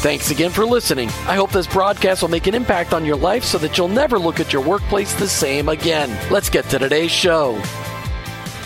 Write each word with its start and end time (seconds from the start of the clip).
Thanks 0.00 0.30
again 0.30 0.50
for 0.52 0.64
listening. 0.64 1.08
I 1.26 1.34
hope 1.34 1.50
this 1.50 1.66
broadcast 1.66 2.22
will 2.22 2.28
make 2.28 2.46
an 2.46 2.54
impact 2.54 2.94
on 2.94 3.04
your 3.04 3.16
life 3.16 3.42
so 3.42 3.58
that 3.58 3.76
you'll 3.76 3.88
never 3.88 4.16
look 4.16 4.38
at 4.38 4.52
your 4.52 4.62
workplace 4.62 5.12
the 5.14 5.26
same 5.26 5.68
again. 5.68 6.16
Let's 6.30 6.48
get 6.48 6.66
to 6.66 6.78
today's 6.78 7.10
show. 7.10 7.60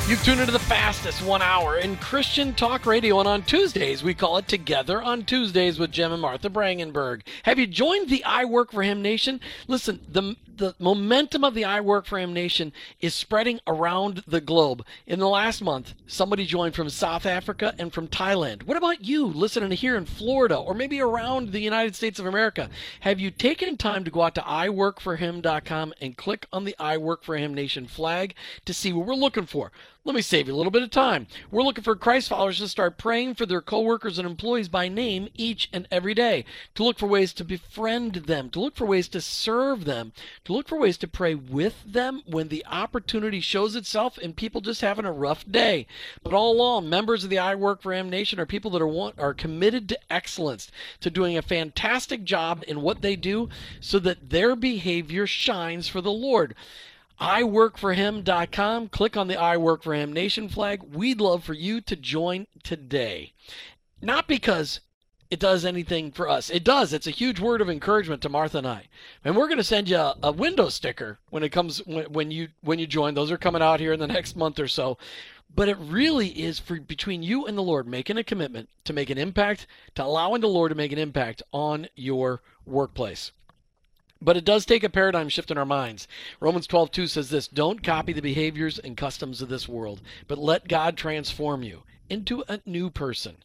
You've 0.08 0.22
tuned 0.24 0.40
into 0.40 0.52
the 0.52 0.58
fastest 0.58 1.22
one 1.22 1.40
hour 1.40 1.78
in 1.78 1.96
Christian 1.96 2.52
talk 2.52 2.84
radio, 2.84 3.20
and 3.20 3.28
on 3.28 3.44
Tuesdays 3.44 4.02
we 4.02 4.12
call 4.12 4.36
it 4.36 4.46
Together 4.46 5.00
on 5.00 5.24
Tuesdays 5.24 5.78
with 5.78 5.90
Jim 5.90 6.12
and 6.12 6.20
Martha 6.20 6.50
Brangenberg. 6.50 7.22
Have 7.44 7.58
you 7.58 7.66
joined 7.66 8.10
the 8.10 8.22
I 8.24 8.44
Work 8.44 8.72
for 8.72 8.82
Him 8.82 9.00
Nation? 9.00 9.40
Listen, 9.68 10.00
the 10.06 10.36
the 10.56 10.74
momentum 10.78 11.44
of 11.44 11.54
the 11.54 11.64
I 11.64 11.80
Work 11.80 12.06
for 12.06 12.18
Him 12.18 12.32
Nation 12.32 12.72
is 13.00 13.14
spreading 13.14 13.60
around 13.66 14.22
the 14.26 14.40
globe. 14.40 14.84
In 15.06 15.18
the 15.18 15.28
last 15.28 15.62
month, 15.62 15.94
somebody 16.06 16.44
joined 16.44 16.74
from 16.74 16.90
South 16.90 17.26
Africa 17.26 17.74
and 17.78 17.92
from 17.92 18.08
Thailand. 18.08 18.64
What 18.64 18.76
about 18.76 19.04
you 19.04 19.26
listening 19.26 19.70
here 19.72 19.96
in 19.96 20.04
Florida 20.04 20.56
or 20.56 20.74
maybe 20.74 21.00
around 21.00 21.52
the 21.52 21.60
United 21.60 21.94
States 21.94 22.18
of 22.18 22.26
America? 22.26 22.68
Have 23.00 23.20
you 23.20 23.30
taken 23.30 23.76
time 23.76 24.04
to 24.04 24.10
go 24.10 24.22
out 24.22 24.34
to 24.34 24.42
iworkforhim.com 24.42 25.94
and 26.00 26.16
click 26.16 26.46
on 26.52 26.64
the 26.64 26.76
I 26.78 26.96
Work 26.96 27.24
for 27.24 27.36
Him 27.36 27.54
Nation 27.54 27.86
flag 27.86 28.34
to 28.64 28.74
see 28.74 28.92
what 28.92 29.06
we're 29.06 29.14
looking 29.14 29.46
for? 29.46 29.72
Let 30.04 30.16
me 30.16 30.22
save 30.22 30.48
you 30.48 30.54
a 30.54 30.56
little 30.56 30.72
bit 30.72 30.82
of 30.82 30.90
time. 30.90 31.28
We're 31.52 31.62
looking 31.62 31.84
for 31.84 31.94
Christ 31.94 32.28
followers 32.28 32.58
to 32.58 32.66
start 32.66 32.98
praying 32.98 33.36
for 33.36 33.46
their 33.46 33.60
coworkers 33.60 34.18
and 34.18 34.26
employees 34.26 34.68
by 34.68 34.88
name 34.88 35.28
each 35.36 35.68
and 35.72 35.86
every 35.92 36.12
day, 36.12 36.44
to 36.74 36.82
look 36.82 36.98
for 36.98 37.06
ways 37.06 37.32
to 37.34 37.44
befriend 37.44 38.14
them, 38.14 38.50
to 38.50 38.60
look 38.60 38.74
for 38.74 38.84
ways 38.84 39.06
to 39.10 39.20
serve 39.20 39.84
them, 39.84 40.12
to 40.44 40.52
look 40.52 40.68
for 40.68 40.78
ways 40.78 40.98
to 40.98 41.08
pray 41.08 41.34
with 41.34 41.82
them 41.86 42.22
when 42.26 42.48
the 42.48 42.64
opportunity 42.66 43.40
shows 43.40 43.76
itself 43.76 44.18
and 44.18 44.36
people 44.36 44.60
just 44.60 44.80
having 44.80 45.04
a 45.04 45.12
rough 45.12 45.50
day. 45.50 45.86
But 46.22 46.32
all 46.32 46.52
along, 46.52 46.88
members 46.88 47.24
of 47.24 47.30
the 47.30 47.38
I 47.38 47.54
Work 47.54 47.82
for 47.82 47.92
Him 47.92 48.10
Nation 48.10 48.40
are 48.40 48.46
people 48.46 48.70
that 48.72 48.82
are 48.82 48.86
want, 48.86 49.18
are 49.18 49.34
committed 49.34 49.88
to 49.90 50.12
excellence, 50.12 50.70
to 51.00 51.10
doing 51.10 51.36
a 51.36 51.42
fantastic 51.42 52.24
job 52.24 52.64
in 52.66 52.82
what 52.82 53.02
they 53.02 53.16
do 53.16 53.48
so 53.80 53.98
that 54.00 54.30
their 54.30 54.56
behavior 54.56 55.26
shines 55.26 55.88
for 55.88 56.00
the 56.00 56.12
Lord 56.12 56.54
iworkforhim.com. 57.20 58.88
Click 58.88 59.16
on 59.16 59.28
the 59.28 59.40
I 59.40 59.56
Work 59.56 59.84
for 59.84 59.94
Him 59.94 60.12
Nation 60.12 60.48
flag. 60.48 60.82
We'd 60.82 61.20
love 61.20 61.44
for 61.44 61.54
you 61.54 61.80
to 61.82 61.94
join 61.94 62.48
today. 62.64 63.32
Not 64.00 64.26
because 64.26 64.80
it 65.32 65.40
does 65.40 65.64
anything 65.64 66.12
for 66.12 66.28
us. 66.28 66.50
It 66.50 66.62
does. 66.62 66.92
It's 66.92 67.06
a 67.06 67.10
huge 67.10 67.40
word 67.40 67.62
of 67.62 67.70
encouragement 67.70 68.20
to 68.20 68.28
Martha 68.28 68.58
and 68.58 68.66
I. 68.66 68.88
And 69.24 69.34
we're 69.34 69.46
going 69.46 69.56
to 69.56 69.64
send 69.64 69.88
you 69.88 69.96
a, 69.96 70.14
a 70.24 70.30
window 70.30 70.68
sticker 70.68 71.20
when 71.30 71.42
it 71.42 71.48
comes 71.48 71.78
when, 71.86 72.04
when 72.12 72.30
you 72.30 72.48
when 72.60 72.78
you 72.78 72.86
join. 72.86 73.14
Those 73.14 73.30
are 73.30 73.38
coming 73.38 73.62
out 73.62 73.80
here 73.80 73.94
in 73.94 73.98
the 73.98 74.06
next 74.06 74.36
month 74.36 74.60
or 74.60 74.68
so. 74.68 74.98
But 75.54 75.70
it 75.70 75.78
really 75.78 76.28
is 76.28 76.58
for 76.58 76.78
between 76.78 77.22
you 77.22 77.46
and 77.46 77.56
the 77.56 77.62
Lord 77.62 77.88
making 77.88 78.18
a 78.18 78.22
commitment 78.22 78.68
to 78.84 78.92
make 78.92 79.08
an 79.08 79.16
impact, 79.16 79.66
to 79.94 80.04
allowing 80.04 80.42
the 80.42 80.48
Lord 80.48 80.68
to 80.68 80.74
make 80.74 80.92
an 80.92 80.98
impact 80.98 81.42
on 81.50 81.88
your 81.94 82.42
workplace. 82.66 83.32
But 84.20 84.36
it 84.36 84.44
does 84.44 84.66
take 84.66 84.84
a 84.84 84.90
paradigm 84.90 85.30
shift 85.30 85.50
in 85.50 85.56
our 85.56 85.64
minds. 85.64 86.06
Romans 86.40 86.66
12:2 86.66 87.08
says 87.08 87.30
this, 87.30 87.48
"Don't 87.48 87.82
copy 87.82 88.12
the 88.12 88.20
behaviors 88.20 88.78
and 88.78 88.98
customs 88.98 89.40
of 89.40 89.48
this 89.48 89.66
world, 89.66 90.02
but 90.28 90.36
let 90.36 90.68
God 90.68 90.98
transform 90.98 91.62
you 91.62 91.84
into 92.10 92.44
a 92.48 92.60
new 92.66 92.90
person 92.90 93.38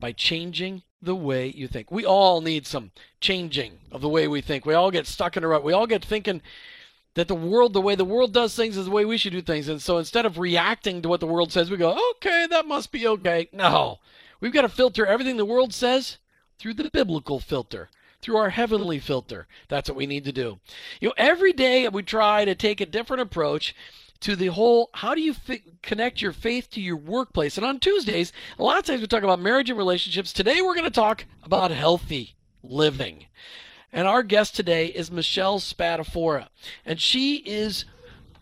by 0.00 0.12
changing 0.12 0.84
the 1.00 1.14
way 1.14 1.48
you 1.48 1.68
think." 1.68 1.90
We 1.90 2.04
all 2.04 2.40
need 2.40 2.66
some 2.66 2.90
changing 3.20 3.78
of 3.92 4.00
the 4.00 4.08
way 4.08 4.28
we 4.28 4.40
think. 4.40 4.66
We 4.66 4.74
all 4.74 4.90
get 4.90 5.06
stuck 5.06 5.36
in 5.36 5.44
a 5.44 5.48
rut. 5.48 5.64
We 5.64 5.72
all 5.72 5.86
get 5.86 6.04
thinking 6.04 6.42
that 7.14 7.28
the 7.28 7.34
world, 7.34 7.72
the 7.72 7.80
way 7.80 7.94
the 7.94 8.04
world 8.04 8.32
does 8.32 8.54
things, 8.54 8.76
is 8.76 8.86
the 8.86 8.90
way 8.90 9.04
we 9.04 9.18
should 9.18 9.32
do 9.32 9.42
things. 9.42 9.68
And 9.68 9.82
so 9.82 9.98
instead 9.98 10.26
of 10.26 10.38
reacting 10.38 11.02
to 11.02 11.08
what 11.08 11.20
the 11.20 11.26
world 11.26 11.52
says, 11.52 11.70
we 11.70 11.76
go, 11.76 11.98
"Okay, 12.12 12.46
that 12.48 12.66
must 12.66 12.92
be 12.92 13.06
okay." 13.06 13.48
No, 13.52 13.98
we've 14.40 14.52
got 14.52 14.62
to 14.62 14.68
filter 14.68 15.06
everything 15.06 15.36
the 15.36 15.44
world 15.44 15.74
says 15.74 16.18
through 16.58 16.74
the 16.74 16.90
biblical 16.90 17.40
filter 17.40 17.88
through 18.20 18.36
our 18.36 18.50
heavenly 18.50 18.98
filter. 18.98 19.46
That's 19.68 19.88
what 19.88 19.96
we 19.96 20.06
need 20.06 20.24
to 20.24 20.32
do. 20.32 20.58
You 21.00 21.08
know, 21.08 21.14
every 21.16 21.52
day 21.52 21.88
we 21.88 22.02
try 22.02 22.44
to 22.44 22.54
take 22.54 22.80
a 22.80 22.86
different 22.86 23.22
approach 23.22 23.74
to 24.20 24.36
the 24.36 24.48
whole 24.48 24.90
how 24.94 25.14
do 25.14 25.20
you 25.20 25.32
fi- 25.34 25.62
connect 25.82 26.20
your 26.20 26.32
faith 26.32 26.70
to 26.70 26.80
your 26.80 26.96
workplace. 26.96 27.56
And 27.56 27.66
on 27.66 27.78
Tuesdays, 27.78 28.32
a 28.58 28.62
lot 28.62 28.78
of 28.78 28.84
times 28.84 29.00
we 29.00 29.06
talk 29.06 29.22
about 29.22 29.40
marriage 29.40 29.70
and 29.70 29.78
relationships. 29.78 30.32
Today 30.32 30.60
we're 30.60 30.74
going 30.74 30.84
to 30.84 30.90
talk 30.90 31.24
about 31.42 31.70
healthy 31.70 32.34
living. 32.62 33.26
And 33.92 34.06
our 34.06 34.22
guest 34.22 34.54
today 34.54 34.86
is 34.86 35.10
Michelle 35.10 35.60
Spadafora. 35.60 36.48
And 36.84 37.00
she 37.00 37.36
is 37.36 37.84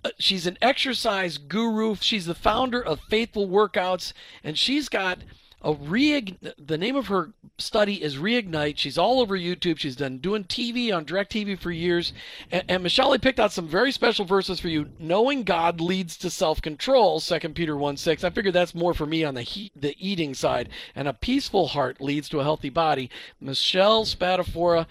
uh, 0.05 0.11
she's 0.19 0.47
an 0.47 0.59
exercise 0.63 1.39
guru. 1.39 1.97
She's 1.97 2.27
the 2.27 2.35
founder 2.35 2.83
of 2.83 3.01
Faithful 3.09 3.49
Workouts 3.49 4.13
and 4.43 4.59
she's 4.59 4.89
got 4.89 5.19
a 5.67 5.73
reign- 5.73 6.39
the 6.59 6.79
name 6.79 6.95
of 6.95 7.09
her 7.09 7.33
study 7.59 8.01
is 8.01 8.19
reignite. 8.19 8.79
She's 8.79 8.97
all 8.97 9.21
over 9.21 9.37
youtube. 9.37 9.79
She's 9.79 9.97
done 9.97 10.19
doing 10.19 10.45
tv 10.45 10.95
on 10.95 11.05
direct 11.05 11.33
tv 11.33 11.59
for 11.59 11.73
years. 11.73 12.13
And, 12.53 12.63
and 12.69 12.83
michelle 12.85 13.19
picked 13.19 13.41
out 13.41 13.51
some 13.51 13.67
very 13.67 13.91
special 13.91 14.25
verses 14.25 14.61
for 14.61 14.69
you. 14.69 14.91
Knowing 15.01 15.43
god 15.43 15.81
leads 15.81 16.17
to 16.19 16.31
self-control 16.31 17.21
2 17.21 17.41
peter 17.51 17.77
1 17.77 17.97
6 17.97 18.23
i 18.23 18.31
figured 18.31 18.55
that's 18.55 18.77
more 18.77 18.95
for 18.95 19.07
me 19.07 19.25
on 19.25 19.35
the 19.35 19.43
he- 19.43 19.73
the 19.75 19.97
eating 19.99 20.35
side. 20.35 20.69
And 20.95 21.09
a 21.09 21.13
peaceful 21.13 21.67
heart 21.67 22.01
leads 22.01 22.29
to 22.29 22.39
a 22.39 22.45
healthy 22.45 22.71
body. 22.71 23.11
Michelle 23.41 24.05
spadafora 24.05 24.87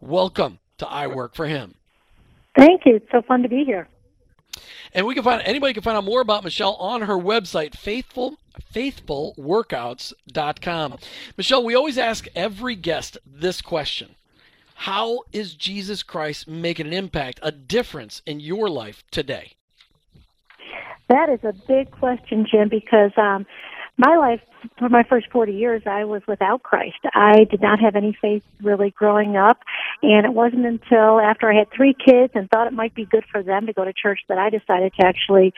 welcome 0.00 0.60
to 0.78 0.86
i 0.88 1.08
work 1.08 1.34
for 1.34 1.46
him. 1.46 1.74
Thank 2.56 2.86
you. 2.86 2.96
It's 2.96 3.10
so 3.10 3.22
fun 3.22 3.42
to 3.42 3.48
be 3.48 3.64
here. 3.64 3.88
And 4.94 5.06
we 5.06 5.14
can 5.14 5.24
find 5.24 5.42
anybody 5.42 5.72
can 5.72 5.82
find 5.82 5.96
out 5.96 6.04
more 6.04 6.20
about 6.20 6.44
Michelle 6.44 6.74
on 6.74 7.02
her 7.02 7.16
website, 7.16 7.76
faithful 7.76 8.38
faithfulworkouts.com. 8.74 10.98
Michelle, 11.36 11.64
we 11.64 11.74
always 11.74 11.98
ask 11.98 12.26
every 12.34 12.76
guest 12.76 13.18
this 13.26 13.60
question. 13.60 14.14
How 14.74 15.20
is 15.32 15.54
Jesus 15.54 16.02
Christ 16.02 16.48
making 16.48 16.86
an 16.86 16.94
impact, 16.94 17.38
a 17.42 17.52
difference 17.52 18.22
in 18.24 18.40
your 18.40 18.70
life 18.70 19.04
today? 19.10 19.52
That 21.10 21.28
is 21.28 21.40
a 21.42 21.52
big 21.52 21.90
question, 21.90 22.46
Jim, 22.50 22.70
because 22.70 23.10
um, 23.18 23.44
my 23.98 24.16
life, 24.16 24.40
for 24.78 24.88
my 24.88 25.02
first 25.02 25.26
40 25.30 25.52
years, 25.52 25.82
I 25.84 26.04
was 26.04 26.22
without 26.26 26.62
Christ. 26.62 26.98
I 27.12 27.44
did 27.50 27.60
not 27.60 27.80
have 27.80 27.96
any 27.96 28.16
faith 28.22 28.42
really 28.62 28.90
growing 28.90 29.36
up. 29.36 29.58
And 30.02 30.24
it 30.24 30.32
wasn't 30.32 30.64
until 30.64 31.20
after 31.20 31.52
I 31.52 31.58
had 31.58 31.70
three 31.70 31.94
kids 31.94 32.32
and 32.34 32.48
thought 32.48 32.66
it 32.66 32.72
might 32.72 32.94
be 32.94 33.04
good 33.04 33.24
for 33.30 33.42
them 33.42 33.66
to 33.66 33.74
go 33.74 33.84
to 33.84 33.92
church 33.92 34.20
that 34.28 34.38
I 34.38 34.48
decided 34.48 34.94
to 34.98 35.06
actually, 35.06 35.52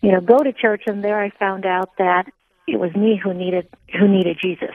you 0.00 0.12
know, 0.12 0.20
go 0.20 0.38
to 0.38 0.52
church. 0.52 0.82
And 0.86 1.02
there 1.02 1.20
I 1.20 1.30
found 1.30 1.66
out 1.66 1.90
that 1.98 2.26
it 2.72 2.78
was 2.78 2.94
me 2.94 3.20
who 3.22 3.34
needed 3.34 3.68
who 3.98 4.08
needed 4.08 4.38
Jesus. 4.40 4.74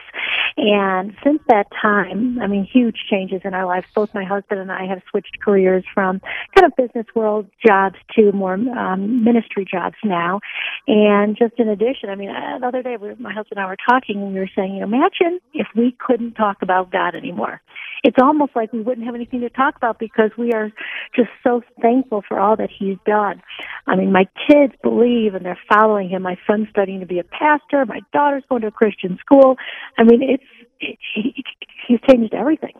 And 0.56 1.14
since 1.22 1.40
that 1.48 1.66
time, 1.82 2.38
I 2.40 2.46
mean, 2.46 2.64
huge 2.64 2.96
changes 3.10 3.42
in 3.44 3.52
our 3.52 3.66
lives. 3.66 3.86
Both 3.94 4.14
my 4.14 4.24
husband 4.24 4.58
and 4.58 4.72
I 4.72 4.86
have 4.86 5.02
switched 5.10 5.38
careers 5.40 5.84
from 5.92 6.20
kind 6.54 6.64
of 6.64 6.74
business 6.76 7.06
world 7.14 7.46
jobs 7.64 7.96
to 8.16 8.32
more 8.32 8.54
um, 8.54 9.22
ministry 9.22 9.66
jobs 9.70 9.96
now. 10.02 10.40
And 10.86 11.36
just 11.36 11.54
in 11.58 11.68
addition, 11.68 12.08
I 12.08 12.14
mean, 12.14 12.30
uh, 12.30 12.58
the 12.58 12.66
other 12.66 12.82
day 12.82 12.96
we, 12.96 13.14
my 13.16 13.34
husband 13.34 13.58
and 13.58 13.60
I 13.60 13.66
were 13.66 13.76
talking, 13.88 14.22
and 14.22 14.32
we 14.32 14.38
were 14.38 14.50
saying, 14.56 14.74
you 14.74 14.80
know, 14.80 14.86
imagine 14.86 15.40
if 15.52 15.66
we 15.76 15.94
couldn't 15.98 16.34
talk 16.34 16.62
about 16.62 16.90
God 16.90 17.14
anymore. 17.14 17.60
It's 18.02 18.16
almost 18.22 18.52
like 18.54 18.72
we 18.72 18.80
wouldn't 18.80 19.06
have 19.06 19.14
anything 19.14 19.40
to 19.40 19.50
talk 19.50 19.76
about 19.76 19.98
because 19.98 20.30
we 20.38 20.52
are 20.52 20.70
just 21.14 21.30
so 21.42 21.62
thankful 21.82 22.22
for 22.26 22.38
all 22.38 22.56
that 22.56 22.70
He's 22.70 22.98
done. 23.04 23.42
I 23.86 23.96
mean, 23.96 24.12
my 24.12 24.26
kids 24.48 24.72
believe 24.82 25.34
and 25.34 25.44
they're 25.44 25.58
following 25.68 26.08
Him. 26.08 26.22
My 26.22 26.38
son's 26.46 26.68
studying 26.70 27.00
to 27.00 27.06
be 27.06 27.18
a 27.18 27.24
pastor. 27.24 27.84
My 27.84 28.00
daughter's 28.12 28.44
going 28.48 28.62
to 28.62 28.68
a 28.68 28.72
Christian 28.72 29.18
school. 29.18 29.56
I 29.98 30.04
mean, 30.04 30.22
it's 30.22 30.42
it, 30.42 30.45
he, 30.78 30.98
he's 31.88 32.00
changed 32.08 32.34
everything. 32.34 32.72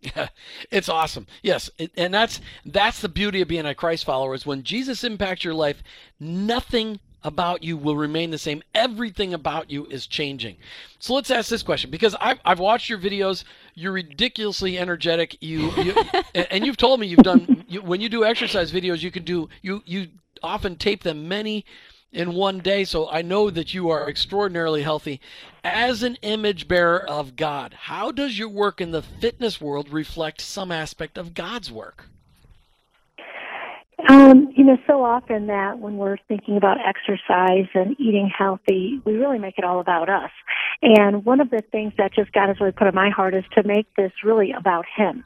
Yeah, 0.00 0.28
it's 0.70 0.88
awesome. 0.88 1.26
Yes, 1.42 1.70
and 1.96 2.12
that's 2.12 2.40
that's 2.64 3.00
the 3.00 3.08
beauty 3.08 3.40
of 3.40 3.48
being 3.48 3.66
a 3.66 3.74
Christ 3.74 4.04
follower 4.04 4.34
is 4.34 4.46
when 4.46 4.62
Jesus 4.62 5.04
impacts 5.04 5.44
your 5.44 5.54
life, 5.54 5.82
nothing 6.20 7.00
about 7.22 7.64
you 7.64 7.76
will 7.76 7.96
remain 7.96 8.30
the 8.30 8.38
same. 8.38 8.62
Everything 8.74 9.34
about 9.34 9.68
you 9.68 9.86
is 9.86 10.06
changing. 10.06 10.56
So 11.00 11.14
let's 11.14 11.30
ask 11.30 11.48
this 11.48 11.62
question 11.62 11.90
because 11.90 12.14
I've, 12.20 12.38
I've 12.44 12.60
watched 12.60 12.88
your 12.88 13.00
videos. 13.00 13.42
You're 13.74 13.92
ridiculously 13.92 14.78
energetic. 14.78 15.36
You, 15.40 15.72
you 15.72 15.94
and 16.34 16.64
you've 16.64 16.76
told 16.76 17.00
me 17.00 17.08
you've 17.08 17.20
done 17.20 17.64
you, 17.66 17.82
when 17.82 18.00
you 18.00 18.08
do 18.08 18.24
exercise 18.24 18.70
videos. 18.70 19.02
You 19.02 19.10
can 19.10 19.24
do 19.24 19.48
you 19.60 19.82
you 19.86 20.08
often 20.42 20.76
tape 20.76 21.02
them 21.02 21.26
many 21.26 21.64
in 22.12 22.34
one 22.34 22.58
day. 22.58 22.84
So 22.84 23.08
I 23.08 23.22
know 23.22 23.50
that 23.50 23.74
you 23.74 23.90
are 23.90 24.08
extraordinarily 24.08 24.82
healthy. 24.82 25.20
As 25.62 26.02
an 26.02 26.16
image 26.22 26.68
bearer 26.68 27.04
of 27.08 27.36
God, 27.36 27.74
how 27.74 28.10
does 28.10 28.38
your 28.38 28.48
work 28.48 28.80
in 28.80 28.90
the 28.90 29.02
fitness 29.02 29.60
world 29.60 29.90
reflect 29.90 30.40
some 30.40 30.72
aspect 30.72 31.18
of 31.18 31.34
God's 31.34 31.70
work? 31.70 32.08
Um, 34.08 34.52
you 34.54 34.62
know, 34.62 34.76
so 34.86 35.02
often 35.04 35.46
that 35.48 35.78
when 35.78 35.96
we're 35.96 36.18
thinking 36.28 36.56
about 36.56 36.76
exercise 36.86 37.66
and 37.74 37.98
eating 37.98 38.30
healthy, 38.36 39.00
we 39.04 39.14
really 39.14 39.38
make 39.38 39.58
it 39.58 39.64
all 39.64 39.80
about 39.80 40.08
us. 40.08 40.30
And 40.82 41.24
one 41.24 41.40
of 41.40 41.50
the 41.50 41.62
things 41.72 41.92
that 41.98 42.14
just 42.14 42.32
God 42.32 42.48
has 42.48 42.60
really 42.60 42.72
put 42.72 42.86
in 42.86 42.94
my 42.94 43.10
heart 43.10 43.34
is 43.34 43.44
to 43.54 43.62
make 43.62 43.86
this 43.96 44.12
really 44.24 44.52
about 44.52 44.84
Him. 44.96 45.24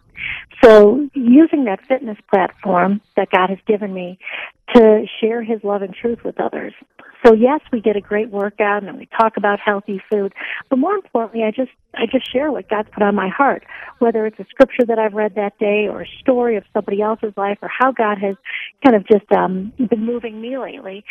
So 0.62 1.08
using 1.14 1.64
that 1.64 1.81
fitness 1.88 2.19
platform 2.31 3.00
that 3.17 3.31
God 3.31 3.50
has 3.50 3.58
given 3.67 3.93
me 3.93 4.19
to 4.75 5.06
share 5.20 5.43
His 5.43 5.62
love 5.64 5.82
and 5.82 5.94
truth 5.94 6.20
with 6.25 6.41
others. 6.41 6.75
So 7.25 7.35
yes, 7.35 7.61
we 7.73 7.81
get 7.81 7.97
a 7.97 8.00
great 8.00 8.31
workout 8.31 8.82
and 8.82 8.99
we 8.99 9.06
talk 9.19 9.37
about 9.37 9.61
healthy 9.61 10.00
food, 10.11 10.32
but 10.70 10.79
more 10.79 10.94
importantly, 10.94 11.44
I 11.44 11.50
just 11.50 11.70
I 11.93 12.06
just 12.06 12.32
share 12.32 12.50
what 12.52 12.69
God's 12.69 12.88
put 12.93 13.02
on 13.02 13.14
my 13.14 13.29
heart, 13.29 13.64
whether 13.99 14.25
it's 14.25 14.38
a 14.38 14.47
scripture 14.49 14.87
that 14.87 14.99
I've 14.99 15.12
read 15.12 15.35
that 15.35 15.58
day 15.58 15.88
or 15.88 16.02
a 16.02 16.08
story 16.20 16.56
of 16.56 16.64
somebody 16.73 17.02
else's 17.02 17.35
life 17.37 17.58
or 17.62 17.69
how 17.69 17.93
God 17.93 18.19
has 18.19 18.37
kind 18.82 18.97
of 18.97 19.06
just 19.06 19.31
um, 19.32 19.73
been 19.76 20.06
moving 20.06 20.41
me 20.41 20.56
lately. 20.56 21.05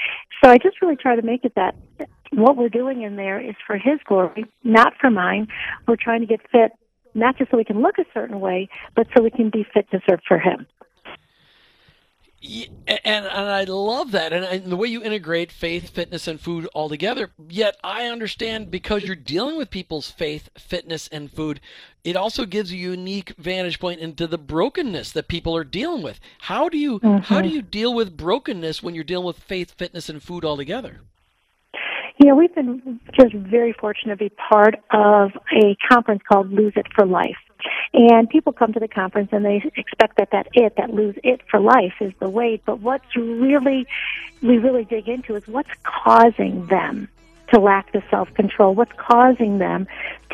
So 0.44 0.50
I 0.50 0.58
just 0.58 0.82
really 0.82 0.96
try 0.96 1.16
to 1.16 1.22
make 1.22 1.44
it 1.44 1.54
that 1.56 1.76
what 2.32 2.58
we're 2.58 2.70
doing 2.70 3.02
in 3.02 3.16
there 3.16 3.40
is 3.40 3.56
for 3.66 3.78
His 3.78 4.00
glory, 4.06 4.46
not 4.64 4.94
for 5.00 5.10
mine. 5.10 5.48
We're 5.88 5.98
trying 6.00 6.22
to 6.22 6.28
get 6.28 6.42
fit 6.52 6.72
not 7.14 7.38
just 7.38 7.52
so 7.52 7.58
we 7.58 7.64
can 7.64 7.82
look 7.82 7.98
a 7.98 8.06
certain 8.14 8.40
way, 8.40 8.70
but 8.96 9.08
so 9.16 9.24
we 9.24 9.32
can 9.32 9.50
be 9.50 9.66
fit 9.74 9.90
to 9.92 10.00
serve 10.08 10.20
for 10.28 10.40
Him. 10.40 10.68
Yeah, 12.42 12.68
and, 12.88 13.26
and 13.26 13.28
I 13.28 13.66
love 13.66 14.12
that, 14.12 14.32
and, 14.32 14.46
and, 14.46 14.72
the 14.72 14.78
way 14.78 14.88
you 14.88 15.04
integrate 15.04 15.52
faith, 15.52 15.90
fitness, 15.90 16.26
and 16.26 16.40
food 16.40 16.68
all 16.68 16.88
together. 16.88 17.32
Yet 17.50 17.76
I 17.84 18.06
understand 18.06 18.72
because 18.72 19.04
you're 19.04 19.18
dealing 19.18 19.58
with 19.58 19.70
people's 19.70 20.10
faith, 20.10 20.50
fitness, 20.58 21.10
and 21.10 21.30
food, 21.30 21.60
it 22.06 22.16
also 22.16 22.46
gives 22.46 22.72
a 22.72 22.78
unique 22.78 23.34
vantage 23.38 23.78
point 23.78 24.00
into 24.00 24.26
the 24.26 24.38
brokenness 24.38 25.12
that 25.12 25.28
people 25.28 25.54
are 25.54 25.66
dealing 25.66 26.02
with. 26.02 26.22
How 26.40 26.70
do 26.70 26.78
you 26.78 27.02
mm-hmm. 27.02 27.24
how 27.24 27.42
do 27.42 27.50
you 27.50 27.62
deal 27.62 27.94
with 27.94 28.16
brokenness 28.16 28.82
when 28.82 28.96
you're 28.96 29.04
dealing 29.04 29.28
with 29.28 29.40
faith, 29.40 29.72
fitness, 29.72 30.08
and 30.08 30.24
food 30.24 30.46
all 30.46 30.56
together? 30.56 31.02
Know, 32.22 32.36
we've 32.36 32.54
been 32.54 33.00
just 33.14 33.34
very 33.34 33.74
fortunate 33.74 34.20
to 34.20 34.26
be 34.26 34.30
part 34.30 34.76
of 34.92 35.32
a 35.54 35.76
conference 35.90 36.22
called 36.28 36.52
Lose 36.52 36.74
It 36.76 36.86
for 36.94 37.06
Life. 37.06 37.38
And 37.94 38.30
people 38.30 38.54
come 38.54 38.74
to 38.74 38.80
the 38.80 38.88
conference 38.88 39.30
and 39.32 39.46
they 39.46 39.64
expect 39.76 40.18
that 40.18 40.32
that 40.32 40.48
it, 40.54 40.76
that 40.78 40.94
lose 40.94 41.16
it 41.24 41.42
for 41.50 41.60
life 41.60 41.94
is 42.00 42.14
the 42.20 42.30
weight. 42.30 42.62
But 42.66 42.80
what's 42.80 43.16
really, 43.16 43.88
we 44.42 44.58
really 44.58 44.86
dig 44.86 45.08
into 45.08 45.36
is 45.36 45.48
what's 45.48 45.70
causing 45.84 46.68
them 46.68 47.10
to 47.54 47.60
lack 47.60 47.92
the 47.92 48.04
self 48.10 48.34
control? 48.34 48.76
What's 48.76 48.92
causing 48.98 49.58
them 49.60 49.88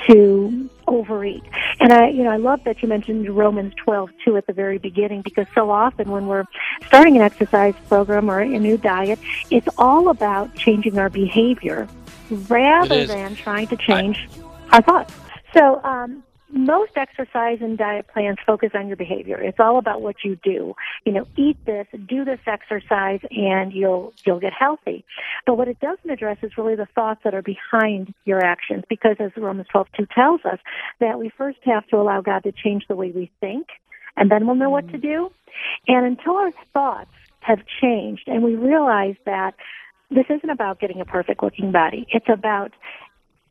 to 0.08 0.70
overeat? 0.88 1.44
And 1.80 1.92
I, 1.92 2.10
you 2.10 2.24
know, 2.24 2.30
I 2.30 2.38
love 2.38 2.64
that 2.66 2.82
you 2.82 2.88
mentioned 2.88 3.30
Romans 3.30 3.74
12 3.84 4.10
too 4.24 4.38
at 4.38 4.48
the 4.48 4.54
very 4.54 4.78
beginning 4.78 5.22
because 5.22 5.48
so 5.54 5.70
often 5.70 6.12
when 6.12 6.28
we're 6.28 6.46
starting 6.88 7.16
an 7.16 7.22
exercise 7.22 7.76
program 7.88 8.30
or 8.30 8.40
a 8.40 8.48
new 8.48 8.78
diet, 8.78 9.20
it's 9.50 9.68
all 9.78 10.10
about 10.10 10.56
changing 10.56 10.98
our 10.98 11.10
behavior 11.10 11.88
rather 12.30 13.06
than 13.06 13.36
trying 13.36 13.68
to 13.68 13.78
change 13.78 14.28
I, 14.72 14.78
our 14.78 14.82
thoughts. 14.82 15.14
So, 15.54 15.82
um, 15.84 16.24
most 16.50 16.92
exercise 16.95 17.57
and 17.62 17.77
diet 17.77 18.07
plans 18.07 18.38
focus 18.45 18.71
on 18.74 18.88
your 18.88 18.95
behavior. 18.95 19.38
It's 19.42 19.59
all 19.59 19.77
about 19.77 20.01
what 20.01 20.18
you 20.24 20.38
do. 20.44 20.75
You 21.06 21.13
know, 21.13 21.27
eat 21.36 21.57
this, 21.65 21.88
do 22.07 22.24
this 22.24 22.39
exercise, 22.45 23.19
and 23.31 23.74
you'll 23.74 24.13
you'll 24.25 24.39
get 24.39 24.53
healthy. 24.53 25.06
But 25.45 25.57
what 25.57 25.68
it 25.68 25.80
doesn't 25.80 26.09
address 26.09 26.38
is 26.44 26.57
really 26.57 26.75
the 26.75 26.88
thoughts 26.94 27.21
that 27.24 27.33
are 27.33 27.42
behind 27.42 28.13
your 28.25 28.44
actions, 28.44 28.83
because 28.89 29.15
as 29.19 29.31
Romans 29.36 29.68
12:2 29.74 30.07
tells 30.13 30.42
us, 30.45 30.59
that 31.00 31.19
we 31.19 31.30
first 31.30 31.59
have 31.63 31.88
to 31.88 31.97
allow 31.97 32.21
God 32.21 32.44
to 32.44 32.51
change 32.51 32.86
the 32.88 32.95
way 32.95 33.12
we 33.12 33.31
think, 33.39 33.68
and 34.15 34.30
then 34.30 34.45
we'll 34.45 34.56
know 34.56 34.69
what 34.69 34.88
to 34.89 34.97
mm. 34.97 35.01
do. 35.01 35.31
And 35.88 36.06
until 36.06 36.36
our 36.36 36.51
thoughts 36.74 37.12
have 37.39 37.59
changed, 37.81 38.27
and 38.27 38.44
we 38.44 38.56
realize 38.56 39.15
that 39.25 39.56
this 40.12 40.25
isn't 40.30 40.50
about 40.50 40.80
getting 40.80 41.01
a 41.01 41.06
perfect 41.06 41.42
looking 41.42 41.71
body. 41.71 42.06
It's 42.09 42.30
about 42.30 42.71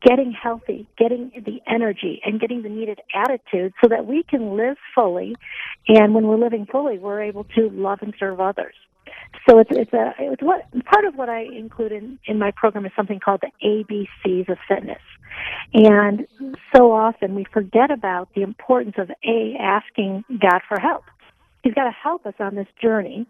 getting 0.05 0.31
healthy, 0.31 0.87
getting 0.97 1.31
the 1.45 1.59
energy, 1.67 2.21
and 2.23 2.39
getting 2.39 2.61
the 2.61 2.69
needed 2.69 2.99
attitude 3.13 3.73
so 3.81 3.89
that 3.89 4.05
we 4.05 4.23
can 4.23 4.55
live 4.55 4.77
fully. 4.93 5.35
And 5.87 6.13
when 6.13 6.27
we're 6.27 6.37
living 6.37 6.67
fully, 6.71 6.99
we're 6.99 7.23
able 7.23 7.45
to 7.55 7.69
love 7.69 7.99
and 8.01 8.13
serve 8.19 8.39
others. 8.39 8.75
So 9.47 9.59
it's 9.59 9.69
it's 9.71 9.93
a 9.93 10.13
it's 10.17 10.41
what 10.41 10.65
part 10.85 11.05
of 11.05 11.15
what 11.15 11.29
I 11.29 11.41
include 11.41 11.91
in 11.91 12.19
in 12.25 12.39
my 12.39 12.51
program 12.51 12.85
is 12.85 12.91
something 12.95 13.19
called 13.19 13.41
the 13.41 13.51
ABCs 13.63 14.49
of 14.49 14.57
fitness. 14.67 15.01
And 15.73 16.27
so 16.75 16.91
often 16.91 17.35
we 17.35 17.45
forget 17.51 17.91
about 17.91 18.29
the 18.33 18.41
importance 18.41 18.95
of 18.97 19.11
a 19.23 19.55
asking 19.59 20.23
God 20.29 20.61
for 20.67 20.79
help. 20.79 21.03
He's 21.63 21.73
got 21.73 21.85
to 21.85 21.91
help 21.91 22.25
us 22.25 22.35
on 22.39 22.55
this 22.55 22.67
journey 22.81 23.27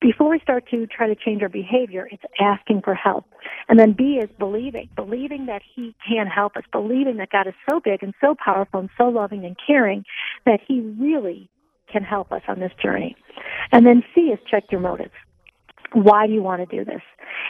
before 0.00 0.30
we 0.30 0.38
start 0.40 0.68
to 0.70 0.86
try 0.86 1.06
to 1.06 1.14
change 1.14 1.42
our 1.42 1.48
behavior, 1.48 2.08
it's 2.10 2.22
asking 2.40 2.82
for 2.82 2.94
help. 2.94 3.24
And 3.68 3.78
then 3.78 3.92
B 3.92 4.20
is 4.22 4.30
believing, 4.38 4.88
believing 4.96 5.46
that 5.46 5.62
He 5.74 5.94
can 6.06 6.26
help 6.26 6.56
us, 6.56 6.64
believing 6.72 7.16
that 7.18 7.30
God 7.30 7.46
is 7.46 7.54
so 7.68 7.80
big 7.80 8.02
and 8.02 8.14
so 8.20 8.34
powerful 8.42 8.80
and 8.80 8.90
so 8.98 9.04
loving 9.04 9.44
and 9.44 9.56
caring 9.66 10.04
that 10.46 10.60
He 10.66 10.80
really 10.80 11.48
can 11.92 12.02
help 12.02 12.32
us 12.32 12.42
on 12.48 12.60
this 12.60 12.72
journey. 12.82 13.16
And 13.72 13.86
then 13.86 14.02
C 14.14 14.22
is 14.22 14.38
check 14.50 14.64
your 14.70 14.80
motives. 14.80 15.12
Why 15.92 16.26
do 16.26 16.32
you 16.32 16.42
want 16.42 16.68
to 16.68 16.76
do 16.76 16.84
this? 16.84 17.02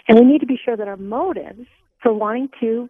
And 0.08 0.18
we 0.18 0.26
need 0.26 0.40
to 0.40 0.46
be 0.46 0.58
sure 0.62 0.76
that 0.76 0.88
our 0.88 0.96
motives 0.96 1.66
for 2.02 2.12
wanting 2.12 2.50
to 2.60 2.88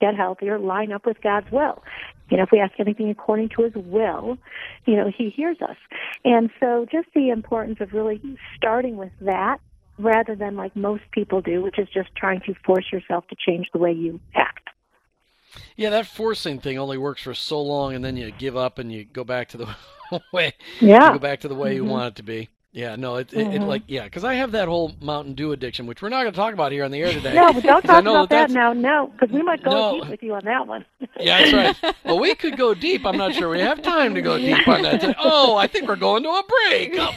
get 0.00 0.14
healthier 0.14 0.58
line 0.58 0.92
up 0.92 1.06
with 1.06 1.20
God's 1.22 1.50
will. 1.50 1.82
You 2.30 2.36
know, 2.36 2.42
if 2.42 2.50
we 2.50 2.60
ask 2.60 2.72
anything 2.78 3.10
according 3.10 3.50
to 3.50 3.62
His 3.62 3.74
will, 3.74 4.38
you 4.84 4.96
know, 4.96 5.10
He 5.16 5.30
hears 5.30 5.58
us. 5.60 5.76
And 6.24 6.50
so 6.60 6.86
just 6.90 7.08
the 7.14 7.30
importance 7.30 7.78
of 7.80 7.92
really 7.92 8.20
starting 8.56 8.96
with 8.96 9.12
that 9.20 9.58
rather 9.98 10.34
than 10.34 10.56
like 10.56 10.74
most 10.76 11.04
people 11.12 11.40
do, 11.40 11.62
which 11.62 11.78
is 11.78 11.88
just 11.92 12.14
trying 12.16 12.40
to 12.42 12.54
force 12.64 12.86
yourself 12.92 13.26
to 13.28 13.36
change 13.36 13.68
the 13.72 13.78
way 13.78 13.92
you 13.92 14.20
act. 14.34 14.68
Yeah, 15.76 15.90
that 15.90 16.06
forcing 16.06 16.58
thing 16.58 16.78
only 16.78 16.98
works 16.98 17.22
for 17.22 17.34
so 17.34 17.60
long, 17.62 17.94
and 17.94 18.04
then 18.04 18.16
you 18.16 18.30
give 18.30 18.56
up 18.56 18.78
and 18.78 18.92
you 18.92 19.04
go 19.04 19.24
back 19.24 19.48
to 19.50 19.56
the 19.56 19.76
way. 20.32 20.52
Yeah. 20.80 21.12
Go 21.12 21.18
back 21.18 21.40
to 21.40 21.48
the 21.48 21.54
way 21.54 21.74
mm-hmm. 21.74 21.84
you 21.84 21.90
want 21.90 22.08
it 22.08 22.16
to 22.16 22.22
be. 22.22 22.50
Yeah, 22.76 22.94
no, 22.94 23.16
it, 23.16 23.28
mm-hmm. 23.28 23.52
it, 23.52 23.62
it 23.62 23.62
like 23.62 23.84
yeah, 23.86 24.04
because 24.04 24.22
I 24.22 24.34
have 24.34 24.52
that 24.52 24.68
whole 24.68 24.92
Mountain 25.00 25.32
Dew 25.32 25.52
addiction, 25.52 25.86
which 25.86 26.02
we're 26.02 26.10
not 26.10 26.24
going 26.24 26.32
to 26.34 26.36
talk 26.36 26.52
about 26.52 26.72
here 26.72 26.84
on 26.84 26.90
the 26.90 27.00
air 27.00 27.10
today. 27.10 27.32
no, 27.32 27.50
but 27.50 27.62
don't 27.62 27.82
talk 27.86 28.02
about 28.02 28.28
that, 28.28 28.48
that 28.48 28.54
now. 28.54 28.74
No, 28.74 29.06
because 29.18 29.32
we 29.32 29.40
might 29.40 29.64
go 29.64 29.70
no. 29.70 30.00
deep 30.00 30.10
with 30.10 30.22
you 30.22 30.34
on 30.34 30.44
that 30.44 30.66
one. 30.66 30.84
yeah, 31.18 31.38
that's 31.50 31.82
right. 31.82 31.94
Well, 32.04 32.20
we 32.20 32.34
could 32.34 32.58
go 32.58 32.74
deep. 32.74 33.06
I'm 33.06 33.16
not 33.16 33.32
sure 33.32 33.48
we 33.48 33.60
have 33.60 33.80
time 33.80 34.14
to 34.14 34.20
go 34.20 34.36
deep 34.36 34.68
on 34.68 34.82
that. 34.82 35.16
Oh, 35.28 35.56
I 35.56 35.66
think 35.66 35.88
we're 35.88 35.96
going 35.96 36.22
to 36.24 36.28
a 36.28 36.42
break. 36.42 36.92
Oh, 36.98 37.14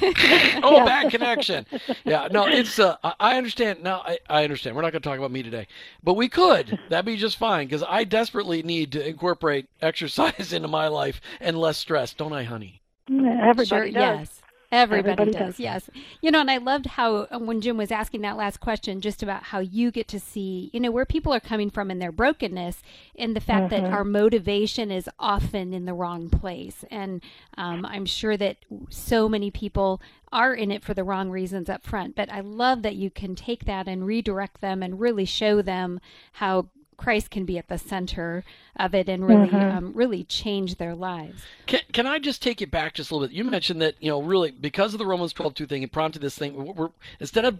oh 0.63 0.77
yeah. 0.77 0.85
bad 0.85 1.11
connection. 1.11 1.65
Yeah, 2.05 2.29
no, 2.31 2.47
it's. 2.47 2.79
Uh, 2.79 2.95
I 3.19 3.37
understand 3.37 3.83
now. 3.83 4.01
I, 4.05 4.19
I 4.29 4.43
understand. 4.45 4.77
We're 4.77 4.81
not 4.83 4.93
going 4.93 5.01
to 5.01 5.09
talk 5.09 5.17
about 5.17 5.31
me 5.31 5.43
today, 5.43 5.67
but 6.01 6.13
we 6.13 6.29
could. 6.29 6.79
That'd 6.87 7.05
be 7.05 7.17
just 7.17 7.37
fine 7.37 7.67
because 7.67 7.83
I 7.83 8.05
desperately 8.05 8.63
need 8.63 8.93
to 8.93 9.05
incorporate 9.05 9.67
exercise 9.81 10.53
into 10.53 10.69
my 10.69 10.87
life 10.87 11.19
and 11.41 11.59
less 11.59 11.77
stress, 11.77 12.13
don't 12.13 12.31
I, 12.31 12.43
honey? 12.43 12.81
Everybody 13.09 13.65
sure, 13.65 13.85
does. 13.85 13.93
Yes. 13.93 14.38
Everybody, 14.71 15.13
Everybody 15.13 15.31
does, 15.31 15.55
does, 15.55 15.59
yes. 15.59 15.89
You 16.21 16.29
know, 16.29 16.41
and 16.41 16.51
I 16.51 16.57
loved 16.57 16.85
how 16.85 17.27
uh, 17.31 17.39
when 17.39 17.59
Jim 17.59 17.75
was 17.75 17.91
asking 17.91 18.21
that 18.21 18.37
last 18.37 18.59
question, 18.59 19.01
just 19.01 19.23
about 19.23 19.43
how 19.43 19.59
you 19.59 19.89
get 19.89 20.07
to 20.09 20.19
see, 20.19 20.69
you 20.71 20.79
know, 20.79 20.91
where 20.91 21.05
people 21.05 21.33
are 21.33 21.39
coming 21.39 21.71
from 21.71 21.89
in 21.89 21.97
their 21.97 22.11
brokenness, 22.11 22.83
and 23.15 23.35
the 23.35 23.41
fact 23.41 23.73
mm-hmm. 23.73 23.83
that 23.83 23.91
our 23.91 24.03
motivation 24.03 24.91
is 24.91 25.09
often 25.17 25.73
in 25.73 25.85
the 25.85 25.93
wrong 25.95 26.29
place. 26.29 26.85
And 26.91 27.23
um, 27.57 27.83
I'm 27.83 28.05
sure 28.05 28.37
that 28.37 28.57
so 28.89 29.27
many 29.27 29.49
people 29.49 30.01
are 30.31 30.53
in 30.53 30.69
it 30.69 30.83
for 30.83 30.93
the 30.93 31.03
wrong 31.03 31.31
reasons 31.31 31.67
up 31.67 31.83
front. 31.83 32.15
But 32.15 32.31
I 32.31 32.41
love 32.41 32.83
that 32.83 32.95
you 32.95 33.09
can 33.09 33.33
take 33.33 33.65
that 33.65 33.87
and 33.87 34.05
redirect 34.05 34.61
them 34.61 34.83
and 34.83 34.99
really 34.99 35.25
show 35.25 35.63
them 35.63 35.99
how 36.33 36.67
Christ 36.99 37.31
can 37.31 37.45
be 37.45 37.57
at 37.57 37.69
the 37.69 37.77
center 37.77 38.43
of 38.75 38.93
it 38.93 39.07
and 39.07 39.25
really 39.25 39.47
mm-hmm. 39.47 39.77
um, 39.77 39.93
really 39.93 40.25
change 40.25 40.75
their 40.75 40.93
lives. 40.93 41.41
Can, 41.65 41.79
can 41.93 42.05
I 42.05 42.19
just 42.19 42.43
take 42.43 42.61
it 42.61 42.69
back 42.69 42.93
just 42.93 43.09
a 43.09 43.15
little 43.15 43.29
bit? 43.29 43.35
You 43.35 43.45
mentioned 43.45 43.81
that 43.81 43.95
you 44.01 44.09
know 44.09 44.21
really 44.21 44.51
because 44.51 44.93
of 44.93 44.99
the 44.99 45.05
Romans 45.05 45.33
12:2 45.33 45.67
thing, 45.69 45.81
it 45.81 45.93
prompted 45.93 46.21
this 46.21 46.37
thing. 46.37 46.55
We're, 46.55 46.73
we're, 46.73 46.89
instead 47.21 47.45
of 47.45 47.57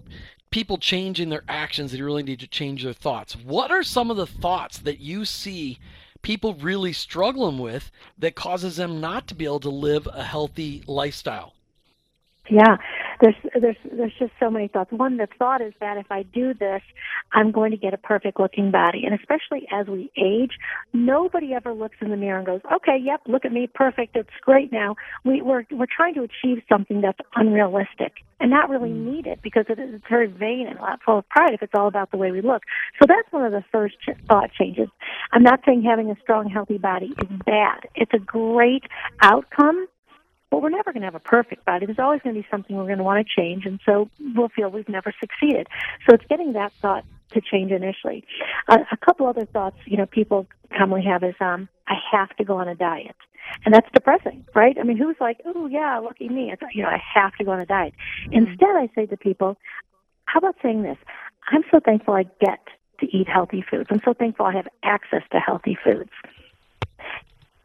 people 0.52 0.78
changing 0.78 1.30
their 1.30 1.44
actions, 1.48 1.94
they 1.94 2.02
really 2.02 2.22
need 2.22 2.42
to 2.42 2.48
change 2.48 2.84
their 2.84 2.92
thoughts. 2.92 3.34
What 3.34 3.72
are 3.72 3.82
some 3.82 4.12
of 4.12 4.18
the 4.18 4.28
thoughts 4.28 4.78
that 4.80 5.00
you 5.00 5.24
see 5.24 5.80
people 6.22 6.54
really 6.56 6.92
struggling 6.92 7.60
with 7.60 7.92
that 8.18 8.36
causes 8.36 8.76
them 8.76 9.00
not 9.00 9.26
to 9.28 9.36
be 9.36 9.46
able 9.46 9.62
to 9.62 9.70
live 9.70 10.06
a 10.14 10.24
healthy 10.24 10.84
lifestyle? 10.86 11.54
Yeah, 12.50 12.76
there's 13.22 13.36
there's 13.60 13.78
there's 13.92 14.14
just 14.18 14.32
so 14.40 14.50
many 14.50 14.68
thoughts. 14.68 14.92
One 14.92 15.18
the 15.18 15.28
thought 15.38 15.62
is 15.62 15.74
that 15.80 15.98
if 15.98 16.06
I 16.10 16.24
do 16.24 16.54
this, 16.54 16.82
I'm 17.34 17.52
going 17.52 17.72
to 17.72 17.78
get 17.78 17.94
a 17.94 17.98
perfect 17.98 18.40
looking 18.40 18.72
body. 18.72 19.04
And 19.06 19.14
especially 19.14 19.68
as 19.72 19.88
we 19.88 20.12
age, 20.18 20.52
nobody 20.94 21.54
ever 21.54 21.74
looks 21.74 21.98
in 22.02 22.10
the 22.10 22.18
mirror 22.18 22.38
and 22.38 22.46
goes, 22.46 22.62
"Okay, 22.74 22.98
yep, 23.02 23.22
look 23.28 23.46
at 23.46 23.52
me, 23.52 23.68
perfect. 23.74 24.16
It's 24.16 24.30
great 24.42 24.72
now." 24.72 24.96
We 25.26 25.42
we're 25.42 25.66
we're 25.72 25.88
trying 25.94 26.14
to 26.16 26.22
achieve 26.24 26.64
something 26.70 27.02
that's 27.02 27.20
unrealistic 27.36 28.14
and 28.40 28.50
not 28.50 28.70
really 28.70 28.90
mm. 28.90 29.14
needed 29.14 29.40
because 29.42 29.66
it 29.70 29.80
is 29.80 30.02
very 30.10 30.28
vain 30.28 30.68
and 30.68 30.80
full 31.06 31.20
of 31.20 31.30
pride 31.30 31.54
if 31.54 31.62
it's 31.62 31.74
all 31.76 31.88
about 31.88 32.12
the 32.12 32.18
way 32.18 32.32
we 32.32 32.42
look. 32.42 32.64
So 33.00 33.06
that's 33.08 33.32
one 33.32 33.44
of 33.44 33.52
the 33.52 33.64
first 33.72 33.98
thought 34.28 34.52
changes. 34.54 34.88
I'm 35.32 35.44
not 35.44 35.60
saying 35.66 35.84
having 35.84 36.10
a 36.10 36.16
strong, 36.22 36.50
healthy 36.50 36.78
body 36.78 37.14
is 37.18 37.40
bad. 37.46 37.82
It's 37.96 38.14
a 38.14 38.20
great 38.20 38.84
outcome 39.22 39.88
well, 40.52 40.62
we're 40.62 40.70
never 40.70 40.92
going 40.92 41.02
to 41.02 41.08
have 41.08 41.16
a 41.16 41.20
perfect 41.20 41.66
body. 41.66 41.86
There's 41.86 42.00
always 42.00 42.22
going 42.22 42.36
to 42.36 42.42
be 42.42 42.48
something 42.50 42.76
we're 42.76 42.86
going 42.86 42.98
to 42.98 43.04
want 43.04 43.26
to 43.26 43.42
change, 43.42 43.66
and 43.66 43.80
so 43.86 44.10
we'll 44.36 44.50
feel 44.50 44.70
we've 44.70 44.90
never 44.90 45.14
succeeded. 45.20 45.68
So 46.08 46.16
it's 46.16 46.26
getting 46.30 46.54
that 46.54 46.74
thought 46.82 47.06
to 47.32 47.42
change 47.42 47.72
initially. 47.72 48.24
Uh, 48.68 48.80
a 48.92 48.98
couple 48.98 49.28
other 49.28 49.46
thoughts, 49.46 49.78
you 49.86 49.98
know, 49.98 50.06
people 50.06 50.48
commonly 50.76 51.06
have 51.06 51.24
is, 51.24 51.36
um, 51.40 51.70
I 51.88 51.96
have 52.12 52.36
to 52.38 52.44
go 52.44 52.58
on 52.58 52.68
a 52.68 52.76
diet. 52.76 53.16
And 53.66 53.74
that's 53.74 53.88
depressing, 53.94 54.46
right? 54.54 54.78
I 54.80 54.84
mean, 54.84 54.98
who's 54.98 55.16
like, 55.20 55.38
oh 55.46 55.68
yeah, 55.68 56.00
lucky 56.00 56.30
me. 56.30 56.52
It's, 56.52 56.62
you 56.74 56.84
know, 56.84 56.90
I 56.90 57.02
have 57.16 57.34
to 57.36 57.44
go 57.44 57.52
on 57.52 57.60
a 57.60 57.66
diet. 57.66 57.94
Mm-hmm. 58.26 58.50
Instead, 58.50 58.70
I 58.70 58.90
say 58.94 59.06
to 59.08 59.18
people, 59.18 59.58
how 60.26 60.40
about 60.40 60.56
saying 60.62 60.84
this? 60.84 60.98
I'm 61.52 61.64
so 61.72 61.80
thankful 61.84 62.14
I 62.14 62.24
get 62.24 62.60
to 63.00 63.08
eat 63.16 63.28
healthy 63.28 63.64
foods. 63.68 63.88
I'm 63.90 64.02
so 64.06 64.14
thankful 64.14 64.46
I 64.46 64.54
have 64.54 64.68
access 64.84 65.24
to 65.32 65.40
healthy 65.40 65.78
foods 65.84 66.12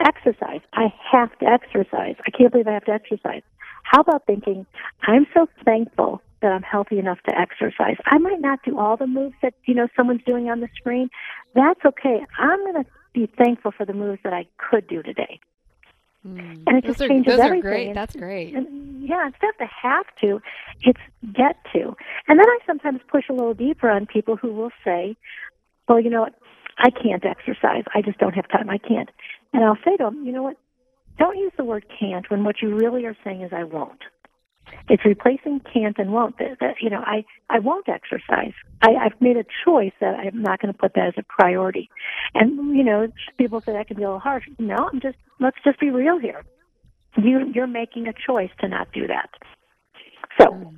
exercise. 0.00 0.60
I 0.72 0.92
have 1.12 1.36
to 1.38 1.46
exercise. 1.46 2.16
I 2.26 2.30
can't 2.30 2.52
believe 2.52 2.68
I 2.68 2.72
have 2.72 2.84
to 2.84 2.92
exercise. 2.92 3.42
How 3.82 4.00
about 4.00 4.26
thinking, 4.26 4.66
I'm 5.02 5.26
so 5.34 5.46
thankful 5.64 6.22
that 6.40 6.52
I'm 6.52 6.62
healthy 6.62 6.98
enough 6.98 7.18
to 7.28 7.38
exercise. 7.38 7.96
I 8.06 8.18
might 8.18 8.40
not 8.40 8.60
do 8.64 8.78
all 8.78 8.96
the 8.96 9.06
moves 9.06 9.34
that, 9.42 9.54
you 9.66 9.74
know, 9.74 9.88
someone's 9.96 10.22
doing 10.24 10.50
on 10.50 10.60
the 10.60 10.68
screen. 10.76 11.08
That's 11.54 11.80
okay. 11.84 12.24
I'm 12.38 12.60
going 12.60 12.84
to 12.84 12.90
be 13.12 13.26
thankful 13.38 13.72
for 13.72 13.86
the 13.86 13.92
moves 13.92 14.20
that 14.24 14.32
I 14.32 14.46
could 14.58 14.86
do 14.88 15.02
today. 15.02 15.40
Mm. 16.26 16.62
And 16.66 16.78
it 16.78 16.84
those 16.84 16.96
just 16.96 17.02
are, 17.02 17.08
changes 17.08 17.38
everything. 17.38 17.60
great. 17.60 17.94
That's 17.94 18.16
great. 18.16 18.54
And, 18.54 19.06
yeah, 19.06 19.26
instead 19.26 19.50
of 19.50 19.58
to 19.58 19.66
have 19.82 20.06
to, 20.22 20.40
it's 20.80 21.00
get 21.34 21.56
to. 21.74 21.94
And 22.28 22.38
then 22.38 22.46
I 22.48 22.58
sometimes 22.66 23.00
push 23.08 23.24
a 23.28 23.32
little 23.32 23.54
deeper 23.54 23.90
on 23.90 24.06
people 24.06 24.36
who 24.36 24.52
will 24.52 24.70
say, 24.84 25.16
well, 25.88 26.00
you 26.00 26.10
know 26.10 26.22
what? 26.22 26.34
I 26.78 26.90
can't 26.90 27.24
exercise. 27.24 27.84
I 27.94 28.02
just 28.02 28.18
don't 28.18 28.34
have 28.34 28.48
time. 28.48 28.68
I 28.68 28.78
can't. 28.78 29.10
And 29.54 29.64
I'll 29.64 29.78
say 29.84 29.96
to 29.96 30.04
them, 30.04 30.26
you 30.26 30.32
know 30.32 30.42
what? 30.42 30.56
Don't 31.18 31.38
use 31.38 31.52
the 31.56 31.64
word 31.64 31.86
can't 31.98 32.28
when 32.28 32.44
what 32.44 32.56
you 32.60 32.74
really 32.74 33.06
are 33.06 33.16
saying 33.24 33.42
is 33.42 33.52
I 33.52 33.64
won't. 33.64 34.00
It's 34.88 35.04
replacing 35.04 35.60
can't 35.72 35.96
and 35.98 36.12
won't. 36.12 36.38
That, 36.38 36.74
you 36.80 36.90
know, 36.90 37.00
I 37.00 37.24
I 37.48 37.60
won't 37.60 37.88
exercise. 37.88 38.52
I, 38.82 38.94
I've 38.94 39.20
made 39.20 39.36
a 39.36 39.44
choice 39.64 39.92
that 40.00 40.14
I'm 40.14 40.42
not 40.42 40.60
going 40.60 40.72
to 40.72 40.78
put 40.78 40.94
that 40.94 41.08
as 41.08 41.14
a 41.18 41.22
priority. 41.22 41.88
And 42.34 42.76
you 42.76 42.82
know, 42.82 43.06
people 43.38 43.60
say 43.60 43.72
that 43.72 43.86
can 43.86 43.96
be 43.96 44.02
a 44.02 44.06
little 44.06 44.18
harsh. 44.18 44.44
No, 44.58 44.88
I'm 44.92 45.00
just 45.00 45.16
let's 45.38 45.56
just 45.64 45.78
be 45.78 45.90
real 45.90 46.18
here. 46.18 46.42
You 47.16 47.52
you're 47.54 47.66
making 47.66 48.08
a 48.08 48.12
choice 48.26 48.50
to 48.60 48.68
not 48.68 48.88
do 48.92 49.06
that. 49.06 49.30
So 50.40 50.72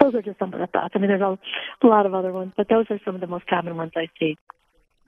those 0.00 0.14
are 0.14 0.22
just 0.22 0.38
some 0.38 0.52
of 0.52 0.58
the 0.58 0.66
thoughts. 0.66 0.94
I 0.94 0.98
mean, 0.98 1.08
there's 1.08 1.22
a 1.22 1.38
lot 1.86 2.06
of 2.06 2.14
other 2.14 2.32
ones, 2.32 2.52
but 2.56 2.68
those 2.68 2.86
are 2.90 2.98
some 3.04 3.14
of 3.14 3.20
the 3.20 3.26
most 3.26 3.46
common 3.46 3.76
ones 3.76 3.92
I 3.96 4.08
see. 4.18 4.36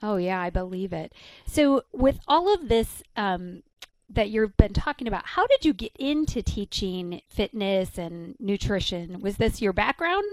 Oh, 0.01 0.17
yeah, 0.17 0.39
I 0.39 0.49
believe 0.49 0.93
it. 0.93 1.13
So, 1.45 1.83
with 1.91 2.19
all 2.27 2.53
of 2.53 2.69
this 2.69 3.03
um, 3.17 3.63
that 4.09 4.29
you've 4.29 4.55
been 4.57 4.73
talking 4.73 5.07
about, 5.07 5.25
how 5.25 5.45
did 5.47 5.65
you 5.65 5.73
get 5.73 5.91
into 5.97 6.41
teaching 6.41 7.21
fitness 7.29 7.97
and 7.97 8.35
nutrition? 8.39 9.21
Was 9.21 9.37
this 9.37 9.61
your 9.61 9.73
background? 9.73 10.25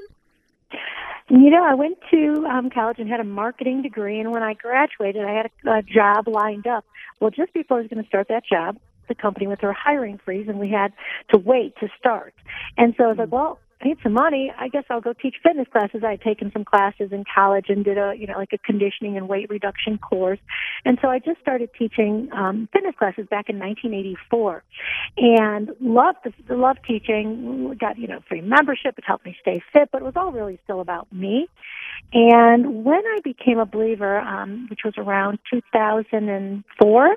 You 1.28 1.50
know, 1.50 1.64
I 1.64 1.74
went 1.74 1.98
to 2.12 2.46
um, 2.48 2.70
college 2.70 2.98
and 3.00 3.08
had 3.08 3.18
a 3.18 3.24
marketing 3.24 3.82
degree, 3.82 4.20
and 4.20 4.30
when 4.30 4.44
I 4.44 4.54
graduated, 4.54 5.24
I 5.24 5.32
had 5.32 5.50
a, 5.64 5.78
a 5.78 5.82
job 5.82 6.28
lined 6.28 6.68
up. 6.68 6.84
Well, 7.18 7.30
just 7.30 7.52
before 7.52 7.78
I 7.78 7.80
was 7.80 7.90
going 7.90 8.02
to 8.02 8.08
start 8.08 8.28
that 8.28 8.44
job, 8.46 8.78
the 9.08 9.16
company 9.16 9.48
went 9.48 9.60
through 9.60 9.70
a 9.70 9.74
hiring 9.74 10.18
freeze, 10.24 10.46
and 10.48 10.60
we 10.60 10.70
had 10.70 10.92
to 11.32 11.38
wait 11.38 11.74
to 11.80 11.88
start. 11.98 12.34
And 12.76 12.94
so 12.96 13.04
I 13.04 13.06
was 13.08 13.18
like, 13.18 13.28
hmm. 13.28 13.34
well, 13.34 13.58
I 13.80 13.88
need 13.88 13.98
some 14.02 14.14
money. 14.14 14.52
I 14.58 14.68
guess 14.68 14.84
I'll 14.88 15.02
go 15.02 15.12
teach 15.12 15.36
fitness 15.42 15.66
classes. 15.70 16.02
I 16.02 16.12
had 16.12 16.22
taken 16.22 16.50
some 16.52 16.64
classes 16.64 17.12
in 17.12 17.24
college 17.32 17.66
and 17.68 17.84
did 17.84 17.98
a, 17.98 18.14
you 18.16 18.26
know, 18.26 18.38
like 18.38 18.52
a 18.54 18.58
conditioning 18.58 19.18
and 19.18 19.28
weight 19.28 19.50
reduction 19.50 19.98
course. 19.98 20.38
And 20.86 20.98
so 21.02 21.08
I 21.08 21.18
just 21.18 21.40
started 21.40 21.68
teaching 21.78 22.30
um, 22.32 22.68
fitness 22.72 22.94
classes 22.98 23.26
back 23.28 23.50
in 23.50 23.58
1984 23.58 24.64
and 25.18 25.70
loved, 25.80 26.18
the, 26.24 26.56
loved 26.56 26.80
teaching. 26.86 27.76
Got, 27.78 27.98
you 27.98 28.08
know, 28.08 28.20
free 28.28 28.40
membership. 28.40 28.94
It 28.96 29.04
helped 29.06 29.26
me 29.26 29.36
stay 29.42 29.62
fit, 29.72 29.90
but 29.92 30.00
it 30.00 30.04
was 30.04 30.16
all 30.16 30.32
really 30.32 30.58
still 30.64 30.80
about 30.80 31.12
me. 31.12 31.46
And 32.14 32.84
when 32.84 33.02
I 33.06 33.18
became 33.22 33.58
a 33.58 33.66
believer, 33.66 34.18
um, 34.20 34.68
which 34.70 34.80
was 34.84 34.94
around 34.96 35.38
2004, 35.52 37.16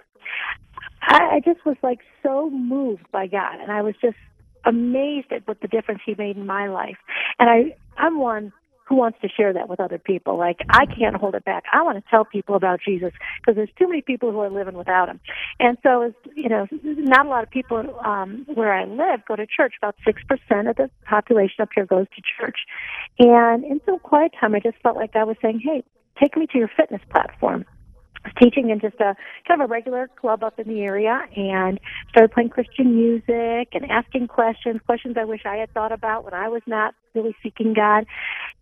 I, 1.02 1.36
I 1.36 1.40
just 1.40 1.66
was 1.66 1.78
like 1.82 2.00
so 2.22 2.50
moved 2.50 3.10
by 3.12 3.28
God. 3.28 3.62
And 3.62 3.72
I 3.72 3.82
was 3.82 3.96
just 4.02 4.18
amazed 4.66 5.32
at 5.32 5.48
what 5.48 5.62
the 5.62 5.68
difference 5.68 6.02
he 6.06 6.16
made 6.18 6.38
in 6.38 6.46
my 6.46 6.68
life. 6.68 6.98
And 7.40 7.50
I, 7.50 7.76
I'm 7.98 8.20
one 8.20 8.54
who 8.90 8.96
wants 8.96 9.20
to 9.22 9.30
share 9.30 9.54
that 9.54 9.70
with 9.70 9.80
other 9.80 10.00
people. 10.00 10.38
Like 10.38 10.58
I 10.70 10.86
can't 10.88 11.16
hold 11.16 11.36
it 11.36 11.46
back. 11.46 11.64
I 11.72 11.84
want 11.84 12.04
to 12.04 12.10
tell 12.10 12.26
people 12.26 12.56
about 12.56 12.80
Jesus 12.84 13.14
because 13.40 13.56
there's 13.56 13.70
too 13.78 13.88
many 13.88 14.02
people 14.02 14.32
who 14.32 14.40
are 14.40 14.50
living 14.50 14.74
without 14.74 15.08
him. 15.08 15.20
And 15.60 15.78
so, 15.84 16.02
as 16.02 16.14
you 16.36 16.50
know, 16.50 16.68
not 16.82 17.28
a 17.28 17.30
lot 17.30 17.44
of 17.44 17.52
people 17.52 17.84
um, 18.04 18.48
where 18.52 18.74
I 18.74 18.86
live 18.86 19.24
go 19.28 19.36
to 19.36 19.46
church. 19.46 19.76
About 19.78 19.96
six 20.04 20.22
percent 20.28 20.68
of 20.68 20.76
the 20.76 20.90
population 21.06 21.62
up 21.62 21.70
here 21.74 21.86
goes 21.86 22.08
to 22.16 22.22
church. 22.40 22.58
And 23.20 23.64
in 23.64 23.80
some 23.86 24.00
quiet 24.00 24.34
time, 24.40 24.56
I 24.56 24.60
just 24.60 24.78
felt 24.82 24.96
like 24.96 25.16
I 25.16 25.24
was 25.24 25.38
saying, 25.40 25.62
"Hey, 25.64 25.84
take 26.20 26.36
me 26.36 26.48
to 26.48 26.58
your 26.58 26.72
fitness 26.76 27.02
platform." 27.12 27.66
Teaching 28.42 28.70
in 28.70 28.80
just 28.80 28.96
a 29.00 29.16
kind 29.48 29.62
of 29.62 29.70
a 29.70 29.72
regular 29.72 30.10
club 30.20 30.44
up 30.44 30.60
in 30.60 30.68
the 30.68 30.82
area 30.82 31.22
and 31.36 31.80
started 32.10 32.32
playing 32.32 32.50
Christian 32.50 32.96
music 32.96 33.70
and 33.74 33.90
asking 33.90 34.28
questions, 34.28 34.82
questions 34.86 35.16
I 35.18 35.26
wish 35.26 35.42
I 35.46 35.58
had 35.58 35.74
thought 35.74 35.92
about 35.92 36.26
when 36.26 36.34
I 36.34 36.50
was 36.50 36.62
not 36.68 36.96
really 37.14 37.36
seeking 37.42 37.74
God. 37.74 38.06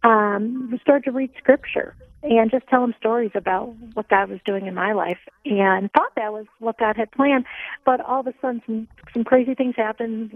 Um, 0.03 0.77
started 0.81 1.05
to 1.05 1.11
read 1.11 1.31
scripture 1.37 1.95
and 2.23 2.49
just 2.49 2.67
tell 2.67 2.81
them 2.81 2.93
stories 2.99 3.31
about 3.35 3.75
what 3.93 4.09
God 4.09 4.29
was 4.29 4.39
doing 4.45 4.65
in 4.65 4.73
my 4.73 4.93
life 4.93 5.19
and 5.45 5.91
thought 5.91 6.11
that 6.15 6.33
was 6.33 6.45
what 6.59 6.77
God 6.77 6.95
had 6.97 7.11
planned. 7.11 7.45
But 7.85 8.01
all 8.01 8.21
of 8.21 8.27
a 8.27 8.33
sudden, 8.41 8.61
some, 8.65 8.87
some 9.13 9.23
crazy 9.23 9.53
things 9.53 9.75
happened. 9.77 10.31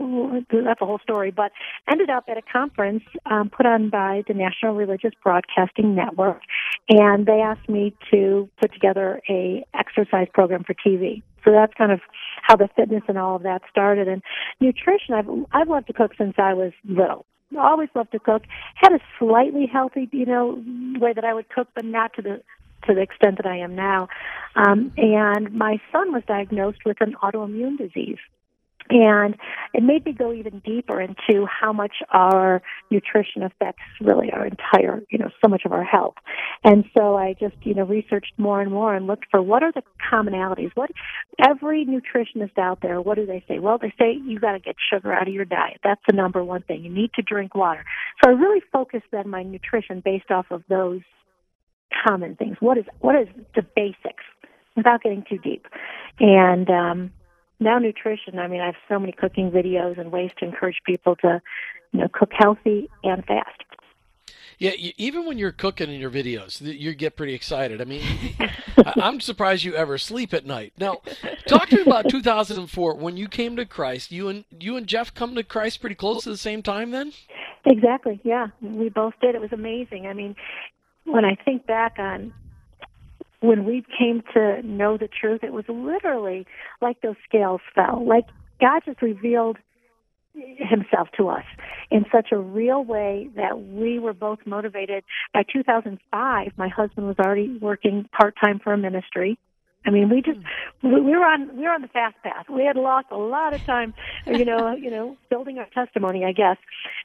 That's 0.51 0.81
a 0.81 0.85
whole 0.85 0.99
story. 0.99 1.31
But 1.31 1.51
ended 1.89 2.09
up 2.09 2.25
at 2.29 2.37
a 2.37 2.41
conference 2.41 3.03
um, 3.25 3.49
put 3.49 3.65
on 3.65 3.89
by 3.89 4.23
the 4.27 4.33
National 4.33 4.75
Religious 4.75 5.11
Broadcasting 5.23 5.95
Network, 5.95 6.41
and 6.89 7.25
they 7.25 7.41
asked 7.41 7.67
me 7.67 7.95
to 8.11 8.49
put 8.59 8.71
together 8.73 9.21
a 9.29 9.65
exercise 9.73 10.27
program 10.33 10.63
for 10.63 10.75
TV. 10.75 11.23
So 11.43 11.51
that's 11.51 11.73
kind 11.73 11.91
of 11.91 12.01
how 12.43 12.55
the 12.55 12.69
fitness 12.75 13.01
and 13.07 13.17
all 13.17 13.35
of 13.35 13.43
that 13.43 13.63
started. 13.69 14.07
And 14.07 14.21
nutrition, 14.59 15.15
I've 15.15 15.27
I've 15.51 15.67
loved 15.67 15.87
to 15.87 15.93
cook 15.93 16.11
since 16.17 16.35
I 16.37 16.53
was 16.53 16.71
little 16.87 17.25
always 17.59 17.89
loved 17.95 18.11
to 18.11 18.19
cook. 18.19 18.43
Had 18.75 18.93
a 18.93 18.99
slightly 19.19 19.65
healthy, 19.65 20.09
you 20.11 20.25
know, 20.25 20.63
way 20.99 21.13
that 21.13 21.23
I 21.23 21.33
would 21.33 21.49
cook, 21.49 21.67
but 21.75 21.85
not 21.85 22.13
to 22.15 22.21
the 22.21 22.41
to 22.87 22.95
the 22.95 23.01
extent 23.01 23.37
that 23.37 23.45
I 23.45 23.57
am 23.57 23.75
now. 23.75 24.07
Um, 24.55 24.91
and 24.97 25.53
my 25.53 25.79
son 25.91 26.11
was 26.11 26.23
diagnosed 26.27 26.79
with 26.85 26.97
an 26.99 27.15
autoimmune 27.21 27.77
disease. 27.77 28.17
And 28.91 29.37
it 29.73 29.83
made 29.83 30.05
me 30.05 30.11
go 30.11 30.33
even 30.33 30.59
deeper 30.65 30.99
into 30.99 31.45
how 31.47 31.71
much 31.71 31.93
our 32.09 32.61
nutrition 32.89 33.41
affects 33.41 33.81
really 34.01 34.29
our 34.31 34.45
entire, 34.45 35.01
you 35.09 35.17
know, 35.17 35.29
so 35.41 35.47
much 35.47 35.61
of 35.65 35.71
our 35.71 35.83
health. 35.83 36.15
And 36.65 36.83
so 36.95 37.15
I 37.15 37.35
just, 37.39 37.55
you 37.63 37.73
know, 37.73 37.85
researched 37.85 38.33
more 38.37 38.61
and 38.61 38.69
more 38.69 38.93
and 38.93 39.07
looked 39.07 39.27
for 39.31 39.41
what 39.41 39.63
are 39.63 39.71
the 39.71 39.81
commonalities. 40.11 40.71
What 40.75 40.91
every 41.39 41.85
nutritionist 41.85 42.57
out 42.57 42.79
there, 42.81 43.01
what 43.01 43.15
do 43.15 43.25
they 43.25 43.45
say? 43.47 43.59
Well, 43.59 43.77
they 43.77 43.93
say 43.97 44.19
you 44.25 44.39
got 44.39 44.53
to 44.53 44.59
get 44.59 44.75
sugar 44.91 45.13
out 45.13 45.27
of 45.27 45.33
your 45.33 45.45
diet. 45.45 45.79
That's 45.85 46.01
the 46.05 46.13
number 46.13 46.43
one 46.43 46.63
thing. 46.63 46.83
You 46.83 46.91
need 46.93 47.13
to 47.13 47.21
drink 47.21 47.55
water. 47.55 47.85
So 48.21 48.29
I 48.29 48.33
really 48.33 48.61
focused 48.73 49.05
then 49.13 49.29
my 49.29 49.43
nutrition 49.43 50.01
based 50.03 50.31
off 50.31 50.47
of 50.51 50.63
those 50.67 50.99
common 52.05 52.35
things. 52.35 52.57
What 52.59 52.77
is 52.77 52.85
what 52.99 53.15
is 53.15 53.27
the 53.55 53.61
basics 53.75 54.23
without 54.75 55.01
getting 55.01 55.23
too 55.29 55.37
deep? 55.37 55.65
And 56.19 56.69
um 56.69 57.11
now 57.61 57.77
nutrition, 57.77 58.39
I 58.39 58.47
mean, 58.47 58.59
I 58.59 58.65
have 58.65 58.75
so 58.89 58.99
many 58.99 59.11
cooking 59.13 59.51
videos 59.51 59.99
and 59.99 60.11
ways 60.11 60.31
to 60.39 60.45
encourage 60.45 60.77
people 60.85 61.15
to, 61.17 61.41
you 61.91 61.99
know, 62.01 62.07
cook 62.11 62.31
healthy 62.33 62.89
and 63.03 63.23
fast. 63.25 63.63
Yeah, 64.57 64.71
you, 64.77 64.91
even 64.97 65.25
when 65.25 65.37
you're 65.37 65.51
cooking 65.51 65.91
in 65.91 65.99
your 65.99 66.11
videos, 66.11 66.61
you 66.61 66.93
get 66.93 67.15
pretty 67.15 67.33
excited. 67.33 67.81
I 67.81 67.85
mean, 67.85 68.03
I'm 68.95 69.19
surprised 69.19 69.63
you 69.63 69.73
ever 69.75 69.97
sleep 69.97 70.33
at 70.33 70.45
night. 70.45 70.73
Now, 70.77 71.01
talk 71.47 71.69
to 71.69 71.77
me 71.77 71.81
about 71.81 72.09
2004 72.09 72.95
when 72.95 73.17
you 73.17 73.27
came 73.27 73.55
to 73.55 73.65
Christ. 73.65 74.11
You 74.11 74.27
and 74.27 74.45
you 74.59 74.77
and 74.77 74.85
Jeff 74.85 75.13
come 75.13 75.33
to 75.35 75.43
Christ 75.43 75.81
pretty 75.81 75.95
close 75.95 76.27
at 76.27 76.31
the 76.31 76.37
same 76.37 76.61
time, 76.61 76.91
then. 76.91 77.11
Exactly. 77.65 78.19
Yeah, 78.23 78.47
we 78.61 78.89
both 78.89 79.13
did. 79.21 79.33
It 79.33 79.41
was 79.41 79.51
amazing. 79.51 80.05
I 80.07 80.13
mean, 80.13 80.35
when 81.05 81.25
I 81.25 81.35
think 81.43 81.65
back 81.65 81.95
on 81.97 82.33
when 83.41 83.65
we 83.65 83.83
came 83.97 84.23
to 84.33 84.61
know 84.63 84.97
the 84.97 85.07
truth, 85.07 85.43
it 85.43 85.51
was 85.51 85.65
literally 85.67 86.45
like 86.81 87.01
those 87.01 87.15
scales 87.27 87.61
fell. 87.75 88.05
Like 88.07 88.25
God 88.59 88.81
just 88.85 89.01
revealed 89.01 89.57
himself 90.33 91.09
to 91.17 91.27
us 91.27 91.43
in 91.89 92.05
such 92.11 92.29
a 92.31 92.37
real 92.37 92.83
way 92.83 93.29
that 93.35 93.61
we 93.61 93.99
were 93.99 94.13
both 94.13 94.39
motivated. 94.45 95.03
By 95.33 95.43
2005, 95.51 96.51
my 96.55 96.69
husband 96.69 97.07
was 97.07 97.17
already 97.19 97.57
working 97.61 98.07
part 98.17 98.35
time 98.41 98.59
for 98.63 98.73
a 98.73 98.77
ministry. 98.77 99.37
I 99.85 99.89
mean, 99.89 100.09
we 100.09 100.21
just 100.21 100.37
we 100.83 101.01
were 101.01 101.25
on 101.25 101.57
we 101.57 101.63
were 101.63 101.71
on 101.71 101.81
the 101.81 101.87
fast 101.87 102.15
path. 102.21 102.45
We 102.49 102.63
had 102.63 102.75
lost 102.75 103.07
a 103.09 103.17
lot 103.17 103.55
of 103.55 103.65
time, 103.65 103.95
you 104.27 104.45
know, 104.45 104.75
you 104.79 104.91
know, 104.91 105.17
building 105.29 105.57
our 105.57 105.67
testimony, 105.73 106.23
I 106.23 106.33
guess, 106.33 106.57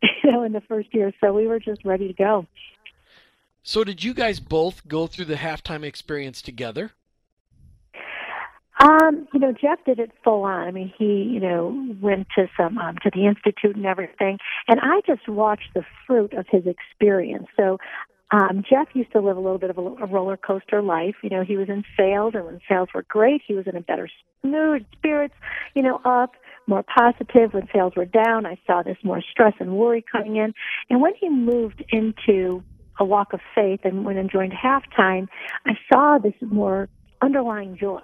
you 0.22 0.30
know, 0.30 0.42
in 0.42 0.52
the 0.52 0.60
first 0.60 0.94
year. 0.94 1.12
So 1.20 1.32
we 1.32 1.46
were 1.46 1.58
just 1.58 1.84
ready 1.84 2.08
to 2.08 2.14
go. 2.14 2.46
So 3.68 3.82
did 3.82 4.04
you 4.04 4.14
guys 4.14 4.38
both 4.38 4.86
go 4.86 5.08
through 5.08 5.24
the 5.24 5.34
halftime 5.34 5.82
experience 5.82 6.40
together? 6.40 6.92
Um, 8.78 9.26
you 9.34 9.40
know, 9.40 9.50
Jeff 9.50 9.84
did 9.84 9.98
it 9.98 10.12
full 10.22 10.44
on. 10.44 10.68
I 10.68 10.70
mean, 10.70 10.92
he, 10.96 11.28
you 11.28 11.40
know, 11.40 11.96
went 12.00 12.28
to 12.36 12.46
some 12.56 12.78
um, 12.78 12.94
to 13.02 13.10
the 13.12 13.26
institute 13.26 13.74
and 13.74 13.84
everything, 13.84 14.38
and 14.68 14.78
I 14.80 15.00
just 15.04 15.28
watched 15.28 15.74
the 15.74 15.82
fruit 16.06 16.32
of 16.34 16.46
his 16.48 16.62
experience. 16.64 17.48
So, 17.56 17.78
um, 18.30 18.62
Jeff 18.70 18.86
used 18.94 19.10
to 19.12 19.20
live 19.20 19.36
a 19.36 19.40
little 19.40 19.58
bit 19.58 19.70
of 19.70 19.78
a, 19.78 19.80
a 19.80 20.06
roller 20.06 20.36
coaster 20.36 20.80
life. 20.80 21.16
You 21.24 21.30
know, 21.30 21.42
he 21.42 21.56
was 21.56 21.68
in 21.68 21.82
sales, 21.96 22.34
and 22.36 22.44
when 22.44 22.60
sales 22.68 22.90
were 22.94 23.04
great, 23.08 23.42
he 23.44 23.54
was 23.54 23.66
in 23.66 23.74
a 23.74 23.80
better 23.80 24.08
mood, 24.44 24.86
spirits, 24.92 25.34
you 25.74 25.82
know, 25.82 26.00
up, 26.04 26.34
more 26.68 26.84
positive. 26.84 27.52
When 27.52 27.66
sales 27.74 27.94
were 27.96 28.04
down, 28.04 28.46
I 28.46 28.60
saw 28.64 28.84
this 28.84 28.98
more 29.02 29.22
stress 29.28 29.54
and 29.58 29.76
worry 29.76 30.04
coming 30.12 30.36
in. 30.36 30.54
And 30.88 31.00
when 31.00 31.14
he 31.18 31.28
moved 31.28 31.84
into 31.88 32.62
a 32.98 33.04
walk 33.04 33.32
of 33.32 33.40
faith 33.54 33.80
and 33.84 34.04
when 34.04 34.18
I 34.18 34.22
joined 34.24 34.52
halftime, 34.52 35.28
I 35.64 35.72
saw 35.92 36.18
this 36.18 36.34
more 36.40 36.88
underlying 37.22 37.76
joy 37.78 38.02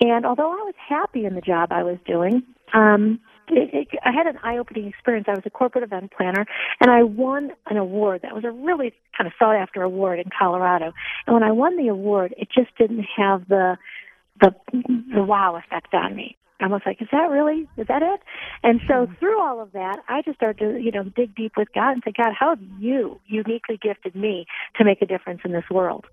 and 0.00 0.26
although 0.26 0.50
I 0.50 0.62
was 0.64 0.74
happy 0.88 1.24
in 1.24 1.34
the 1.34 1.40
job 1.40 1.70
I 1.70 1.82
was 1.82 1.98
doing, 2.06 2.42
um, 2.72 3.20
it, 3.48 3.70
it, 3.72 3.88
I 4.04 4.10
had 4.10 4.26
an 4.26 4.38
eye-opening 4.42 4.86
experience. 4.88 5.26
I 5.28 5.34
was 5.34 5.44
a 5.46 5.50
corporate 5.50 5.84
event 5.84 6.12
planner, 6.16 6.46
and 6.80 6.90
I 6.90 7.02
won 7.02 7.52
an 7.68 7.76
award. 7.76 8.22
That 8.22 8.34
was 8.34 8.44
a 8.44 8.50
really 8.50 8.92
kind 9.16 9.26
of 9.26 9.32
sought-after 9.38 9.82
award 9.82 10.18
in 10.18 10.26
Colorado. 10.36 10.92
And 11.26 11.34
when 11.34 11.42
I 11.42 11.52
won 11.52 11.76
the 11.76 11.88
award, 11.88 12.34
it 12.36 12.48
just 12.54 12.76
didn't 12.76 13.06
have 13.16 13.46
the 13.48 13.76
the 14.40 14.52
the 14.72 15.22
wow 15.22 15.56
effect 15.56 15.94
on 15.94 16.16
me. 16.16 16.36
I 16.72 16.74
was 16.74 16.82
like, 16.86 17.02
is 17.02 17.08
that 17.12 17.30
really? 17.30 17.68
Is 17.76 17.86
that 17.88 18.02
it? 18.02 18.20
And 18.62 18.80
so 18.88 19.06
hmm. 19.06 19.14
through 19.14 19.40
all 19.40 19.60
of 19.60 19.72
that, 19.72 19.98
I 20.08 20.22
just 20.22 20.36
started 20.36 20.58
to, 20.58 20.80
you 20.80 20.90
know, 20.90 21.04
dig 21.04 21.34
deep 21.34 21.52
with 21.56 21.68
God 21.74 21.92
and 21.92 22.02
say, 22.04 22.12
God, 22.16 22.32
how 22.38 22.50
have 22.50 22.62
you 22.78 23.20
uniquely 23.26 23.78
gifted 23.80 24.14
me 24.14 24.46
to 24.76 24.84
make 24.84 25.02
a 25.02 25.06
difference 25.06 25.40
in 25.44 25.52
this 25.52 25.64
world? 25.70 26.06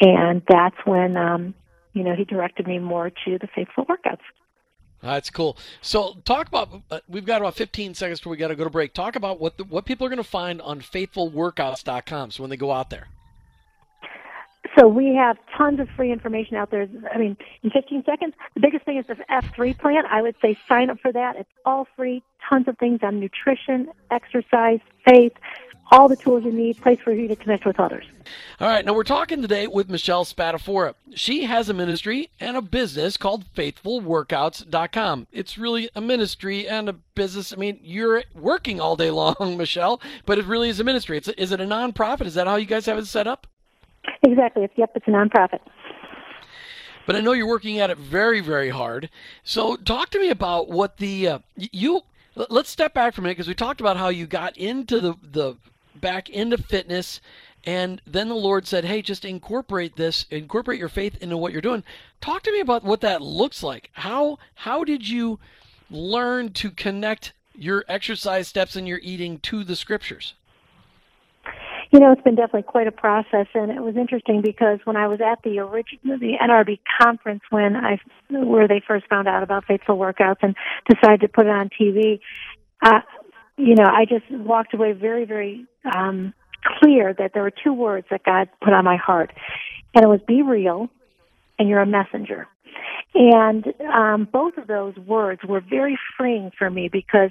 And 0.00 0.42
that's 0.48 0.76
when 0.86 1.16
um, 1.16 1.54
you 1.92 2.04
know, 2.04 2.14
he 2.14 2.24
directed 2.24 2.66
me 2.66 2.78
more 2.78 3.10
to 3.10 3.38
the 3.38 3.48
faithful 3.54 3.84
workouts. 3.86 4.20
That's 5.02 5.30
cool. 5.30 5.56
So, 5.80 6.18
talk 6.24 6.48
about. 6.48 6.82
Uh, 6.90 7.00
we've 7.08 7.24
got 7.24 7.40
about 7.40 7.54
15 7.54 7.94
seconds 7.94 8.20
before 8.20 8.32
we 8.32 8.36
got 8.36 8.48
to 8.48 8.54
go 8.54 8.64
to 8.64 8.70
break. 8.70 8.92
Talk 8.92 9.16
about 9.16 9.40
what 9.40 9.56
the, 9.56 9.64
what 9.64 9.86
people 9.86 10.06
are 10.06 10.10
going 10.10 10.18
to 10.18 10.24
find 10.24 10.60
on 10.60 10.80
faithfulworkouts.com. 10.80 12.32
So 12.32 12.42
when 12.42 12.50
they 12.50 12.58
go 12.58 12.70
out 12.70 12.90
there. 12.90 13.08
So 14.80 14.88
we 14.88 15.14
have 15.14 15.36
tons 15.58 15.78
of 15.78 15.90
free 15.90 16.10
information 16.10 16.56
out 16.56 16.70
there. 16.70 16.88
I 17.12 17.18
mean, 17.18 17.36
in 17.62 17.68
15 17.68 18.02
seconds, 18.06 18.32
the 18.54 18.60
biggest 18.60 18.86
thing 18.86 18.96
is 18.96 19.06
the 19.06 19.16
F3 19.30 19.78
plan. 19.78 20.04
I 20.06 20.22
would 20.22 20.36
say 20.40 20.58
sign 20.66 20.88
up 20.88 20.98
for 21.00 21.12
that. 21.12 21.36
It's 21.36 21.50
all 21.66 21.86
free. 21.96 22.22
Tons 22.48 22.66
of 22.66 22.78
things 22.78 23.00
on 23.02 23.20
nutrition, 23.20 23.90
exercise, 24.10 24.80
faith, 25.04 25.34
all 25.90 26.08
the 26.08 26.16
tools 26.16 26.44
you 26.44 26.52
need, 26.52 26.80
place 26.80 26.98
for 26.98 27.12
you 27.12 27.28
to 27.28 27.36
connect 27.36 27.66
with 27.66 27.78
others. 27.78 28.06
All 28.58 28.68
right, 28.68 28.82
now 28.82 28.94
we're 28.94 29.04
talking 29.04 29.42
today 29.42 29.66
with 29.66 29.90
Michelle 29.90 30.24
Spadafora. 30.24 30.94
She 31.14 31.44
has 31.44 31.68
a 31.68 31.74
ministry 31.74 32.30
and 32.40 32.56
a 32.56 32.62
business 32.62 33.18
called 33.18 33.44
FaithfulWorkouts.com. 33.54 35.26
It's 35.30 35.58
really 35.58 35.90
a 35.94 36.00
ministry 36.00 36.66
and 36.66 36.88
a 36.88 36.94
business. 36.94 37.52
I 37.52 37.56
mean, 37.56 37.80
you're 37.82 38.22
working 38.34 38.80
all 38.80 38.96
day 38.96 39.10
long, 39.10 39.58
Michelle, 39.58 40.00
but 40.24 40.38
it 40.38 40.46
really 40.46 40.70
is 40.70 40.80
a 40.80 40.84
ministry. 40.84 41.18
It's 41.18 41.28
is 41.28 41.52
it 41.52 41.60
a 41.60 41.64
nonprofit? 41.64 42.24
Is 42.24 42.34
that 42.34 42.46
how 42.46 42.56
you 42.56 42.64
guys 42.64 42.86
have 42.86 42.96
it 42.96 43.06
set 43.06 43.26
up? 43.26 43.46
Exactly. 44.22 44.64
It's, 44.64 44.74
yep, 44.76 44.92
it's 44.94 45.06
a 45.06 45.10
nonprofit 45.10 45.60
but 47.06 47.16
I 47.16 47.22
know 47.22 47.32
you're 47.32 47.48
working 47.48 47.80
at 47.80 47.90
it 47.90 47.98
very, 47.98 48.40
very 48.40 48.70
hard. 48.70 49.10
So, 49.42 49.74
talk 49.74 50.10
to 50.10 50.20
me 50.20 50.30
about 50.30 50.68
what 50.68 50.98
the 50.98 51.26
uh, 51.26 51.38
you. 51.56 52.02
Let's 52.36 52.70
step 52.70 52.94
back 52.94 53.14
for 53.14 53.20
a 53.20 53.22
minute 53.22 53.36
because 53.36 53.48
we 53.48 53.54
talked 53.54 53.80
about 53.80 53.96
how 53.96 54.10
you 54.10 54.28
got 54.28 54.56
into 54.56 55.00
the 55.00 55.14
the 55.20 55.56
back 55.96 56.30
into 56.30 56.56
fitness 56.56 57.20
and 57.64 58.00
then 58.06 58.28
the 58.28 58.34
Lord 58.34 58.66
said, 58.66 58.84
"Hey, 58.84 59.02
just 59.02 59.24
incorporate 59.24 59.96
this, 59.96 60.26
incorporate 60.30 60.78
your 60.78 60.88
faith 60.88 61.20
into 61.20 61.36
what 61.36 61.52
you're 61.52 61.60
doing." 61.60 61.84
Talk 62.20 62.42
to 62.44 62.52
me 62.52 62.60
about 62.60 62.84
what 62.84 63.00
that 63.00 63.20
looks 63.20 63.62
like. 63.62 63.90
How 63.94 64.38
how 64.54 64.84
did 64.84 65.08
you 65.08 65.38
learn 65.90 66.52
to 66.52 66.70
connect 66.70 67.32
your 67.54 67.84
exercise 67.88 68.48
steps 68.48 68.76
and 68.76 68.86
your 68.86 69.00
eating 69.02 69.40
to 69.40 69.64
the 69.64 69.76
scriptures? 69.76 70.34
You 71.90 71.98
know, 71.98 72.12
it's 72.12 72.22
been 72.22 72.36
definitely 72.36 72.62
quite 72.62 72.86
a 72.86 72.92
process, 72.92 73.46
and 73.52 73.72
it 73.72 73.82
was 73.82 73.96
interesting 73.96 74.42
because 74.42 74.78
when 74.84 74.96
I 74.96 75.08
was 75.08 75.20
at 75.20 75.42
the 75.42 75.58
original 75.58 76.18
the 76.18 76.34
NRB 76.40 76.78
conference 77.00 77.42
when 77.50 77.74
I 77.74 77.98
where 78.28 78.68
they 78.68 78.80
first 78.86 79.06
found 79.08 79.26
out 79.26 79.42
about 79.42 79.64
faithful 79.64 79.98
workouts 79.98 80.38
and 80.42 80.54
decided 80.88 81.22
to 81.22 81.28
put 81.28 81.46
it 81.46 81.50
on 81.50 81.68
TV, 81.68 82.20
uh, 82.80 83.00
you 83.56 83.74
know, 83.74 83.86
I 83.86 84.04
just 84.04 84.30
walked 84.30 84.72
away 84.72 84.92
very, 84.92 85.24
very 85.24 85.66
um, 85.92 86.32
clear 86.78 87.12
that 87.12 87.32
there 87.34 87.42
were 87.42 87.52
two 87.52 87.72
words 87.72 88.06
that 88.10 88.22
God 88.22 88.48
put 88.62 88.72
on 88.72 88.84
my 88.84 88.96
heart, 88.96 89.32
and 89.92 90.04
it 90.04 90.08
was 90.08 90.20
"be 90.28 90.42
real," 90.42 90.88
and 91.58 91.68
"you're 91.68 91.82
a 91.82 91.86
messenger." 91.86 92.46
And 93.14 93.66
um, 93.92 94.28
both 94.30 94.56
of 94.58 94.68
those 94.68 94.96
words 94.96 95.42
were 95.42 95.60
very 95.60 95.98
freeing 96.16 96.52
for 96.56 96.70
me 96.70 96.88
because 96.88 97.30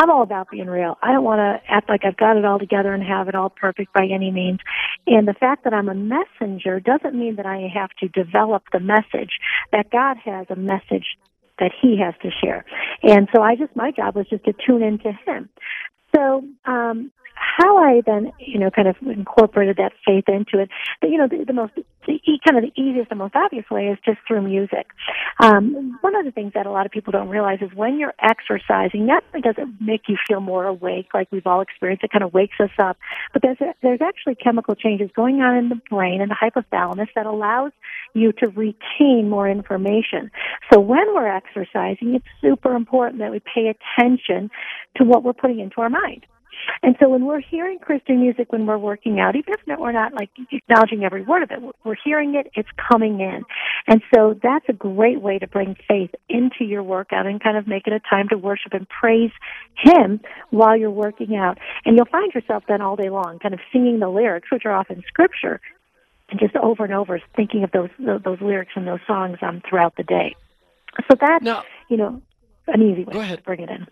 I'm 0.00 0.12
all 0.12 0.22
about 0.22 0.48
being 0.48 0.68
real. 0.68 0.96
I 1.02 1.10
don't 1.10 1.24
want 1.24 1.40
to 1.40 1.60
act 1.68 1.88
like 1.88 2.04
I've 2.04 2.16
got 2.16 2.36
it 2.36 2.44
all 2.44 2.60
together 2.60 2.94
and 2.94 3.02
have 3.02 3.26
it 3.26 3.34
all 3.34 3.50
perfect 3.50 3.92
by 3.92 4.04
any 4.04 4.30
means. 4.30 4.60
And 5.08 5.26
the 5.26 5.34
fact 5.34 5.64
that 5.64 5.74
I'm 5.74 5.88
a 5.88 5.94
messenger 5.94 6.78
doesn't 6.78 7.18
mean 7.18 7.34
that 7.34 7.46
I 7.46 7.68
have 7.74 7.90
to 7.98 8.08
develop 8.08 8.62
the 8.72 8.78
message. 8.78 9.32
That 9.72 9.90
God 9.90 10.16
has 10.24 10.46
a 10.50 10.54
message 10.54 11.18
that 11.58 11.72
he 11.82 11.98
has 12.00 12.14
to 12.22 12.30
share. 12.30 12.64
And 13.02 13.28
so 13.34 13.42
I 13.42 13.56
just, 13.56 13.74
my 13.74 13.90
job 13.90 14.14
was 14.14 14.28
just 14.30 14.44
to 14.44 14.54
tune 14.64 14.84
into 14.84 15.10
him. 15.26 15.48
So, 16.14 16.44
um, 16.64 17.12
how 17.38 17.78
I 17.78 18.02
then, 18.04 18.32
you 18.38 18.58
know, 18.58 18.70
kind 18.70 18.88
of 18.88 18.96
incorporated 19.02 19.76
that 19.76 19.92
faith 20.06 20.24
into 20.28 20.60
it, 20.60 20.70
you 21.02 21.18
know, 21.18 21.28
the, 21.28 21.44
the 21.44 21.52
most, 21.52 21.72
the, 22.06 22.20
kind 22.46 22.56
of 22.56 22.64
the 22.64 22.80
easiest 22.80 23.10
and 23.10 23.18
most 23.18 23.34
obvious 23.34 23.64
way 23.70 23.86
is 23.86 23.98
just 24.04 24.18
through 24.26 24.42
music. 24.42 24.86
Um, 25.40 25.98
one 26.00 26.16
of 26.16 26.24
the 26.24 26.30
things 26.30 26.52
that 26.54 26.66
a 26.66 26.70
lot 26.70 26.86
of 26.86 26.92
people 26.92 27.12
don't 27.12 27.28
realize 27.28 27.58
is 27.60 27.70
when 27.74 27.98
you're 27.98 28.14
exercising, 28.20 29.06
not 29.06 29.22
only 29.28 29.42
does 29.42 29.54
it 29.58 29.68
make 29.80 30.02
you 30.08 30.16
feel 30.26 30.40
more 30.40 30.64
awake, 30.64 31.08
like 31.14 31.28
we've 31.30 31.46
all 31.46 31.60
experienced, 31.60 32.04
it 32.04 32.10
kind 32.10 32.24
of 32.24 32.32
wakes 32.32 32.56
us 32.60 32.70
up, 32.78 32.96
but 33.32 33.42
there's, 33.42 33.60
a, 33.60 33.74
there's 33.82 34.00
actually 34.00 34.34
chemical 34.34 34.74
changes 34.74 35.10
going 35.14 35.40
on 35.40 35.56
in 35.56 35.68
the 35.68 35.80
brain 35.90 36.20
and 36.20 36.30
the 36.30 36.36
hypothalamus 36.36 37.08
that 37.14 37.26
allows 37.26 37.72
you 38.14 38.32
to 38.32 38.48
retain 38.48 39.28
more 39.28 39.48
information. 39.48 40.30
So 40.72 40.80
when 40.80 41.14
we're 41.14 41.28
exercising, 41.28 42.14
it's 42.14 42.26
super 42.40 42.74
important 42.74 43.20
that 43.20 43.30
we 43.30 43.40
pay 43.40 43.68
attention 43.68 44.50
to 44.96 45.04
what 45.04 45.22
we're 45.22 45.32
putting 45.32 45.60
into 45.60 45.80
our 45.80 45.90
mind. 46.02 46.26
And 46.82 46.96
so 47.00 47.08
when 47.08 47.24
we're 47.24 47.40
hearing 47.40 47.78
Christian 47.78 48.20
music 48.20 48.52
when 48.52 48.66
we're 48.66 48.78
working 48.78 49.20
out, 49.20 49.36
even 49.36 49.54
if 49.54 49.78
we're 49.78 49.92
not 49.92 50.12
like 50.12 50.30
acknowledging 50.52 51.04
every 51.04 51.22
word 51.22 51.42
of 51.42 51.50
it, 51.50 51.60
we're 51.84 51.96
hearing 52.02 52.34
it, 52.34 52.50
it's 52.54 52.68
coming 52.90 53.20
in. 53.20 53.42
And 53.86 54.02
so 54.14 54.38
that's 54.42 54.66
a 54.68 54.72
great 54.72 55.20
way 55.20 55.38
to 55.38 55.46
bring 55.46 55.76
faith 55.88 56.10
into 56.28 56.64
your 56.64 56.82
workout 56.82 57.26
and 57.26 57.42
kind 57.42 57.56
of 57.56 57.66
make 57.66 57.86
it 57.86 57.92
a 57.92 58.00
time 58.00 58.28
to 58.28 58.38
worship 58.38 58.74
and 58.74 58.86
praise 58.88 59.30
Him 59.76 60.20
while 60.50 60.76
you're 60.76 60.90
working 60.90 61.36
out. 61.36 61.58
And 61.84 61.96
you'll 61.96 62.06
find 62.06 62.32
yourself 62.34 62.64
then 62.68 62.82
all 62.82 62.96
day 62.96 63.10
long 63.10 63.38
kind 63.38 63.54
of 63.54 63.60
singing 63.72 63.98
the 63.98 64.08
lyrics, 64.08 64.50
which 64.52 64.64
are 64.64 64.72
often 64.72 65.02
scripture, 65.06 65.60
and 66.30 66.38
just 66.38 66.54
over 66.56 66.84
and 66.84 66.92
over 66.92 67.20
thinking 67.34 67.64
of 67.64 67.70
those 67.72 67.90
those 67.98 68.40
lyrics 68.40 68.72
and 68.76 68.86
those 68.86 69.00
songs 69.06 69.38
um, 69.42 69.62
throughout 69.68 69.96
the 69.96 70.02
day. 70.02 70.36
So 71.10 71.16
that's, 71.18 71.44
now, 71.44 71.64
you 71.88 71.96
know, 71.96 72.20
an 72.66 72.82
easy 72.82 73.04
way 73.04 73.36
to 73.36 73.42
bring 73.42 73.60
it 73.60 73.70
in. 73.70 73.86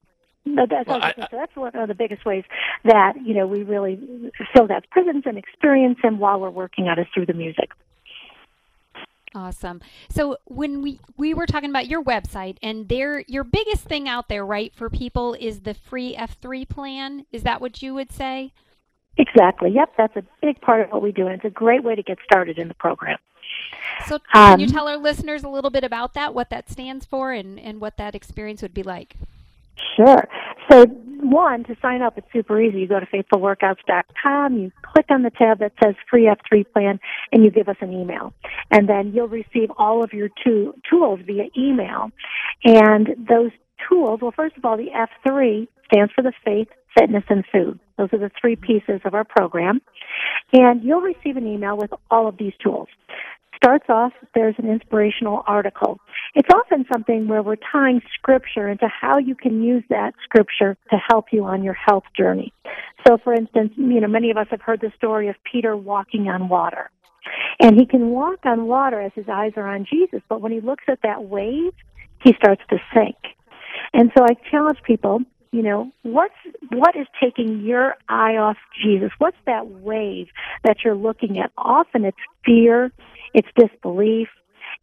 But 0.55 0.71
that's, 0.71 0.87
well, 0.89 1.03
I, 1.03 1.13
I, 1.19 1.29
that's 1.33 1.57
one 1.57 1.75
of 1.75 1.89
the 1.89 1.95
biggest 1.95 2.25
ways 2.25 2.45
that 2.85 3.15
you 3.25 3.35
know 3.35 3.47
we 3.47 3.65
really 3.65 3.99
fill 4.55 4.69
that 4.69 4.89
presence 4.91 5.25
and 5.27 5.37
experience 5.37 5.99
and 6.05 6.21
while 6.21 6.39
we're 6.39 6.51
working 6.51 6.87
out 6.87 6.99
is 6.99 7.07
through 7.13 7.27
the 7.27 7.35
music. 7.35 7.71
Awesome. 9.35 9.81
So 10.09 10.37
when 10.45 10.83
we 10.83 11.01
we 11.17 11.35
were 11.35 11.47
talking 11.47 11.69
about 11.69 11.89
your 11.89 12.03
website 12.03 12.59
and 12.63 12.89
there 12.89 13.25
your 13.27 13.43
biggest 13.43 13.85
thing 13.85 14.09
out 14.09 14.29
there, 14.29 14.47
right, 14.47 14.73
for 14.75 14.89
people 14.89 15.35
is 15.35 15.61
the 15.61 15.75
free 15.75 16.17
F3 16.17 16.69
plan. 16.69 17.27
Is 17.33 17.43
that 17.43 17.61
what 17.61 17.83
you 17.83 17.93
would 17.95 18.13
say? 18.13 18.53
Exactly. 19.19 19.71
Yep, 19.71 19.95
that's 19.99 20.17
a 20.17 20.23
big 20.43 20.61
part 20.61 20.83
of 20.83 20.93
what 20.93 21.03
we 21.03 21.11
do 21.11 21.27
and 21.27 21.35
it's 21.35 21.45
a 21.45 21.51
great 21.51 21.83
way 21.83 21.97
to 21.97 22.03
get 22.03 22.19
started 22.25 22.57
in 22.57 22.69
the 22.69 22.75
program. 22.75 23.19
So 24.07 24.21
can 24.33 24.55
um, 24.55 24.61
you 24.61 24.69
tell 24.69 24.87
our 24.87 24.97
listeners 24.97 25.43
a 25.43 25.49
little 25.49 25.71
bit 25.71 25.83
about 25.83 26.15
that, 26.15 26.35
what 26.35 26.51
that 26.51 26.71
stands 26.71 27.05
for 27.05 27.33
and, 27.33 27.59
and 27.59 27.81
what 27.81 27.97
that 27.97 28.15
experience 28.15 28.63
would 28.63 28.75
be 28.75 28.83
like? 28.83 29.17
Sure. 29.97 30.29
So, 30.71 30.87
one, 31.21 31.65
to 31.65 31.77
sign 31.81 32.03
up, 32.03 32.19
it's 32.19 32.27
super 32.33 32.61
easy. 32.61 32.81
You 32.81 32.89
go 32.89 33.01
to 33.01 33.07
faithfulworkouts.com, 33.07 34.59
you 34.59 34.73
click 34.83 35.07
on 35.11 35.23
the 35.23 35.31
tab 35.31 35.59
that 35.61 35.73
says 35.83 35.95
free 36.11 36.25
F3 36.25 36.65
plan 36.73 37.01
and 37.33 37.43
you 37.43 37.51
give 37.51 37.69
us 37.69 37.77
an 37.81 37.93
email. 37.93 38.33
And 38.71 38.89
then 38.89 39.13
you'll 39.15 39.29
receive 39.29 39.71
all 39.79 40.05
of 40.05 40.13
your 40.13 40.29
two 40.45 40.75
tools 40.89 41.21
via 41.27 41.45
email. 41.57 42.11
And 42.65 43.09
those 43.29 43.51
tools, 43.89 44.21
well, 44.23 44.33
first 44.35 44.57
of 44.57 44.65
all, 44.65 44.77
the 44.77 44.91
F3 44.91 45.69
stands 45.91 46.13
for 46.13 46.23
the 46.23 46.33
faith, 46.45 46.69
fitness, 46.99 47.25
and 47.29 47.45
food. 47.51 47.79
Those 47.97 48.09
are 48.13 48.19
the 48.19 48.31
three 48.41 48.57
pieces 48.57 49.01
of 49.05 49.15
our 49.15 49.25
program. 49.25 49.81
And 50.53 50.83
you'll 50.83 51.01
receive 51.01 51.37
an 51.37 51.47
email 51.47 51.77
with 51.77 51.91
all 52.11 52.29
of 52.29 52.37
these 52.39 52.53
tools 52.63 52.89
starts 53.57 53.87
off, 53.89 54.13
there's 54.35 54.55
an 54.59 54.69
inspirational 54.71 55.43
article. 55.47 55.99
It's 56.35 56.49
often 56.53 56.85
something 56.93 57.29
where 57.29 57.43
we're 57.43 57.57
tying 57.73 58.01
scripture 58.15 58.69
into 58.69 58.89
how 58.89 59.19
you 59.19 59.35
can 59.35 59.63
use 59.63 59.85
that 59.91 60.15
scripture 60.25 60.77
to 60.91 60.97
help 61.09 61.27
you 61.33 61.45
on 61.45 61.63
your 61.63 61.75
health 61.75 62.05
journey. 62.17 62.53
So, 63.07 63.19
for 63.23 63.35
instance, 63.35 63.73
you 63.77 64.01
know, 64.01 64.09
many 64.09 64.31
of 64.31 64.37
us 64.37 64.47
have 64.51 64.61
heard 64.61 64.81
the 64.81 64.93
story 64.97 65.29
of 65.29 65.37
Peter 65.51 65.77
walking 65.77 66.29
on 66.29 66.49
water. 66.49 66.91
And 67.61 67.77
he 67.79 67.87
can 67.87 68.11
walk 68.11 68.41
on 68.45 68.67
water 68.67 69.01
as 69.01 69.13
his 69.15 69.29
eyes 69.29 69.53
are 69.57 69.67
on 69.67 69.87
Jesus, 69.91 70.21
but 70.29 70.41
when 70.41 70.53
he 70.53 70.61
looks 70.61 70.85
at 70.89 71.01
that 71.03 71.25
wave, 71.25 71.73
he 72.23 72.35
starts 72.35 72.63
to 72.71 72.77
sink. 72.95 73.17
And 73.93 74.11
so 74.17 74.25
I 74.25 74.35
challenge 74.51 74.79
people 74.85 75.23
you 75.57 75.63
know 75.63 75.91
what's 76.03 76.35
what 76.71 76.95
is 76.95 77.07
taking 77.21 77.61
your 77.61 77.95
eye 78.09 78.37
off 78.37 78.57
jesus 78.83 79.11
what's 79.19 79.37
that 79.47 79.67
wave 79.69 80.29
that 80.65 80.77
you're 80.85 80.95
looking 80.95 81.39
at 81.39 81.51
often 81.57 82.05
it's 82.05 82.17
fear 82.45 82.93
it's 83.37 83.49
disbelief. 83.55 84.29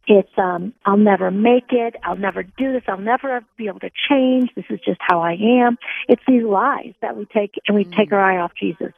It's 0.06 0.30
um, 0.38 0.74
I'll 0.86 0.96
never 0.96 1.30
make 1.30 1.70
it. 1.70 1.96
I'll 2.04 2.16
never 2.16 2.42
do 2.44 2.72
this. 2.72 2.82
I'll 2.86 2.98
never 2.98 3.44
be 3.58 3.66
able 3.66 3.80
to 3.80 3.90
change. 4.08 4.50
This 4.54 4.66
is 4.70 4.78
just 4.84 5.00
how 5.00 5.20
I 5.20 5.32
am. 5.32 5.76
It's 6.08 6.22
these 6.28 6.44
lies 6.44 6.94
that 7.02 7.16
we 7.16 7.26
take 7.26 7.54
and 7.66 7.76
we 7.76 7.84
mm. 7.84 7.96
take 7.96 8.12
our 8.12 8.20
eye 8.20 8.38
off 8.38 8.52
Jesus. 8.58 8.92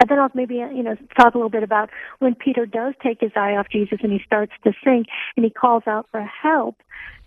And 0.00 0.10
then 0.10 0.18
I'll 0.18 0.30
maybe 0.34 0.56
you 0.56 0.82
know 0.82 0.96
talk 1.18 1.34
a 1.34 1.38
little 1.38 1.50
bit 1.50 1.62
about 1.62 1.90
when 2.18 2.34
Peter 2.34 2.66
does 2.66 2.94
take 3.02 3.20
his 3.20 3.32
eye 3.34 3.56
off 3.56 3.68
Jesus 3.70 3.98
and 4.02 4.12
he 4.12 4.20
starts 4.26 4.52
to 4.64 4.72
sink 4.84 5.06
and 5.36 5.44
he 5.44 5.50
calls 5.50 5.84
out 5.86 6.06
for 6.10 6.22
help. 6.22 6.76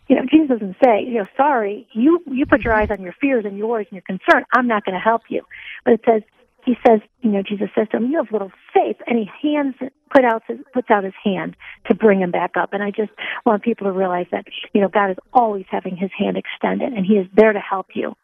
You 0.08 0.18
know, 0.18 0.24
Jesus 0.32 0.60
doesn't 0.60 0.76
say, 0.84 1.04
you 1.04 1.16
know, 1.16 1.26
sorry, 1.36 1.88
you 1.94 2.22
you 2.28 2.46
put 2.46 2.62
your 2.62 2.74
eyes 2.74 2.90
on 2.92 3.02
your 3.02 3.16
fears 3.20 3.46
and 3.46 3.58
your 3.58 3.68
worries 3.68 3.88
and 3.90 3.96
your 3.96 4.04
concern. 4.20 4.46
I'm 4.54 4.68
not 4.68 4.86
going 4.86 4.94
to 4.94 5.00
help 5.00 5.24
you. 5.30 5.42
But 5.84 5.96
it 5.96 6.02
says, 6.06 6.22
he 6.64 6.76
says, 6.86 7.00
you 7.22 7.32
know, 7.32 7.44
Jesus 7.44 7.70
says 7.76 7.88
to 7.92 7.98
him, 7.98 8.12
"You 8.12 8.18
have 8.18 8.32
little 8.32 8.52
faith," 8.74 8.98
and 9.08 9.18
he 9.18 9.30
hands 9.42 9.76
put 10.12 10.24
out 10.24 10.44
his, 10.48 10.58
puts 10.74 10.90
out 10.90 11.04
his 11.04 11.14
hand 11.24 11.56
to 11.88 11.96
bring 11.96 12.22
him 12.22 12.32
back 12.32 12.52
up. 12.56 12.74
And 12.74 12.84
I 12.84 12.92
just 12.92 13.12
want 13.46 13.64
people 13.64 13.86
to 13.86 13.92
realize 13.92 14.28
that 14.32 14.46
you 14.74 14.82
know 14.82 14.88
God 14.88 15.12
is 15.12 15.18
always 15.34 15.66
having 15.70 15.96
His 15.96 16.12
hand 16.18 16.38
extended, 16.38 16.94
and 16.94 17.06
He 17.06 17.14
is 17.14 17.28
there 17.36 17.54
to 17.54 17.60
help 17.60 17.88
you. 17.96 18.16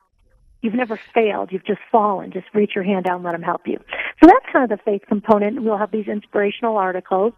You've 0.61 0.75
never 0.75 0.99
failed. 1.13 1.51
You've 1.51 1.65
just 1.65 1.81
fallen. 1.91 2.31
Just 2.31 2.45
reach 2.53 2.71
your 2.75 2.83
hand 2.83 3.07
out 3.07 3.15
and 3.15 3.23
let 3.23 3.33
him 3.33 3.41
help 3.41 3.61
you. 3.65 3.79
So 4.21 4.27
that's 4.27 4.45
kind 4.53 4.71
of 4.71 4.77
the 4.77 4.83
faith 4.83 5.01
component. 5.07 5.63
We'll 5.63 5.77
have 5.77 5.89
these 5.91 6.07
inspirational 6.07 6.77
articles. 6.77 7.33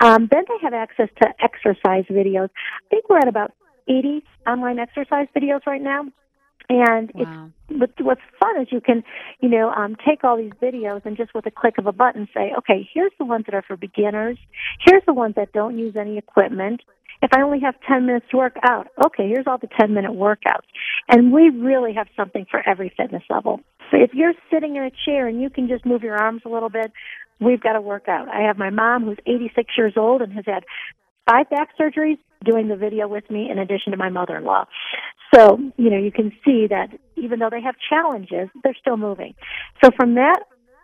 Um, 0.00 0.28
then 0.30 0.44
they 0.48 0.54
have 0.62 0.72
access 0.72 1.08
to 1.20 1.28
exercise 1.42 2.04
videos. 2.08 2.48
I 2.48 2.88
think 2.88 3.08
we're 3.08 3.18
at 3.18 3.26
about 3.26 3.52
80 3.88 4.24
online 4.46 4.78
exercise 4.78 5.28
videos 5.36 5.66
right 5.66 5.82
now. 5.82 6.04
And 6.68 7.10
wow. 7.14 7.50
it's 7.68 7.92
what's 7.98 8.20
fun 8.40 8.62
is 8.62 8.68
you 8.70 8.80
can, 8.80 9.02
you 9.40 9.48
know, 9.48 9.70
um, 9.70 9.96
take 10.06 10.22
all 10.22 10.36
these 10.36 10.52
videos 10.62 11.04
and 11.04 11.16
just 11.16 11.34
with 11.34 11.44
a 11.46 11.50
click 11.50 11.78
of 11.78 11.86
a 11.86 11.92
button 11.92 12.28
say, 12.32 12.52
okay, 12.58 12.88
here's 12.94 13.10
the 13.18 13.24
ones 13.24 13.46
that 13.46 13.54
are 13.56 13.64
for 13.66 13.76
beginners. 13.76 14.38
Here's 14.86 15.02
the 15.04 15.12
ones 15.12 15.34
that 15.34 15.52
don't 15.52 15.76
use 15.76 15.96
any 15.96 16.16
equipment. 16.16 16.82
If 17.22 17.30
I 17.36 17.42
only 17.42 17.60
have 17.60 17.74
10 17.88 18.06
minutes 18.06 18.26
to 18.30 18.36
work 18.36 18.56
out, 18.62 18.86
okay, 19.04 19.28
here's 19.28 19.46
all 19.48 19.58
the 19.58 19.68
10 19.80 19.92
minute 19.92 20.12
workouts. 20.12 20.68
And 21.08 21.32
we 21.32 21.50
really 21.50 21.92
have 21.94 22.06
something 22.16 22.46
for 22.48 22.62
every 22.66 22.92
fitness 22.96 23.24
level. 23.28 23.60
So 23.90 23.98
if 24.00 24.14
you're 24.14 24.34
sitting 24.50 24.76
in 24.76 24.84
a 24.84 24.92
chair 25.04 25.26
and 25.26 25.42
you 25.42 25.50
can 25.50 25.66
just 25.66 25.84
move 25.84 26.02
your 26.02 26.16
arms 26.16 26.42
a 26.46 26.48
little 26.48 26.70
bit, 26.70 26.92
we've 27.40 27.60
got 27.60 27.72
to 27.72 27.80
work 27.80 28.08
out. 28.08 28.28
I 28.28 28.42
have 28.42 28.56
my 28.56 28.70
mom 28.70 29.04
who's 29.04 29.18
86 29.26 29.72
years 29.76 29.94
old 29.96 30.22
and 30.22 30.32
has 30.34 30.44
had 30.46 30.64
five 31.28 31.50
back 31.50 31.70
surgeries 31.78 32.18
doing 32.44 32.68
the 32.68 32.76
video 32.76 33.06
with 33.06 33.28
me 33.30 33.50
in 33.50 33.58
addition 33.58 33.92
to 33.92 33.98
my 33.98 34.08
mother-in-law. 34.08 34.64
So, 35.34 35.58
you 35.76 35.90
know, 35.90 35.98
you 35.98 36.10
can 36.10 36.32
see 36.44 36.66
that 36.68 36.88
even 37.16 37.38
though 37.38 37.50
they 37.50 37.60
have 37.60 37.76
challenges, 37.88 38.48
they're 38.64 38.76
still 38.80 38.96
moving. 38.96 39.34
So 39.82 39.90
from 39.96 40.14
that 40.14 40.40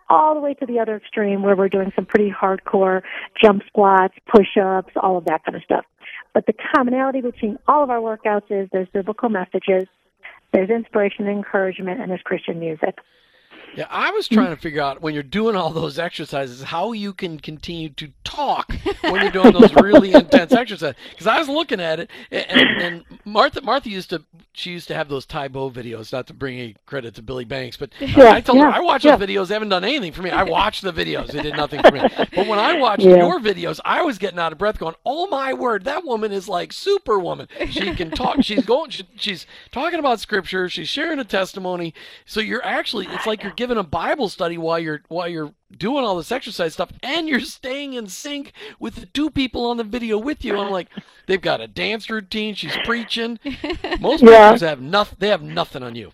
all 0.09 0.35
the 0.35 0.39
way 0.39 0.53
to 0.53 0.65
the 0.65 0.79
other 0.79 0.95
extreme 0.95 1.43
where 1.43 1.55
we're 1.55 1.69
doing 1.69 1.91
some 1.95 2.05
pretty 2.05 2.31
hardcore 2.31 3.01
jump 3.41 3.61
squats, 3.67 4.13
push-ups, 4.33 4.93
all 4.95 5.17
of 5.17 5.25
that 5.25 5.43
kind 5.43 5.55
of 5.55 5.63
stuff. 5.63 5.85
But 6.33 6.45
the 6.45 6.53
commonality 6.75 7.21
between 7.21 7.57
all 7.67 7.83
of 7.83 7.89
our 7.89 7.99
workouts 7.99 8.49
is 8.49 8.69
there's 8.71 8.87
biblical 8.93 9.29
messages, 9.29 9.87
there's 10.53 10.69
inspiration 10.69 11.27
and 11.27 11.37
encouragement, 11.37 11.99
and 11.99 12.09
there's 12.09 12.21
Christian 12.23 12.59
music. 12.59 12.99
Yeah, 13.77 13.85
I 13.91 14.09
was 14.09 14.27
trying 14.27 14.49
to 14.49 14.55
figure 14.55 14.81
out 14.81 15.03
when 15.03 15.13
you're 15.13 15.21
doing 15.21 15.55
all 15.55 15.69
those 15.69 15.99
exercises 15.99 16.63
how 16.63 16.93
you 16.93 17.13
can 17.13 17.39
continue 17.39 17.89
to 17.89 18.11
talk 18.23 18.73
when 19.01 19.21
you're 19.21 19.29
doing 19.29 19.53
those 19.59 19.71
really 19.75 20.13
intense 20.13 20.51
exercises. 20.51 20.95
Because 21.11 21.27
I 21.27 21.37
was 21.37 21.47
looking 21.47 21.79
at 21.79 21.99
it, 21.99 22.09
and, 22.31 22.81
and, 22.81 23.03
Martha 23.23 23.61
Martha 23.61 23.89
used 23.89 24.09
to 24.09 24.23
she 24.53 24.71
used 24.71 24.87
to 24.87 24.95
have 24.95 25.09
those 25.09 25.27
Tae 25.27 25.47
Bo 25.47 25.69
videos. 25.69 26.11
Not 26.11 26.25
to 26.27 26.33
bring 26.33 26.59
any 26.59 26.75
credit 26.87 27.13
to 27.15 27.21
Billy 27.21 27.45
Blanks, 27.45 27.77
but 27.77 27.91
yeah, 27.99 28.31
I 28.31 28.41
told 28.41 28.57
yeah, 28.57 28.71
her 28.71 28.77
I 28.77 28.79
watch 28.79 29.05
yeah. 29.05 29.15
those 29.15 29.27
videos. 29.27 29.49
They 29.49 29.53
haven't 29.53 29.69
done 29.69 29.83
anything 29.83 30.11
for 30.11 30.23
me. 30.23 30.31
I 30.31 30.41
watched 30.41 30.81
the 30.81 30.91
videos; 30.91 31.27
they 31.27 31.43
did 31.43 31.55
nothing 31.55 31.81
for 31.81 31.91
me. 31.91 32.01
But 32.37 32.47
when 32.47 32.59
I 32.59 32.73
watched 32.73 33.03
your 33.03 33.39
videos, 33.39 33.79
I 33.83 34.01
was 34.03 34.17
getting 34.17 34.39
out 34.39 34.51
of 34.51 34.57
breath, 34.57 34.79
going, 34.79 34.95
"Oh 35.05 35.27
my 35.27 35.53
word, 35.53 35.83
that 35.83 36.03
woman 36.03 36.31
is 36.31 36.49
like 36.49 36.73
Superwoman. 36.73 37.47
She 37.69 37.93
can 37.93 38.09
talk. 38.09 38.41
She's 38.41 38.65
going. 38.65 38.89
She, 38.89 39.03
she's 39.17 39.45
talking 39.71 39.99
about 39.99 40.19
scripture. 40.19 40.67
She's 40.69 40.89
sharing 40.89 41.19
a 41.19 41.23
testimony. 41.23 41.93
So 42.25 42.39
you're 42.39 42.65
actually, 42.65 43.07
it's 43.07 43.27
like 43.27 43.43
you're 43.43 43.53
giving 43.53 43.66
giving 43.67 43.77
a 43.77 43.83
Bible 43.83 44.29
study 44.29 44.57
while 44.57 44.79
you're 44.79 45.01
while 45.09 45.27
you're 45.27 45.53
doing 45.77 46.05
all 46.05 46.15
this 46.15 46.31
exercise 46.31 46.73
stuff, 46.73 46.91
and 47.03 47.27
you're 47.27 47.41
staying 47.41 47.93
in 47.93 48.07
sync 48.07 48.53
with 48.79 48.95
the 48.95 49.05
two 49.07 49.29
people 49.29 49.65
on 49.65 49.75
the 49.75 49.83
video 49.83 50.17
with 50.17 50.45
you. 50.45 50.57
I'm 50.57 50.71
like, 50.71 50.87
they've 51.25 51.41
got 51.41 51.59
a 51.59 51.67
dance 51.67 52.09
routine. 52.09 52.55
She's 52.55 52.77
preaching. 52.85 53.39
Most 53.99 54.23
yeah. 54.23 54.57
have 54.57 54.79
nothing. 54.79 55.17
They 55.19 55.27
have 55.27 55.41
nothing 55.41 55.83
on 55.83 55.95
you. 55.95 56.11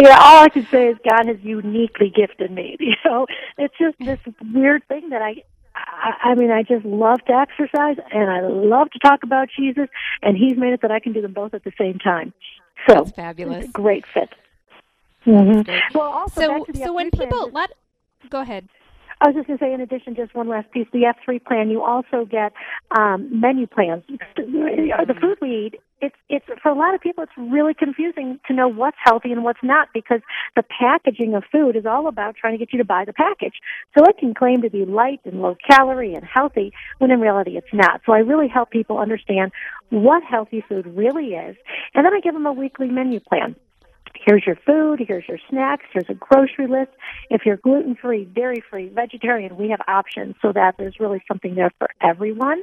Yeah, 0.00 0.18
all 0.20 0.44
I 0.44 0.48
can 0.48 0.66
say 0.70 0.86
is 0.86 0.96
God 1.08 1.26
has 1.26 1.38
uniquely 1.42 2.12
gifted 2.14 2.50
me. 2.50 2.76
You 2.88 2.94
know, 3.04 3.26
it's 3.58 3.74
just 3.78 3.96
this 3.98 4.18
weird 4.54 4.86
thing 4.88 5.10
that 5.10 5.20
I 5.20 5.42
I, 5.74 6.30
I 6.30 6.34
mean, 6.34 6.50
I 6.50 6.62
just 6.62 6.84
love 6.84 7.18
to 7.26 7.32
exercise 7.32 7.96
and 8.12 8.30
I 8.30 8.40
love 8.40 8.90
to 8.92 8.98
talk 9.00 9.22
about 9.22 9.48
Jesus, 9.54 9.88
and 10.22 10.36
He's 10.36 10.56
made 10.56 10.72
it 10.72 10.82
that 10.82 10.90
I 10.90 11.00
can 11.00 11.12
do 11.12 11.20
them 11.20 11.32
both 11.32 11.54
at 11.54 11.64
the 11.64 11.72
same 11.78 11.98
time. 11.98 12.32
So, 12.88 12.94
That's 12.94 13.10
fabulous. 13.12 13.68
great 13.72 14.04
fit. 14.14 14.30
Mm-hmm. 15.26 15.98
Well, 15.98 16.08
also 16.08 16.40
so 16.40 16.66
so 16.74 16.92
when 16.92 17.10
people 17.10 17.50
let 17.52 17.70
go 18.30 18.40
ahead. 18.40 18.68
I 19.20 19.26
was 19.26 19.34
just 19.34 19.48
going 19.48 19.58
to 19.58 19.64
say, 19.64 19.74
in 19.74 19.80
addition, 19.80 20.14
just 20.14 20.32
one 20.34 20.48
last 20.48 20.70
piece. 20.70 20.86
The 20.92 21.12
F3 21.26 21.44
plan, 21.44 21.70
you 21.70 21.82
also 21.82 22.24
get 22.24 22.52
um, 22.96 23.28
menu 23.40 23.66
plans. 23.66 24.04
For 24.06 24.44
the 24.44 25.14
food 25.20 25.38
we 25.42 25.66
eat, 25.66 25.80
it's 26.00 26.14
it's 26.28 26.46
for 26.62 26.68
a 26.68 26.78
lot 26.78 26.94
of 26.94 27.00
people, 27.00 27.24
it's 27.24 27.32
really 27.36 27.74
confusing 27.74 28.38
to 28.46 28.54
know 28.54 28.68
what's 28.68 28.96
healthy 29.02 29.32
and 29.32 29.42
what's 29.42 29.58
not 29.64 29.88
because 29.92 30.20
the 30.54 30.62
packaging 30.62 31.34
of 31.34 31.42
food 31.50 31.74
is 31.74 31.84
all 31.84 32.06
about 32.06 32.36
trying 32.36 32.52
to 32.52 32.58
get 32.58 32.72
you 32.72 32.78
to 32.78 32.84
buy 32.84 33.04
the 33.04 33.12
package. 33.12 33.54
So 33.96 34.04
it 34.04 34.18
can 34.18 34.34
claim 34.34 34.62
to 34.62 34.70
be 34.70 34.84
light 34.84 35.20
and 35.24 35.42
low 35.42 35.56
calorie 35.68 36.14
and 36.14 36.24
healthy 36.24 36.72
when 36.98 37.10
in 37.10 37.20
reality 37.20 37.56
it's 37.56 37.72
not. 37.72 38.02
So 38.06 38.12
I 38.12 38.18
really 38.18 38.46
help 38.46 38.70
people 38.70 38.98
understand 38.98 39.50
what 39.90 40.22
healthy 40.22 40.62
food 40.68 40.86
really 40.86 41.34
is, 41.34 41.56
and 41.94 42.06
then 42.06 42.14
I 42.14 42.20
give 42.20 42.34
them 42.34 42.46
a 42.46 42.52
weekly 42.52 42.86
menu 42.86 43.18
plan 43.18 43.56
here's 44.14 44.44
your 44.46 44.56
food, 44.66 45.00
here's 45.06 45.26
your 45.28 45.38
snacks, 45.48 45.84
here's 45.92 46.08
a 46.08 46.14
grocery 46.14 46.66
list. 46.66 46.90
If 47.30 47.42
you're 47.44 47.56
gluten 47.56 47.96
free, 48.00 48.24
dairy 48.24 48.62
free, 48.70 48.88
vegetarian, 48.88 49.56
we 49.56 49.70
have 49.70 49.80
options 49.88 50.34
so 50.42 50.52
that 50.52 50.74
there's 50.78 50.96
really 51.00 51.22
something 51.28 51.54
there 51.54 51.72
for 51.78 51.88
everyone. 52.02 52.62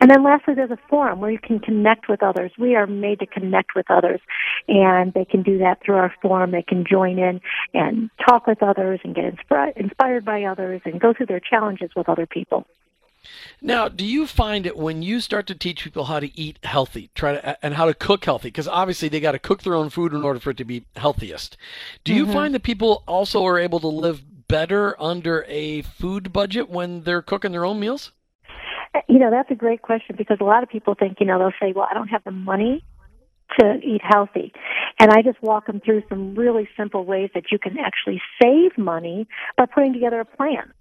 And 0.00 0.10
then 0.10 0.22
lastly, 0.22 0.54
there's 0.54 0.70
a 0.70 0.78
forum 0.88 1.20
where 1.20 1.30
you 1.30 1.38
can 1.38 1.58
connect 1.58 2.08
with 2.08 2.22
others. 2.22 2.52
We 2.58 2.76
are 2.76 2.86
made 2.86 3.18
to 3.20 3.26
connect 3.26 3.74
with 3.74 3.90
others, 3.90 4.20
and 4.68 5.12
they 5.12 5.24
can 5.24 5.42
do 5.42 5.58
that 5.58 5.78
through 5.84 5.96
our 5.96 6.14
forum. 6.22 6.52
They 6.52 6.62
can 6.62 6.84
join 6.88 7.18
in 7.18 7.40
and 7.74 8.10
talk 8.28 8.46
with 8.46 8.62
others 8.62 9.00
and 9.02 9.14
get 9.14 9.24
inspired 9.76 10.24
by 10.24 10.44
others 10.44 10.82
and 10.84 11.00
go 11.00 11.12
through 11.12 11.26
their 11.26 11.40
challenges 11.40 11.90
with 11.96 12.08
other 12.08 12.26
people. 12.26 12.66
Now, 13.60 13.88
do 13.88 14.04
you 14.04 14.26
find 14.26 14.66
it 14.66 14.76
when 14.76 15.02
you 15.02 15.20
start 15.20 15.46
to 15.48 15.54
teach 15.54 15.84
people 15.84 16.04
how 16.04 16.20
to 16.20 16.38
eat 16.38 16.58
healthy, 16.62 17.10
try 17.14 17.32
to 17.32 17.64
and 17.64 17.74
how 17.74 17.86
to 17.86 17.94
cook 17.94 18.24
healthy? 18.24 18.48
Because 18.48 18.68
obviously 18.68 19.08
they 19.08 19.20
got 19.20 19.32
to 19.32 19.38
cook 19.38 19.62
their 19.62 19.74
own 19.74 19.90
food 19.90 20.12
in 20.12 20.22
order 20.22 20.40
for 20.40 20.50
it 20.50 20.56
to 20.58 20.64
be 20.64 20.84
healthiest. 20.96 21.56
Do 22.04 22.14
you 22.14 22.24
mm-hmm. 22.24 22.32
find 22.32 22.54
that 22.54 22.62
people 22.62 23.02
also 23.06 23.44
are 23.44 23.58
able 23.58 23.80
to 23.80 23.88
live 23.88 24.22
better 24.48 25.00
under 25.00 25.44
a 25.48 25.82
food 25.82 26.32
budget 26.32 26.70
when 26.70 27.02
they're 27.02 27.22
cooking 27.22 27.52
their 27.52 27.64
own 27.64 27.80
meals? 27.80 28.12
You 29.08 29.18
know, 29.18 29.30
that's 29.30 29.50
a 29.50 29.54
great 29.54 29.82
question 29.82 30.16
because 30.16 30.38
a 30.40 30.44
lot 30.44 30.62
of 30.62 30.68
people 30.68 30.94
think, 30.94 31.18
you 31.20 31.26
know, 31.26 31.38
they'll 31.38 31.52
say, 31.60 31.72
"Well, 31.72 31.86
I 31.90 31.94
don't 31.94 32.08
have 32.08 32.24
the 32.24 32.30
money 32.30 32.84
to 33.58 33.80
eat 33.82 34.00
healthy. 34.02 34.52
And 35.00 35.10
I 35.10 35.22
just 35.22 35.40
walk 35.42 35.66
them 35.66 35.80
through 35.80 36.02
some 36.08 36.34
really 36.34 36.68
simple 36.76 37.04
ways 37.04 37.30
that 37.34 37.44
you 37.50 37.58
can 37.58 37.78
actually 37.78 38.20
save 38.42 38.76
money 38.76 39.26
by 39.56 39.66
putting 39.66 39.92
together 39.92 40.20
a 40.20 40.24
plan 40.24 40.72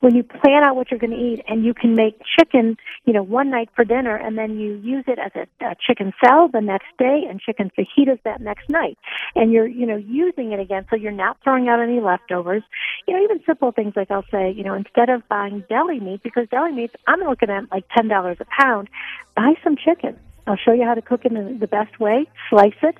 when 0.00 0.14
you 0.14 0.22
plan 0.22 0.62
out 0.62 0.76
what 0.76 0.90
you're 0.90 1.00
going 1.00 1.12
to 1.12 1.16
eat 1.16 1.42
and 1.48 1.64
you 1.64 1.74
can 1.74 1.94
make 1.94 2.20
chicken, 2.38 2.76
you 3.04 3.12
know, 3.12 3.22
one 3.22 3.50
night 3.50 3.68
for 3.74 3.84
dinner 3.84 4.16
and 4.16 4.36
then 4.36 4.58
you 4.58 4.74
use 4.74 5.04
it 5.06 5.18
as 5.18 5.32
a, 5.34 5.64
a 5.64 5.74
chicken 5.86 6.12
salad 6.24 6.52
the 6.52 6.60
next 6.60 6.88
day 6.98 7.22
and 7.28 7.40
chicken 7.40 7.70
fajitas 7.76 8.18
that 8.24 8.40
next 8.40 8.68
night. 8.68 8.98
And 9.34 9.52
you're, 9.52 9.66
you 9.66 9.86
know, 9.86 9.96
using 9.96 10.52
it 10.52 10.60
again 10.60 10.86
so 10.90 10.96
you're 10.96 11.12
not 11.12 11.38
throwing 11.42 11.68
out 11.68 11.80
any 11.80 12.00
leftovers. 12.00 12.62
You 13.06 13.14
know, 13.14 13.24
even 13.24 13.40
simple 13.46 13.72
things 13.72 13.94
like 13.96 14.10
I'll 14.10 14.26
say, 14.30 14.52
you 14.52 14.64
know, 14.64 14.74
instead 14.74 15.08
of 15.08 15.26
buying 15.28 15.64
deli 15.68 16.00
meat, 16.00 16.22
because 16.22 16.48
deli 16.50 16.72
meat, 16.72 16.90
I'm 17.06 17.20
looking 17.20 17.50
at 17.50 17.70
like 17.70 17.84
$10 17.96 18.40
a 18.40 18.44
pound, 18.60 18.88
buy 19.36 19.54
some 19.62 19.76
chicken. 19.76 20.18
I'll 20.46 20.56
show 20.56 20.72
you 20.72 20.84
how 20.84 20.94
to 20.94 21.02
cook 21.02 21.24
it 21.24 21.32
in 21.32 21.58
the 21.58 21.66
best 21.66 21.98
way. 21.98 22.26
Slice 22.50 22.72
it, 22.82 22.96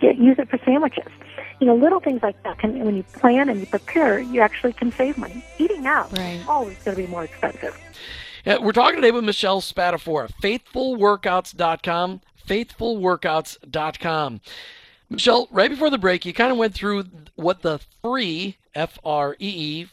use 0.00 0.38
it 0.38 0.48
for 0.48 0.58
sandwiches 0.64 1.12
you 1.60 1.66
know, 1.66 1.74
little 1.74 2.00
things 2.00 2.22
like 2.22 2.40
that 2.44 2.58
can, 2.58 2.84
when 2.84 2.96
you 2.96 3.02
plan 3.02 3.48
and 3.48 3.60
you 3.60 3.66
prepare, 3.66 4.20
you 4.20 4.40
actually 4.40 4.72
can 4.72 4.92
save 4.92 5.18
money. 5.18 5.44
Eating 5.58 5.86
out 5.86 6.16
right. 6.16 6.40
is 6.40 6.46
always 6.46 6.78
going 6.78 6.96
to 6.96 7.02
be 7.02 7.08
more 7.08 7.24
expensive. 7.24 7.76
Yeah, 8.44 8.58
we're 8.58 8.72
talking 8.72 8.96
today 8.96 9.10
with 9.10 9.24
Michelle 9.24 9.60
Spadafora, 9.60 10.30
faithfulworkouts.com, 10.42 12.20
faithfulworkouts.com. 12.46 14.40
Michelle, 15.10 15.48
right 15.50 15.70
before 15.70 15.90
the 15.90 15.98
break, 15.98 16.24
you 16.24 16.32
kind 16.32 16.52
of 16.52 16.58
went 16.58 16.74
through 16.74 17.04
what 17.34 17.62
the 17.62 17.80
free 18.02 18.58
F 18.74 18.98
R 19.04 19.34
E 19.40 19.80
E 19.80 19.88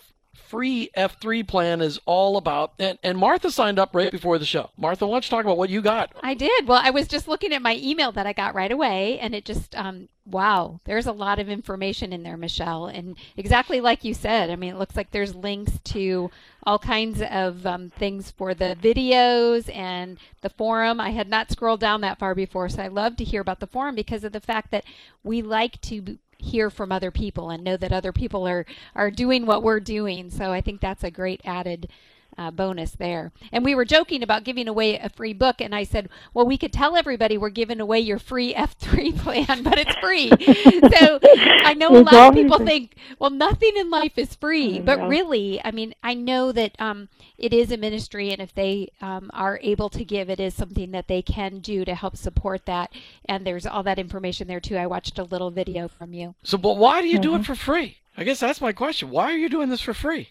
free 0.55 0.89
F3 0.95 1.45
plan 1.45 1.81
is 1.81 1.99
all 2.05 2.37
about. 2.37 2.73
And, 2.79 2.97
and 3.03 3.17
Martha 3.17 3.51
signed 3.51 3.77
up 3.77 3.93
right 3.93 4.09
before 4.09 4.39
the 4.39 4.45
show. 4.45 4.69
Martha, 4.77 5.05
why 5.05 5.15
don't 5.15 5.25
you 5.25 5.29
talk 5.29 5.43
about 5.43 5.57
what 5.57 5.69
you 5.69 5.81
got? 5.81 6.13
I 6.23 6.33
did. 6.33 6.65
Well, 6.65 6.79
I 6.81 6.91
was 6.91 7.09
just 7.09 7.27
looking 7.27 7.51
at 7.51 7.61
my 7.61 7.75
email 7.75 8.13
that 8.13 8.25
I 8.25 8.31
got 8.31 8.55
right 8.55 8.71
away, 8.71 9.19
and 9.19 9.35
it 9.35 9.43
just, 9.43 9.75
um, 9.75 10.07
wow, 10.25 10.79
there's 10.85 11.07
a 11.07 11.11
lot 11.11 11.39
of 11.39 11.49
information 11.49 12.13
in 12.13 12.23
there, 12.23 12.37
Michelle. 12.37 12.85
And 12.85 13.17
exactly 13.35 13.81
like 13.81 14.05
you 14.05 14.13
said, 14.13 14.49
I 14.49 14.55
mean, 14.55 14.73
it 14.73 14.79
looks 14.79 14.95
like 14.95 15.11
there's 15.11 15.35
links 15.35 15.77
to 15.85 16.31
all 16.63 16.79
kinds 16.79 17.21
of 17.21 17.65
um, 17.65 17.89
things 17.89 18.31
for 18.31 18.53
the 18.53 18.77
videos 18.81 19.73
and 19.75 20.17
the 20.41 20.49
forum. 20.49 21.01
I 21.01 21.09
had 21.09 21.29
not 21.29 21.51
scrolled 21.51 21.81
down 21.81 21.99
that 22.01 22.17
far 22.17 22.33
before, 22.33 22.69
so 22.69 22.81
I 22.81 22.87
love 22.87 23.17
to 23.17 23.25
hear 23.25 23.41
about 23.41 23.59
the 23.59 23.67
forum 23.67 23.93
because 23.93 24.23
of 24.23 24.31
the 24.31 24.39
fact 24.39 24.71
that 24.71 24.85
we 25.21 25.41
like 25.41 25.81
to 25.81 26.17
hear 26.37 26.69
from 26.69 26.91
other 26.91 27.11
people 27.11 27.49
and 27.49 27.63
know 27.63 27.77
that 27.77 27.91
other 27.91 28.11
people 28.11 28.47
are 28.47 28.65
are 28.95 29.11
doing 29.11 29.45
what 29.45 29.63
we're 29.63 29.79
doing. 29.79 30.29
So 30.29 30.51
I 30.51 30.61
think 30.61 30.81
that's 30.81 31.03
a 31.03 31.11
great 31.11 31.41
added 31.43 31.89
uh, 32.37 32.51
bonus 32.51 32.91
there. 32.91 33.31
And 33.51 33.63
we 33.63 33.75
were 33.75 33.85
joking 33.85 34.23
about 34.23 34.43
giving 34.43 34.67
away 34.67 34.97
a 34.97 35.09
free 35.09 35.33
book, 35.33 35.61
and 35.61 35.73
I 35.73 35.83
said, 35.83 36.09
well, 36.33 36.45
we 36.45 36.57
could 36.57 36.73
tell 36.73 36.95
everybody 36.95 37.37
we're 37.37 37.49
giving 37.49 37.79
away 37.79 37.99
your 37.99 38.19
free 38.19 38.53
F3 38.55 39.17
plan, 39.17 39.63
but 39.63 39.77
it's 39.77 39.95
free. 39.95 40.29
so 40.97 41.19
I 41.63 41.73
know 41.73 41.89
a 41.89 42.01
lot 42.01 42.29
of 42.29 42.33
people 42.35 42.59
think, 42.59 42.95
well, 43.19 43.29
nothing 43.29 43.71
in 43.77 43.89
life 43.89 44.17
is 44.17 44.35
free, 44.35 44.79
but 44.79 45.07
really, 45.07 45.61
I 45.63 45.71
mean, 45.71 45.93
I 46.03 46.13
know 46.13 46.51
that 46.51 46.75
um, 46.79 47.09
it 47.37 47.53
is 47.53 47.71
a 47.71 47.77
ministry, 47.77 48.31
and 48.31 48.41
if 48.41 48.53
they 48.53 48.89
um, 49.01 49.29
are 49.33 49.59
able 49.61 49.89
to 49.89 50.03
give, 50.03 50.29
it 50.29 50.39
is 50.39 50.53
something 50.53 50.91
that 50.91 51.07
they 51.07 51.21
can 51.21 51.59
do 51.59 51.85
to 51.85 51.95
help 51.95 52.17
support 52.17 52.65
that. 52.65 52.91
And 53.25 53.45
there's 53.45 53.65
all 53.65 53.83
that 53.83 53.99
information 53.99 54.47
there 54.47 54.59
too. 54.59 54.77
I 54.77 54.87
watched 54.87 55.19
a 55.19 55.23
little 55.23 55.51
video 55.51 55.87
from 55.87 56.13
you. 56.13 56.35
So, 56.43 56.57
but 56.57 56.77
why 56.77 57.01
do 57.01 57.07
you 57.07 57.15
mm-hmm. 57.15 57.21
do 57.21 57.35
it 57.35 57.37
mm-hmm. 57.39 57.43
for 57.43 57.55
free? 57.55 57.97
I 58.17 58.23
guess 58.23 58.39
that's 58.39 58.61
my 58.61 58.71
question. 58.71 59.09
Why 59.09 59.31
are 59.31 59.37
you 59.37 59.49
doing 59.49 59.69
this 59.69 59.81
for 59.81 59.93
free? 59.93 60.29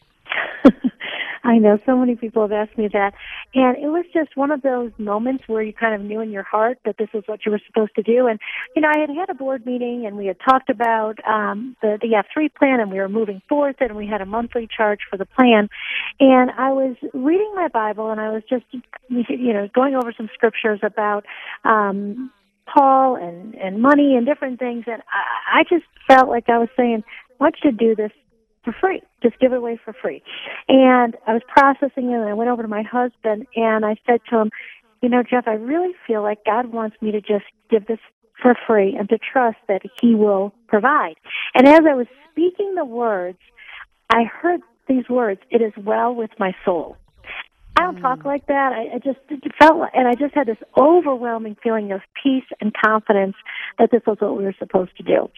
I 1.55 1.59
know 1.59 1.79
so 1.85 1.97
many 1.97 2.17
people 2.17 2.43
have 2.43 2.53
asked 2.53 2.79
me 2.79 2.89
that. 2.93 3.13
And 3.55 3.77
it 3.77 3.89
was 3.89 4.05
just 4.13 4.37
one 4.37 4.51
of 4.51 4.63
those 4.63 4.91
moments 4.99 5.45
where 5.47 5.63
you 5.63 5.73
kind 5.73 5.95
of 5.95 6.01
knew 6.01 6.21
in 6.21 6.31
your 6.31 6.43
heart 6.43 6.79
that 6.85 6.97
this 6.99 7.09
was 7.13 7.23
what 7.27 7.45
you 7.45 7.53
were 7.53 7.61
supposed 7.67 7.95
to 7.97 8.03
do. 8.03 8.27
And, 8.27 8.41
you 8.75 8.83
know, 8.83 8.89
I 8.89 8.99
had 8.99 9.11
had 9.11 9.31
a 9.31 9.35
board 9.35 9.67
meeting 9.67 10.05
and 10.07 10.17
we 10.17 10.27
had 10.27 10.39
talked 10.41 10.71
about 10.71 11.17
um, 11.27 11.77
the, 11.83 11.99
the 12.01 12.09
F3 12.09 12.53
plan 12.55 12.81
and 12.81 12.91
we 12.91 12.99
were 12.99 13.09
moving 13.09 13.43
forward 13.49 13.77
and 13.81 13.95
we 13.97 14.07
had 14.07 14.23
a 14.23 14.27
monthly 14.27 14.69
charge 14.75 15.01
for 15.11 15.17
the 15.17 15.27
plan. 15.27 15.69
And 16.19 16.51
I 16.53 16.71
was 16.73 16.97
reading 17.13 17.53
my 17.55 17.69
Bible 17.69 18.11
and 18.11 18.21
I 18.21 18.31
was 18.31 18.43
just, 18.49 18.65
you 19.09 19.53
know, 19.53 19.69
going 19.75 19.95
over 19.95 20.13
some 20.17 20.31
scriptures 20.35 20.81
about, 20.83 21.25
um, 21.65 22.31
Paul 22.67 23.17
and, 23.17 23.55
and 23.57 23.83
money 23.83 24.17
and 24.17 24.25
different 24.25 24.59
things. 24.59 24.85
And 24.87 25.03
I, 25.03 25.61
I 25.61 25.63
just 25.65 25.85
felt 26.09 26.31
like 26.31 26.49
I 26.49 26.57
was 26.57 26.71
saying, 26.77 27.05
I 27.39 27.45
want 27.45 27.57
you 27.63 27.71
to 27.71 27.77
do 27.77 27.95
this 27.95 28.11
for 28.65 28.75
free. 28.81 29.03
Just 29.23 29.39
give 29.39 29.53
it 29.53 29.59
away 29.59 29.79
for 29.85 29.93
free. 29.93 30.23
And 30.69 31.17
I 31.27 31.33
was 31.33 31.43
processing 31.47 32.11
it 32.11 32.15
and 32.15 32.29
I 32.29 32.35
went 32.35 32.51
over 32.51 32.63
to 32.63 32.69
my 32.69 32.83
husband 32.83 33.47
and 33.57 33.85
I 33.85 33.97
said 34.07 34.21
to 34.31 34.39
him, 34.39 34.51
you 35.03 35.09
know, 35.09 35.23
Jeff, 35.23 35.47
I 35.47 35.55
really 35.55 35.93
feel 36.07 36.23
like 36.23 36.45
God 36.45 36.73
wants 36.73 36.97
me 37.03 37.13
to 37.13 37.21
just 37.21 37.45
give 37.71 37.87
this 37.87 37.99
for 38.41 38.55
free 38.67 38.97
and 38.99 39.09
to 39.11 39.19
trust 39.19 39.59
that 39.69 39.83
he 40.01 40.15
will 40.15 40.53
provide. 40.67 41.15
And 41.55 41.69
as 41.69 41.81
I 41.89 41.95
was 41.95 42.07
speaking 42.31 42.75
the 42.75 42.85
words, 42.85 43.39
I 44.11 44.25
heard 44.25 44.61
these 44.89 45.09
words, 45.09 45.41
it 45.51 45.63
is 45.63 45.73
well 45.83 46.15
with 46.15 46.31
my 46.39 46.55
soul. 46.65 46.97
I 47.77 47.83
don't 47.83 48.01
talk 48.01 48.21
mm. 48.21 48.27
like 48.27 48.47
that. 48.47 48.73
I, 48.73 48.97
I 48.97 48.99
just 48.99 49.19
it 49.29 49.53
felt, 49.59 49.79
like, 49.79 49.93
and 49.95 50.07
I 50.07 50.15
just 50.15 50.35
had 50.35 50.47
this 50.47 50.59
overwhelming 50.77 51.57
feeling 51.63 51.91
of 51.93 52.03
peace 52.23 52.45
and 52.61 52.73
confidence 52.73 53.35
that 53.79 53.91
this 53.91 54.03
was 54.07 54.19
what 54.21 54.37
we 54.37 54.45
were 54.45 54.55
supposed 54.59 54.97
to 54.99 55.03
do. 55.03 55.29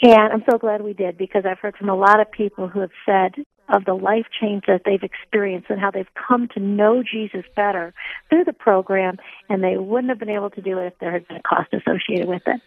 And 0.00 0.32
I'm 0.32 0.44
so 0.50 0.58
glad 0.58 0.82
we 0.82 0.94
did 0.94 1.18
because 1.18 1.44
I've 1.46 1.58
heard 1.58 1.76
from 1.76 1.90
a 1.90 1.96
lot 1.96 2.20
of 2.20 2.30
people 2.30 2.68
who 2.68 2.80
have 2.80 2.90
said 3.04 3.44
of 3.68 3.84
the 3.84 3.94
life 3.94 4.26
change 4.40 4.64
that 4.66 4.82
they've 4.84 5.02
experienced 5.02 5.70
and 5.70 5.80
how 5.80 5.90
they've 5.90 6.06
come 6.28 6.48
to 6.54 6.60
know 6.60 7.02
Jesus 7.02 7.44
better 7.54 7.94
through 8.28 8.44
the 8.44 8.52
program, 8.52 9.18
and 9.48 9.62
they 9.62 9.76
wouldn't 9.76 10.08
have 10.08 10.18
been 10.18 10.28
able 10.28 10.50
to 10.50 10.60
do 10.62 10.78
it 10.78 10.86
if 10.86 10.98
there 10.98 11.12
had 11.12 11.26
been 11.28 11.36
a 11.36 11.42
cost 11.42 11.72
associated 11.72 12.28
with 12.28 12.42
it. 12.46 12.60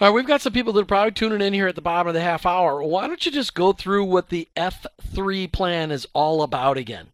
All 0.00 0.08
right, 0.08 0.14
we've 0.14 0.26
got 0.26 0.40
some 0.40 0.52
people 0.52 0.72
that 0.74 0.82
are 0.82 0.86
probably 0.86 1.12
tuning 1.12 1.40
in 1.40 1.52
here 1.52 1.66
at 1.66 1.74
the 1.74 1.82
bottom 1.82 2.08
of 2.08 2.14
the 2.14 2.20
half 2.20 2.46
hour. 2.46 2.82
Why 2.82 3.06
don't 3.06 3.24
you 3.24 3.32
just 3.32 3.54
go 3.54 3.72
through 3.72 4.04
what 4.04 4.28
the 4.28 4.48
F3 4.56 5.50
plan 5.52 5.90
is 5.90 6.06
all 6.14 6.42
about 6.42 6.76
again? 6.78 7.08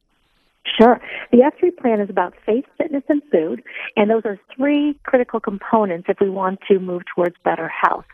Sure. 0.74 1.00
The 1.30 1.38
F3 1.38 1.76
plan 1.76 2.00
is 2.00 2.10
about 2.10 2.34
faith, 2.44 2.64
fitness, 2.76 3.04
and 3.08 3.22
food, 3.30 3.62
and 3.96 4.10
those 4.10 4.22
are 4.24 4.38
three 4.54 4.98
critical 5.04 5.38
components 5.38 6.06
if 6.08 6.18
we 6.20 6.28
want 6.28 6.60
to 6.68 6.78
move 6.78 7.02
towards 7.14 7.36
better 7.44 7.68
health. 7.68 8.04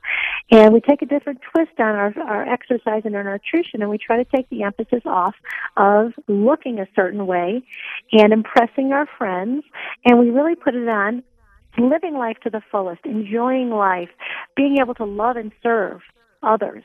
And 0.50 0.72
we 0.72 0.80
take 0.80 1.02
a 1.02 1.06
different 1.06 1.40
twist 1.52 1.72
on 1.78 1.86
our, 1.86 2.14
our 2.20 2.42
exercise 2.48 3.02
and 3.04 3.16
our 3.16 3.24
nutrition, 3.24 3.80
and 3.80 3.90
we 3.90 3.98
try 3.98 4.22
to 4.22 4.24
take 4.24 4.48
the 4.50 4.64
emphasis 4.64 5.02
off 5.06 5.34
of 5.76 6.12
looking 6.28 6.78
a 6.78 6.86
certain 6.94 7.26
way 7.26 7.62
and 8.12 8.32
impressing 8.32 8.92
our 8.92 9.08
friends, 9.18 9.64
and 10.04 10.18
we 10.18 10.30
really 10.30 10.54
put 10.54 10.74
it 10.74 10.88
on 10.88 11.22
living 11.78 12.14
life 12.14 12.36
to 12.42 12.50
the 12.50 12.60
fullest, 12.70 13.00
enjoying 13.06 13.70
life, 13.70 14.10
being 14.56 14.76
able 14.78 14.94
to 14.94 15.04
love 15.04 15.36
and 15.36 15.52
serve 15.62 16.00
others 16.42 16.84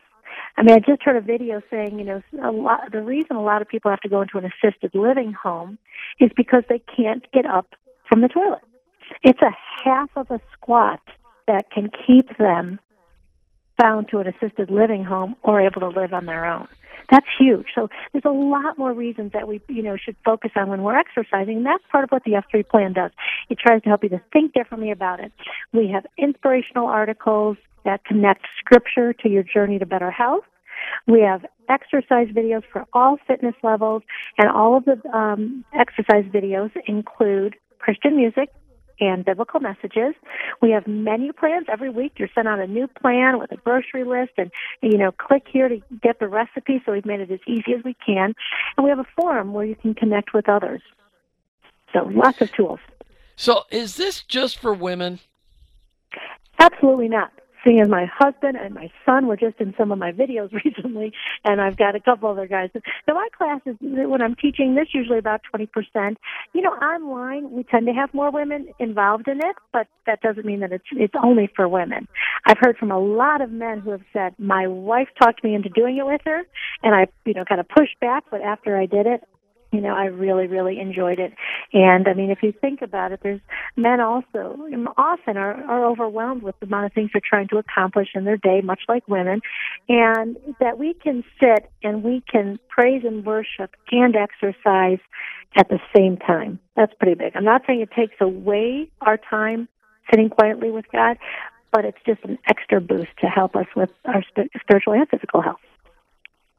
I 0.57 0.63
mean, 0.63 0.75
I 0.75 0.79
just 0.79 1.03
heard 1.03 1.15
a 1.15 1.21
video 1.21 1.61
saying, 1.69 1.99
you 1.99 2.05
know, 2.05 2.21
a 2.43 2.51
lot, 2.51 2.91
the 2.91 3.03
reason 3.03 3.35
a 3.35 3.43
lot 3.43 3.61
of 3.61 3.67
people 3.67 3.91
have 3.91 4.01
to 4.01 4.09
go 4.09 4.21
into 4.21 4.39
an 4.39 4.45
assisted 4.45 4.95
living 4.95 5.31
home 5.31 5.77
is 6.19 6.31
because 6.35 6.63
they 6.67 6.81
can't 6.95 7.23
get 7.31 7.45
up 7.45 7.67
from 8.09 8.21
the 8.21 8.27
toilet. 8.27 8.61
It's 9.23 9.41
a 9.41 9.55
half 9.83 10.09
of 10.15 10.31
a 10.31 10.41
squat 10.53 10.99
that 11.47 11.69
can 11.71 11.91
keep 12.07 12.37
them 12.37 12.79
bound 13.77 14.09
to 14.09 14.17
an 14.17 14.27
assisted 14.27 14.71
living 14.71 15.03
home 15.03 15.35
or 15.43 15.61
able 15.61 15.81
to 15.81 15.89
live 15.89 16.13
on 16.13 16.25
their 16.25 16.45
own. 16.45 16.67
That's 17.09 17.25
huge. 17.39 17.67
So 17.73 17.87
there's 18.11 18.25
a 18.25 18.29
lot 18.29 18.77
more 18.77 18.93
reasons 18.93 19.31
that 19.33 19.47
we, 19.47 19.61
you 19.69 19.81
know, 19.81 19.95
should 19.95 20.17
focus 20.25 20.51
on 20.55 20.67
when 20.67 20.83
we're 20.83 20.97
exercising. 20.97 21.57
And 21.57 21.65
that's 21.65 21.83
part 21.91 22.03
of 22.03 22.09
what 22.09 22.23
the 22.25 22.31
F3 22.31 22.67
plan 22.67 22.93
does. 22.93 23.11
It 23.49 23.57
tries 23.59 23.81
to 23.83 23.89
help 23.89 24.03
you 24.03 24.09
to 24.09 24.21
think 24.33 24.53
differently 24.53 24.91
about 24.91 25.21
it. 25.21 25.31
We 25.71 25.89
have 25.93 26.05
inspirational 26.17 26.87
articles, 26.87 27.57
that 27.87 28.03
connect 28.03 28.41
scripture 28.59 29.13
to 29.13 29.29
your 29.29 29.43
journey 29.43 29.79
to 29.79 29.85
better 29.85 30.11
health. 30.11 30.43
We 31.07 31.21
have 31.21 31.45
exercise 31.69 32.27
videos 32.27 32.63
for 32.71 32.85
all 32.93 33.17
fitness 33.25 33.55
levels, 33.63 34.03
and 34.37 34.49
all 34.49 34.77
of 34.77 34.85
the 34.85 35.01
um, 35.17 35.63
exercise 35.73 36.25
videos 36.25 36.69
include 36.85 37.55
Christian 37.79 38.17
music 38.17 38.49
and 38.99 39.25
biblical 39.25 39.59
messages. 39.59 40.13
We 40.61 40.71
have 40.71 40.87
menu 40.87 41.33
plans 41.33 41.67
every 41.71 41.89
week. 41.89 42.13
You're 42.17 42.29
sent 42.33 42.47
out 42.47 42.59
a 42.59 42.67
new 42.67 42.87
plan 42.87 43.39
with 43.39 43.51
a 43.51 43.57
grocery 43.57 44.03
list, 44.03 44.33
and 44.37 44.51
you 44.81 44.97
know, 44.97 45.11
click 45.11 45.43
here 45.51 45.69
to 45.69 45.81
get 46.01 46.19
the 46.19 46.27
recipe. 46.27 46.81
So 46.85 46.91
we've 46.91 47.05
made 47.05 47.21
it 47.21 47.31
as 47.31 47.39
easy 47.47 47.73
as 47.77 47.83
we 47.83 47.95
can, 48.05 48.33
and 48.75 48.83
we 48.83 48.89
have 48.89 48.99
a 48.99 49.07
forum 49.15 49.53
where 49.53 49.65
you 49.65 49.75
can 49.75 49.93
connect 49.93 50.33
with 50.33 50.49
others. 50.49 50.81
So 51.93 52.09
lots 52.11 52.41
of 52.41 52.51
tools. 52.51 52.79
So 53.35 53.63
is 53.71 53.95
this 53.95 54.23
just 54.23 54.57
for 54.57 54.73
women? 54.73 55.19
Absolutely 56.59 57.07
not 57.07 57.31
seeing 57.65 57.79
as 57.79 57.87
my 57.87 58.05
husband 58.05 58.57
and 58.57 58.73
my 58.73 58.89
son 59.05 59.27
were 59.27 59.37
just 59.37 59.59
in 59.59 59.73
some 59.77 59.91
of 59.91 59.99
my 59.99 60.11
videos 60.11 60.51
recently, 60.65 61.11
and 61.43 61.61
I've 61.61 61.77
got 61.77 61.95
a 61.95 61.99
couple 61.99 62.29
other 62.29 62.47
guys. 62.47 62.69
So 62.73 63.13
my 63.13 63.27
class 63.37 63.61
is 63.65 63.75
when 63.81 64.21
I'm 64.21 64.35
teaching 64.35 64.75
this 64.75 64.87
usually 64.93 65.17
about 65.17 65.41
20%. 65.53 66.15
You 66.53 66.61
know, 66.61 66.71
online 66.71 67.51
we 67.51 67.63
tend 67.63 67.87
to 67.87 67.93
have 67.93 68.13
more 68.13 68.31
women 68.31 68.67
involved 68.79 69.27
in 69.27 69.37
it, 69.37 69.55
but 69.71 69.87
that 70.05 70.21
doesn't 70.21 70.45
mean 70.45 70.61
that 70.61 70.71
it's 70.71 70.85
it's 70.91 71.13
only 71.23 71.49
for 71.55 71.67
women. 71.67 72.07
I've 72.45 72.57
heard 72.59 72.77
from 72.77 72.91
a 72.91 72.99
lot 72.99 73.41
of 73.41 73.51
men 73.51 73.79
who 73.79 73.91
have 73.91 74.03
said 74.13 74.33
my 74.37 74.67
wife 74.67 75.09
talked 75.21 75.43
me 75.43 75.55
into 75.55 75.69
doing 75.69 75.97
it 75.97 76.05
with 76.05 76.21
her, 76.25 76.43
and 76.83 76.95
I 76.95 77.07
you 77.25 77.33
know 77.33 77.45
kind 77.45 77.61
of 77.61 77.67
pushed 77.67 77.99
back, 77.99 78.23
but 78.31 78.41
after 78.41 78.77
I 78.77 78.85
did 78.85 79.05
it, 79.05 79.23
You 79.77 79.83
know, 79.83 79.93
I 79.95 80.05
really, 80.05 80.47
really 80.47 80.79
enjoyed 80.79 81.19
it. 81.19 81.33
And 81.71 82.07
I 82.07 82.15
mean, 82.15 82.31
if 82.31 82.39
you 82.41 82.51
think 82.51 82.81
about 82.81 83.11
it, 83.11 83.19
there's 83.21 83.41
men 83.75 83.99
also 84.01 84.57
often 84.97 85.37
are, 85.37 85.53
are 85.53 85.85
overwhelmed 85.85 86.41
with 86.41 86.59
the 86.59 86.65
amount 86.65 86.87
of 86.87 86.93
things 86.93 87.11
they're 87.13 87.21
trying 87.23 87.47
to 87.49 87.57
accomplish 87.57 88.07
in 88.15 88.25
their 88.25 88.37
day, 88.37 88.61
much 88.63 88.79
like 88.89 89.07
women. 89.07 89.41
And 89.87 90.35
that 90.59 90.79
we 90.79 90.95
can 90.95 91.23
sit 91.39 91.69
and 91.83 92.01
we 92.03 92.23
can 92.27 92.57
praise 92.69 93.03
and 93.05 93.23
worship 93.23 93.75
and 93.91 94.15
exercise 94.15 94.97
at 95.55 95.69
the 95.69 95.77
same 95.95 96.17
time. 96.17 96.57
That's 96.75 96.93
pretty 96.95 97.13
big. 97.13 97.35
I'm 97.35 97.45
not 97.45 97.61
saying 97.67 97.81
it 97.81 97.91
takes 97.91 98.15
away 98.19 98.89
our 99.01 99.17
time 99.17 99.67
sitting 100.09 100.29
quietly 100.29 100.71
with 100.71 100.85
God, 100.91 101.17
but 101.71 101.85
it's 101.85 101.99
just 102.03 102.23
an 102.23 102.39
extra 102.49 102.81
boost 102.81 103.11
to 103.21 103.27
help 103.27 103.55
us 103.55 103.67
with 103.75 103.91
our 104.05 104.23
spiritual 104.59 104.93
and 104.93 105.07
physical 105.07 105.43
health. 105.43 105.59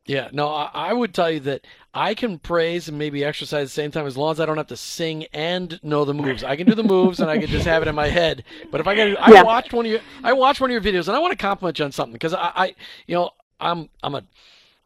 Yeah, 0.08 0.30
no, 0.32 0.48
I, 0.48 0.70
I, 0.72 0.92
would 0.94 1.12
tell 1.12 1.30
you 1.30 1.40
that 1.40 1.66
I 1.92 2.14
can 2.14 2.38
praise 2.38 2.88
and 2.88 2.96
maybe 2.96 3.22
exercise 3.22 3.60
at 3.60 3.64
the 3.64 3.68
same 3.68 3.90
time 3.90 4.06
as 4.06 4.16
long 4.16 4.32
as 4.32 4.40
I 4.40 4.46
don't 4.46 4.56
have 4.56 4.68
to 4.68 4.76
sing 4.76 5.26
and 5.34 5.78
know 5.82 6.06
the 6.06 6.14
moves. 6.14 6.42
I 6.42 6.56
can 6.56 6.66
do 6.66 6.74
the 6.74 6.82
moves 6.82 7.20
and 7.20 7.30
I 7.30 7.36
can 7.36 7.46
just 7.48 7.66
have 7.66 7.82
it 7.82 7.88
in 7.88 7.94
my 7.94 8.08
head. 8.08 8.42
But 8.70 8.80
if 8.80 8.86
I 8.86 8.94
got, 8.94 9.20
I 9.20 9.32
yeah. 9.32 9.42
watched 9.42 9.74
one 9.74 9.84
of 9.84 9.92
your, 9.92 10.00
I 10.24 10.32
watched 10.32 10.62
one 10.62 10.70
of 10.70 10.72
your 10.72 10.80
videos 10.80 11.08
and 11.08 11.16
I 11.16 11.18
want 11.18 11.32
to 11.32 11.36
compliment 11.36 11.78
you 11.78 11.84
on 11.84 11.92
something 11.92 12.14
because 12.14 12.32
I, 12.32 12.52
I, 12.56 12.74
you 13.06 13.16
know, 13.16 13.32
I'm, 13.60 13.90
I'm 14.02 14.14
a, 14.14 14.24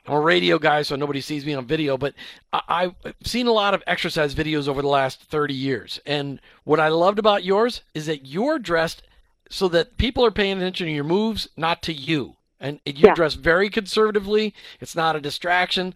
I'm 0.07 0.15
a 0.15 0.21
radio 0.21 0.59
guy, 0.59 0.83
so 0.83 0.97
nobody 0.97 1.21
sees 1.21 1.47
me 1.47 1.55
on 1.55 1.67
video, 1.67 1.97
but 1.97 2.15
I, 2.53 2.91
I've 3.05 3.15
seen 3.23 3.47
a 3.47 3.53
lot 3.53 3.75
of 3.75 3.85
exercise 3.87 4.35
videos 4.35 4.67
over 4.67 4.83
the 4.83 4.89
last 4.89 5.23
30 5.23 5.55
years. 5.55 6.01
And 6.05 6.41
what 6.65 6.81
I 6.81 6.89
loved 6.89 7.21
about 7.21 7.45
yours 7.45 7.83
is 7.95 8.07
that 8.07 8.27
you're 8.27 8.59
dressed 8.59 9.05
so 9.49 9.69
that 9.69 9.99
people 9.99 10.25
are 10.25 10.33
paying 10.33 10.57
attention 10.57 10.89
to 10.89 10.93
your 10.93 11.05
moves, 11.05 11.47
not 11.57 11.81
to 11.83 11.93
you 11.93 12.35
and 12.63 12.81
you 12.87 12.95
yeah. 12.97 13.15
dress 13.15 13.35
very 13.35 13.69
conservatively. 13.69 14.55
It's 14.81 14.97
not 14.97 15.17
a 15.17 15.21
distraction. 15.21 15.95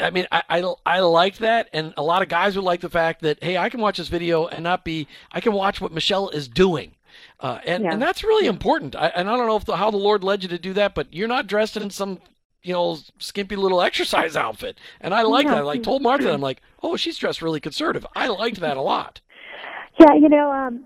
I 0.00 0.10
mean, 0.10 0.26
I, 0.32 0.42
I, 0.48 0.74
I 0.84 1.00
like 1.00 1.38
that, 1.38 1.68
and 1.72 1.94
a 1.96 2.02
lot 2.02 2.22
of 2.22 2.28
guys 2.28 2.56
would 2.56 2.64
like 2.64 2.80
the 2.80 2.90
fact 2.90 3.20
that 3.22 3.42
hey, 3.42 3.56
I 3.56 3.68
can 3.68 3.80
watch 3.80 3.98
this 3.98 4.08
video 4.08 4.46
and 4.46 4.64
not 4.64 4.84
be. 4.84 5.06
I 5.30 5.40
can 5.40 5.52
watch 5.52 5.80
what 5.80 5.92
Michelle 5.92 6.30
is 6.30 6.48
doing. 6.48 6.92
Uh, 7.38 7.60
and, 7.66 7.84
yeah. 7.84 7.92
and 7.92 8.02
that's 8.02 8.24
really 8.24 8.46
important. 8.46 8.96
I, 8.96 9.08
and 9.08 9.28
I 9.28 9.36
don't 9.36 9.46
know 9.46 9.56
if 9.56 9.64
the, 9.64 9.76
how 9.76 9.90
the 9.90 9.96
Lord 9.96 10.24
led 10.24 10.42
you 10.42 10.48
to 10.50 10.58
do 10.58 10.72
that, 10.74 10.94
but 10.94 11.12
you're 11.12 11.28
not 11.28 11.46
dressed 11.46 11.76
in 11.76 11.90
some 11.90 12.18
you 12.62 12.72
know, 12.72 12.98
skimpy 13.18 13.54
little 13.54 13.80
exercise 13.80 14.34
outfit. 14.34 14.76
And 15.00 15.14
I 15.14 15.22
like 15.22 15.44
yeah. 15.44 15.52
that. 15.52 15.58
I 15.58 15.62
like 15.62 15.84
told 15.84 16.02
Martha, 16.02 16.32
I'm 16.32 16.40
like, 16.40 16.60
oh, 16.82 16.96
she's 16.96 17.16
dressed 17.16 17.40
really 17.40 17.60
conservative. 17.60 18.04
I 18.16 18.26
liked 18.26 18.58
that 18.58 18.76
a 18.76 18.82
lot. 18.82 19.20
Yeah, 20.00 20.14
you 20.14 20.28
know, 20.28 20.50
um, 20.50 20.84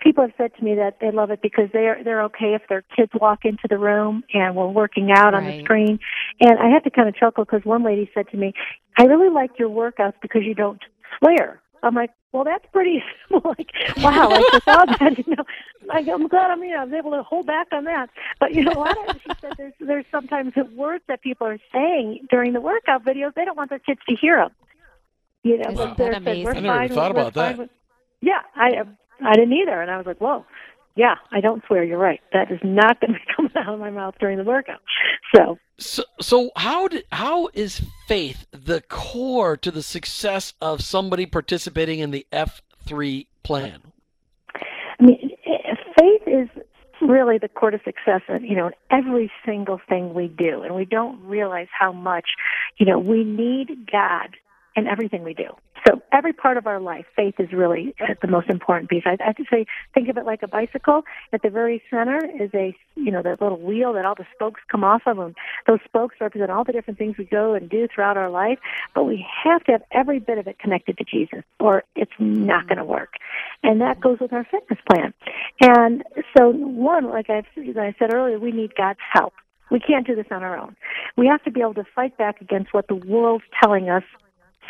people 0.00 0.24
have 0.24 0.32
said 0.36 0.54
to 0.56 0.64
me 0.64 0.74
that 0.76 0.98
they 1.00 1.10
love 1.10 1.30
it 1.30 1.40
because 1.42 1.68
they're 1.72 2.02
they're 2.04 2.22
okay 2.24 2.54
if 2.54 2.62
their 2.68 2.82
kids 2.96 3.12
walk 3.20 3.44
into 3.44 3.66
the 3.68 3.78
room 3.78 4.24
and 4.32 4.56
we're 4.56 4.68
working 4.68 5.10
out 5.10 5.32
right. 5.32 5.34
on 5.34 5.44
the 5.44 5.64
screen. 5.64 5.98
And 6.40 6.58
I 6.58 6.68
had 6.68 6.84
to 6.84 6.90
kind 6.90 7.08
of 7.08 7.16
chuckle 7.16 7.44
because 7.44 7.64
one 7.64 7.84
lady 7.84 8.10
said 8.14 8.28
to 8.30 8.36
me, 8.36 8.52
"I 8.98 9.04
really 9.04 9.30
like 9.30 9.58
your 9.58 9.68
workouts 9.68 10.14
because 10.20 10.42
you 10.44 10.54
don't 10.54 10.80
swear." 11.18 11.60
I'm 11.84 11.96
like, 11.96 12.10
well, 12.32 12.44
that's 12.44 12.64
pretty 12.72 13.02
like, 13.30 13.70
wow, 13.98 14.30
I 14.30 14.48
just 14.52 14.64
thought 14.64 14.98
that, 15.00 15.18
you 15.18 15.34
know. 15.36 15.44
Like, 15.86 16.08
I'm 16.08 16.28
glad 16.28 16.50
I'm, 16.50 16.62
you 16.62 16.70
know, 16.70 16.82
I 16.82 16.84
was 16.84 16.92
able 16.94 17.10
to 17.10 17.22
hold 17.22 17.46
back 17.46 17.66
on 17.72 17.84
that. 17.84 18.08
But, 18.38 18.54
you 18.54 18.62
know, 18.62 18.72
a 18.72 18.78
lot 18.78 18.96
she 19.22 19.30
said 19.40 19.54
there's, 19.58 19.72
there's 19.80 20.04
sometimes 20.10 20.54
words 20.74 21.02
that 21.08 21.22
people 21.22 21.46
are 21.46 21.58
saying 21.72 22.26
during 22.30 22.52
the 22.52 22.60
workout 22.60 23.04
videos, 23.04 23.34
they 23.34 23.44
don't 23.44 23.56
want 23.56 23.70
their 23.70 23.80
kids 23.80 24.00
to 24.08 24.14
hear 24.14 24.36
them. 24.36 24.50
You 25.42 25.58
know, 25.58 25.70
wow. 25.72 25.86
but 25.86 25.96
they're, 25.96 26.12
amazing. 26.12 26.46
I 26.46 26.60
never 26.60 26.84
even 26.84 26.96
thought 26.96 27.10
about 27.10 27.34
that. 27.34 27.58
With, 27.58 27.70
yeah, 28.20 28.42
I 28.54 28.84
I 29.24 29.34
didn't 29.34 29.52
either, 29.52 29.80
and 29.80 29.90
I 29.90 29.96
was 29.96 30.06
like, 30.06 30.18
whoa, 30.18 30.44
yeah, 30.94 31.14
I 31.30 31.40
don't 31.40 31.62
swear. 31.66 31.84
You're 31.84 31.98
right. 31.98 32.20
That 32.32 32.50
is 32.50 32.60
not 32.62 33.00
going 33.00 33.14
to 33.14 33.18
be 33.18 33.24
coming 33.34 33.52
out 33.56 33.74
of 33.74 33.80
my 33.80 33.90
mouth 33.90 34.14
during 34.20 34.38
the 34.38 34.44
workout. 34.44 34.80
So, 35.34 35.58
so, 35.78 36.02
so 36.20 36.50
how 36.56 36.88
did 36.88 37.04
how 37.12 37.48
is 37.54 37.82
faith 38.06 38.46
the 38.52 38.82
core 38.82 39.56
to 39.56 39.70
the 39.70 39.82
success 39.82 40.54
of 40.60 40.82
somebody 40.82 41.26
participating 41.26 42.00
in 42.00 42.10
the 42.10 42.26
F 42.32 42.62
three 42.84 43.26
plan? 43.42 43.80
I 44.54 45.04
mean, 45.04 45.30
eh, 45.46 45.74
faith 45.98 46.22
is 46.26 46.48
really 47.00 47.38
the 47.38 47.48
core 47.48 47.70
to 47.70 47.80
success 47.84 48.20
in 48.28 48.44
you 48.44 48.56
know 48.56 48.68
in 48.68 48.74
every 48.90 49.30
single 49.46 49.80
thing 49.88 50.14
we 50.14 50.28
do, 50.28 50.62
and 50.62 50.74
we 50.74 50.84
don't 50.84 51.22
realize 51.24 51.68
how 51.76 51.92
much 51.92 52.26
you 52.76 52.86
know 52.86 52.98
we 52.98 53.24
need 53.24 53.90
God 53.90 54.36
in 54.76 54.86
everything 54.86 55.22
we 55.22 55.34
do. 55.34 55.48
So 55.86 56.00
every 56.12 56.32
part 56.32 56.56
of 56.56 56.66
our 56.66 56.80
life, 56.80 57.06
faith 57.16 57.34
is 57.38 57.52
really 57.52 57.94
the 58.20 58.28
most 58.28 58.48
important 58.48 58.88
piece. 58.88 59.02
I, 59.04 59.16
I 59.20 59.26
have 59.26 59.36
to 59.36 59.44
say, 59.50 59.66
think 59.94 60.08
of 60.08 60.16
it 60.16 60.24
like 60.24 60.42
a 60.42 60.48
bicycle. 60.48 61.02
At 61.32 61.42
the 61.42 61.50
very 61.50 61.82
center 61.90 62.20
is 62.40 62.50
a, 62.54 62.76
you 62.94 63.10
know, 63.10 63.22
that 63.22 63.40
little 63.40 63.58
wheel 63.58 63.92
that 63.94 64.04
all 64.04 64.14
the 64.14 64.26
spokes 64.34 64.60
come 64.70 64.84
off 64.84 65.02
of, 65.06 65.18
and 65.18 65.34
those 65.66 65.80
spokes 65.84 66.16
represent 66.20 66.50
all 66.50 66.64
the 66.64 66.72
different 66.72 66.98
things 66.98 67.18
we 67.18 67.24
go 67.24 67.54
and 67.54 67.68
do 67.68 67.88
throughout 67.92 68.16
our 68.16 68.30
life. 68.30 68.58
But 68.94 69.04
we 69.04 69.26
have 69.44 69.64
to 69.64 69.72
have 69.72 69.82
every 69.90 70.20
bit 70.20 70.38
of 70.38 70.46
it 70.46 70.58
connected 70.58 70.98
to 70.98 71.04
Jesus, 71.04 71.42
or 71.58 71.82
it's 71.96 72.12
not 72.18 72.68
going 72.68 72.78
to 72.78 72.84
work. 72.84 73.14
And 73.62 73.80
that 73.80 74.00
goes 74.00 74.18
with 74.20 74.32
our 74.32 74.44
fitness 74.44 74.78
plan. 74.88 75.12
And 75.60 76.04
so, 76.36 76.50
one, 76.50 77.10
like 77.10 77.28
I've, 77.28 77.46
I 77.56 77.94
said 77.98 78.14
earlier, 78.14 78.38
we 78.38 78.52
need 78.52 78.74
God's 78.76 79.00
help. 79.12 79.32
We 79.70 79.80
can't 79.80 80.06
do 80.06 80.14
this 80.14 80.26
on 80.30 80.42
our 80.42 80.56
own. 80.56 80.76
We 81.16 81.26
have 81.28 81.42
to 81.44 81.50
be 81.50 81.60
able 81.60 81.74
to 81.74 81.84
fight 81.94 82.16
back 82.18 82.40
against 82.40 82.74
what 82.74 82.88
the 82.88 82.94
world's 82.94 83.44
telling 83.62 83.88
us 83.88 84.02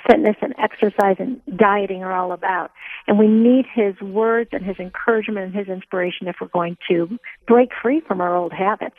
fitness 0.09 0.37
and 0.43 0.55
exercise 0.59 1.17
and 1.19 1.41
dieting 1.57 2.03
are 2.03 2.13
all 2.13 2.33
about. 2.33 2.71
And 3.07 3.19
we 3.19 3.29
need 3.29 3.65
his 3.73 4.01
words 4.01 4.51
and 4.53 4.65
his 4.65 4.77
encouragement 4.79 5.47
and 5.47 5.55
his 5.55 5.69
inspiration 5.69 6.29
if 6.29 6.37
we're 6.41 6.49
going 6.49 6.77
to 6.91 7.19
break 7.47 7.71
free 7.81 8.01
from 8.01 8.21
our 8.21 8.37
old 8.37 8.53
habits. 8.53 8.97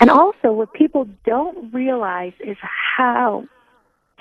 And 0.00 0.10
also, 0.10 0.52
what 0.52 0.72
people 0.72 1.08
don't 1.24 1.72
realize 1.72 2.32
is 2.40 2.56
how 2.96 3.44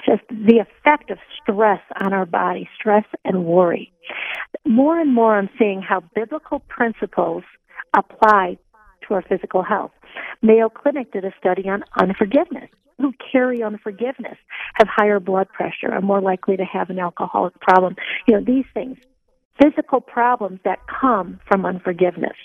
just 0.06 0.22
the 0.30 0.60
effect 0.60 1.10
of 1.10 1.18
stress 1.42 1.82
on 2.00 2.14
our 2.14 2.26
body, 2.26 2.70
stress 2.80 3.06
and 3.26 3.46
worry. 3.46 3.92
More 4.66 5.00
and 5.00 5.14
more, 5.14 5.38
I'm 5.38 5.50
seeing 5.60 5.82
how 5.82 6.04
biblical 6.16 6.60
principles 6.60 7.44
apply 7.96 8.58
to 9.08 9.14
our 9.14 9.22
physical 9.22 9.64
health. 9.64 9.92
Mayo 10.42 10.70
Clinic 10.70 11.12
did 11.12 11.26
a 11.26 11.34
study 11.40 11.68
on 11.68 11.84
unforgiveness 12.00 12.70
who 12.98 13.14
carry 13.32 13.64
unforgiveness 13.64 14.38
have 14.76 14.88
higher 14.88 15.20
blood 15.20 15.48
pressure, 15.50 15.92
are 15.92 16.02
more 16.02 16.22
likely 16.22 16.58
to 16.58 16.66
have 16.66 16.90
an 16.90 17.00
alcoholic 17.00 17.60
problem. 17.60 17.96
You 18.28 18.36
know, 18.36 18.44
these 18.44 18.66
things, 18.74 18.98
physical 19.62 20.02
problems 20.02 20.60
that 20.66 20.80
come 20.88 21.40
from 21.48 21.66
unforgiveness. 21.66 22.36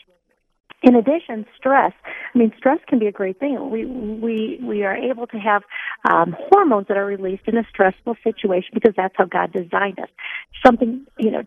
In 0.83 0.97
addition, 0.97 1.47
stress. 1.57 1.93
I 2.35 2.39
mean, 2.39 2.53
stress 2.57 2.79
can 2.89 2.99
be 2.99 3.07
a 3.07 3.13
great 3.13 3.39
thing. 3.39 3.71
We 3.71 3.85
we 3.87 4.59
we 4.65 4.83
are 4.83 4.97
able 4.97 5.29
to 5.29 5.37
have 5.37 5.63
um, 6.11 6.35
hormones 6.51 6.89
that 6.89 6.97
are 6.97 7.07
released 7.07 7.45
in 7.47 7.57
a 7.57 7.63
stressful 7.71 8.17
situation 8.25 8.71
because 8.75 8.93
that's 8.97 9.15
how 9.17 9.27
God 9.27 9.53
designed 9.53 10.01
us. 10.01 10.09
Something 10.65 11.07
you 11.19 11.31
know 11.31 11.43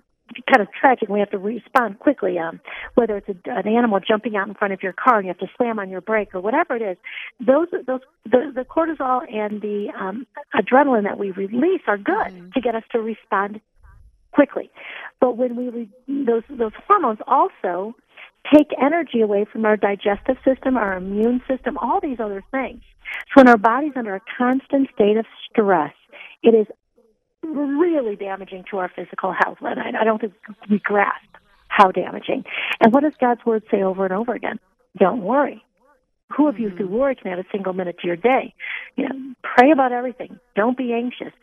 kind 0.51 0.61
of 0.61 0.67
tragic. 0.73 1.09
We 1.09 1.19
have 1.19 1.31
to 1.31 1.37
respond 1.37 1.99
quickly. 1.99 2.37
Um, 2.39 2.59
whether 2.95 3.17
it's 3.17 3.29
a, 3.29 3.35
an 3.49 3.67
animal 3.67 3.99
jumping 3.99 4.35
out 4.35 4.47
in 4.47 4.53
front 4.53 4.73
of 4.73 4.83
your 4.83 4.93
car 4.93 5.17
and 5.17 5.25
you 5.25 5.29
have 5.29 5.39
to 5.39 5.47
slam 5.57 5.79
on 5.79 5.89
your 5.89 6.01
brake 6.01 6.33
or 6.33 6.41
whatever 6.41 6.75
it 6.75 6.81
is, 6.81 6.97
those 7.39 7.67
those 7.85 8.01
the, 8.25 8.51
the 8.53 8.65
cortisol 8.65 9.21
and 9.31 9.61
the 9.61 9.87
um, 9.99 10.25
adrenaline 10.55 11.03
that 11.03 11.17
we 11.17 11.31
release 11.31 11.81
are 11.87 11.97
good 11.97 12.15
mm-hmm. 12.15 12.49
to 12.51 12.61
get 12.61 12.75
us 12.75 12.83
to 12.91 12.99
respond 12.99 13.61
quickly. 14.31 14.69
But 15.19 15.37
when 15.37 15.55
we 15.55 15.69
re- 15.69 15.89
those 16.07 16.43
those 16.49 16.73
hormones 16.87 17.19
also 17.27 17.95
take 18.53 18.67
energy 18.79 19.21
away 19.21 19.45
from 19.51 19.65
our 19.65 19.77
digestive 19.77 20.37
system, 20.45 20.77
our 20.77 20.97
immune 20.97 21.41
system, 21.47 21.77
all 21.77 21.99
these 21.99 22.19
other 22.19 22.43
things. 22.51 22.81
So 23.29 23.41
when 23.41 23.47
our 23.47 23.57
body's 23.57 23.93
under 23.95 24.15
a 24.15 24.21
constant 24.37 24.89
state 24.93 25.17
of 25.17 25.25
stress, 25.49 25.93
it 26.43 26.53
is 26.53 26.67
really 27.45 28.15
damaging 28.15 28.65
to 28.71 28.77
our 28.77 28.89
physical 28.93 29.33
health. 29.33 29.57
And 29.61 29.79
I, 29.79 30.01
I 30.01 30.03
don't 30.03 30.19
think 30.19 30.33
we 30.69 30.79
grasp 30.79 31.25
how 31.67 31.91
damaging. 31.91 32.45
And 32.81 32.93
what 32.93 33.03
does 33.03 33.13
God's 33.19 33.45
word 33.45 33.63
say 33.69 33.83
over 33.83 34.05
and 34.05 34.13
over 34.13 34.33
again? 34.33 34.59
Don't 34.97 35.21
worry. 35.21 35.63
Who 36.35 36.47
of 36.47 36.57
you 36.57 36.69
through 36.69 36.87
mm-hmm. 36.87 36.95
worry 36.95 37.15
can 37.15 37.31
add 37.31 37.39
a 37.39 37.45
single 37.51 37.73
minute 37.73 37.99
to 37.99 38.07
your 38.07 38.15
day? 38.15 38.53
You 38.95 39.07
know, 39.07 39.33
pray 39.43 39.71
about 39.71 39.91
everything. 39.91 40.39
Don't 40.55 40.77
be 40.77 40.91
anxious. 40.93 41.33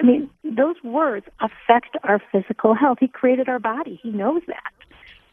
I 0.00 0.04
mean, 0.04 0.30
those 0.44 0.76
words 0.84 1.26
affect 1.40 1.96
our 2.04 2.22
physical 2.30 2.74
health. 2.74 2.98
He 3.00 3.08
created 3.08 3.48
our 3.48 3.58
body. 3.58 3.98
He 4.02 4.10
knows 4.10 4.42
that. 4.46 4.72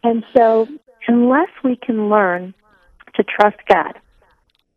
And 0.03 0.23
so, 0.35 0.67
unless 1.07 1.49
we 1.63 1.75
can 1.75 2.09
learn 2.09 2.53
to 3.15 3.23
trust 3.23 3.57
God, 3.67 3.99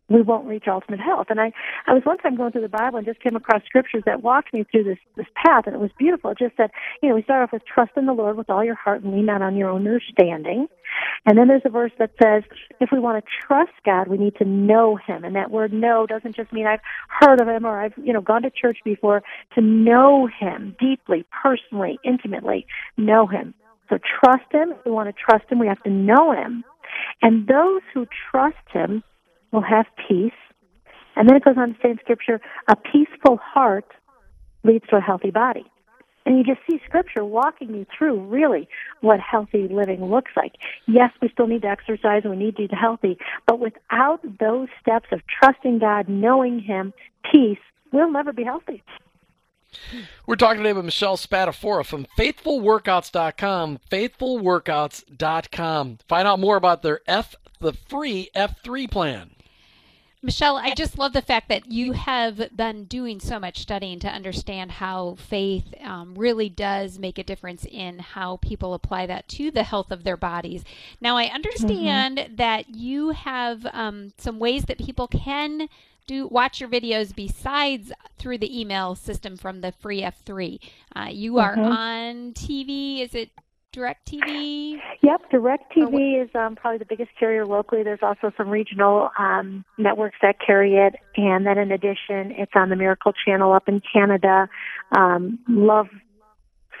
we 0.09 0.21
won't 0.21 0.47
reach 0.47 0.65
ultimate 0.67 0.99
health. 0.99 1.27
And 1.29 1.39
I, 1.39 1.51
I 1.87 1.93
was 1.93 2.03
one 2.03 2.17
time 2.17 2.35
going 2.35 2.51
through 2.51 2.61
the 2.61 2.69
Bible 2.69 2.97
and 2.97 3.05
just 3.05 3.21
came 3.21 3.35
across 3.35 3.61
scriptures 3.65 4.03
that 4.05 4.23
walked 4.23 4.53
me 4.53 4.65
through 4.71 4.83
this, 4.83 4.97
this 5.15 5.27
path, 5.35 5.63
and 5.65 5.75
it 5.75 5.79
was 5.79 5.91
beautiful. 5.97 6.31
It 6.31 6.39
just 6.39 6.57
said, 6.57 6.71
you 7.01 7.09
know, 7.09 7.15
we 7.15 7.23
start 7.23 7.43
off 7.43 7.53
with 7.53 7.63
trust 7.65 7.91
in 7.95 8.05
the 8.05 8.13
Lord 8.13 8.37
with 8.37 8.49
all 8.49 8.63
your 8.63 8.75
heart 8.75 9.03
and 9.03 9.13
lean 9.13 9.25
not 9.25 9.41
on 9.41 9.55
your 9.55 9.69
own 9.69 9.87
understanding. 9.87 10.67
And 11.25 11.37
then 11.37 11.47
there's 11.47 11.61
a 11.65 11.69
verse 11.69 11.91
that 11.99 12.11
says, 12.21 12.43
if 12.79 12.89
we 12.91 12.99
want 12.99 13.23
to 13.23 13.31
trust 13.45 13.71
God, 13.85 14.07
we 14.07 14.17
need 14.17 14.35
to 14.37 14.45
know 14.45 14.95
Him. 14.95 15.23
And 15.23 15.35
that 15.35 15.51
word 15.51 15.71
know 15.71 16.07
doesn't 16.07 16.35
just 16.35 16.51
mean 16.51 16.65
I've 16.65 16.79
heard 17.07 17.39
of 17.41 17.47
Him 17.47 17.65
or 17.65 17.79
I've, 17.79 17.93
you 17.97 18.13
know, 18.13 18.21
gone 18.21 18.41
to 18.43 18.49
church 18.49 18.79
before. 18.83 19.21
To 19.55 19.61
know 19.61 20.27
Him 20.27 20.75
deeply, 20.79 21.25
personally, 21.43 21.99
intimately, 22.03 22.65
know 22.97 23.27
Him. 23.27 23.53
So 23.89 23.97
trust 23.97 24.51
Him. 24.51 24.71
If 24.71 24.85
we 24.85 24.91
want 24.91 25.13
to 25.13 25.21
trust 25.21 25.51
Him, 25.51 25.59
we 25.59 25.67
have 25.67 25.81
to 25.83 25.89
know 25.89 26.31
Him. 26.31 26.63
And 27.21 27.47
those 27.47 27.81
who 27.93 28.07
trust 28.31 28.57
Him 28.71 29.03
will 29.51 29.61
have 29.61 29.85
peace. 30.07 30.31
And 31.15 31.27
then 31.27 31.35
it 31.35 31.43
goes 31.43 31.55
on 31.57 31.73
to 31.73 31.79
say 31.81 31.91
in 31.91 31.99
Scripture, 31.99 32.39
a 32.67 32.75
peaceful 32.75 33.37
heart 33.37 33.85
leads 34.63 34.85
to 34.89 34.97
a 34.97 35.01
healthy 35.01 35.31
body. 35.31 35.65
And 36.25 36.37
you 36.37 36.43
just 36.43 36.59
see 36.69 36.79
scripture 36.85 37.23
walking 37.25 37.73
you 37.73 37.87
through 37.97 38.19
really 38.25 38.67
what 39.01 39.19
healthy 39.19 39.67
living 39.67 40.05
looks 40.05 40.31
like. 40.35 40.53
Yes, 40.85 41.09
we 41.21 41.29
still 41.29 41.47
need 41.47 41.63
to 41.63 41.69
exercise 41.69 42.21
and 42.23 42.31
we 42.31 42.37
need 42.37 42.57
to 42.57 42.63
eat 42.63 42.73
healthy, 42.73 43.17
but 43.47 43.59
without 43.59 44.19
those 44.39 44.67
steps 44.79 45.07
of 45.11 45.21
trusting 45.25 45.79
God, 45.79 46.07
knowing 46.07 46.59
Him, 46.59 46.93
peace, 47.31 47.57
we'll 47.91 48.11
never 48.11 48.31
be 48.31 48.43
healthy. 48.43 48.83
We're 50.25 50.35
talking 50.35 50.63
today 50.63 50.73
with 50.73 50.85
Michelle 50.85 51.17
Spadafora 51.17 51.85
from 51.85 52.07
FaithfulWorkouts.com. 52.17 53.79
FaithfulWorkouts.com. 53.89 55.97
Find 56.07 56.27
out 56.27 56.39
more 56.39 56.57
about 56.57 56.83
their 56.83 57.01
F, 57.07 57.35
the 57.59 57.73
free 57.73 58.29
F3 58.35 58.89
plan. 58.89 59.31
Michelle, 60.21 60.57
I 60.57 60.73
just 60.73 60.97
love 60.97 61.13
the 61.13 61.21
fact 61.21 61.47
that 61.47 61.71
you 61.71 61.93
have 61.93 62.49
been 62.53 62.83
doing 62.83 63.21
so 63.21 63.39
much 63.39 63.59
studying 63.59 63.99
to 63.99 64.09
understand 64.09 64.71
how 64.71 65.15
faith 65.15 65.73
um, 65.81 66.13
really 66.15 66.49
does 66.49 66.99
make 66.99 67.17
a 67.17 67.23
difference 67.23 67.65
in 67.65 67.99
how 67.99 68.35
people 68.37 68.73
apply 68.73 69.05
that 69.05 69.29
to 69.29 69.49
the 69.49 69.63
health 69.63 69.91
of 69.91 70.03
their 70.03 70.17
bodies. 70.17 70.65
Now, 70.99 71.15
I 71.15 71.27
understand 71.27 72.17
mm-hmm. 72.17 72.35
that 72.35 72.75
you 72.75 73.11
have 73.11 73.65
um, 73.71 74.11
some 74.17 74.39
ways 74.39 74.65
that 74.65 74.77
people 74.77 75.07
can 75.07 75.69
do 76.05 76.27
watch 76.27 76.59
your 76.59 76.69
videos 76.69 77.15
besides 77.15 77.93
through 78.17 78.39
the 78.39 78.59
email 78.59 78.95
system 78.95 79.37
from 79.37 79.61
the 79.61 79.71
free 79.71 80.01
F3. 80.01 80.59
Uh, 80.95 81.07
you 81.09 81.37
are 81.37 81.55
mm-hmm. 81.55 81.71
on 81.71 82.33
TV. 82.33 83.01
Is 83.01 83.15
it 83.15 83.29
DirecTV? 83.79 84.77
Yep, 85.01 85.31
DirecTV 85.31 86.23
is 86.23 86.29
um, 86.35 86.55
probably 86.55 86.79
the 86.79 86.85
biggest 86.85 87.11
carrier 87.17 87.45
locally. 87.45 87.83
There's 87.83 87.99
also 88.01 88.31
some 88.37 88.49
regional 88.49 89.09
um, 89.17 89.63
networks 89.77 90.17
that 90.21 90.35
carry 90.45 90.75
it, 90.75 90.95
and 91.15 91.45
then 91.45 91.57
in 91.57 91.71
addition, 91.71 92.31
it's 92.37 92.51
on 92.55 92.69
the 92.69 92.75
Miracle 92.75 93.13
Channel 93.25 93.53
up 93.53 93.67
in 93.67 93.81
Canada. 93.93 94.49
Um, 94.91 95.39
love 95.47 95.87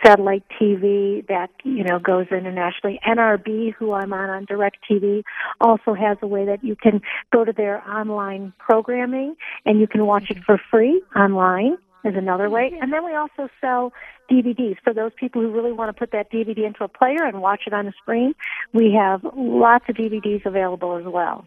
satellite 0.05 0.43
TV 0.59 1.25
that 1.27 1.49
you 1.63 1.83
know 1.83 1.99
goes 1.99 2.27
internationally. 2.31 2.99
NRB, 3.07 3.73
who 3.73 3.93
I'm 3.93 4.13
on 4.13 4.29
on 4.29 4.45
DirecTV, 4.45 5.23
also 5.61 5.93
has 5.93 6.17
a 6.21 6.27
way 6.27 6.45
that 6.45 6.63
you 6.63 6.75
can 6.75 7.01
go 7.31 7.43
to 7.45 7.53
their 7.53 7.87
online 7.89 8.53
programming 8.59 9.35
and 9.65 9.79
you 9.79 9.87
can 9.87 10.05
watch 10.05 10.29
it 10.29 10.37
for 10.45 10.59
free 10.71 11.01
online. 11.15 11.77
Is 12.05 12.15
another 12.15 12.49
way, 12.49 12.71
and 12.81 12.93
then 12.93 13.03
we 13.03 13.13
also 13.13 13.49
sell 13.59 13.91
DVDs 14.31 14.77
for 14.85 14.93
those 14.93 15.11
people 15.19 15.41
who 15.41 15.51
really 15.51 15.73
want 15.73 15.93
to 15.93 15.99
put 15.99 16.11
that 16.13 16.31
DVD 16.31 16.65
into 16.65 16.85
a 16.85 16.87
player 16.87 17.25
and 17.25 17.41
watch 17.41 17.63
it 17.67 17.73
on 17.73 17.87
a 17.87 17.91
screen. 18.01 18.33
We 18.73 18.93
have 18.97 19.21
lots 19.35 19.83
of 19.89 19.97
DVDs 19.97 20.45
available 20.45 20.95
as 20.95 21.03
well. 21.05 21.45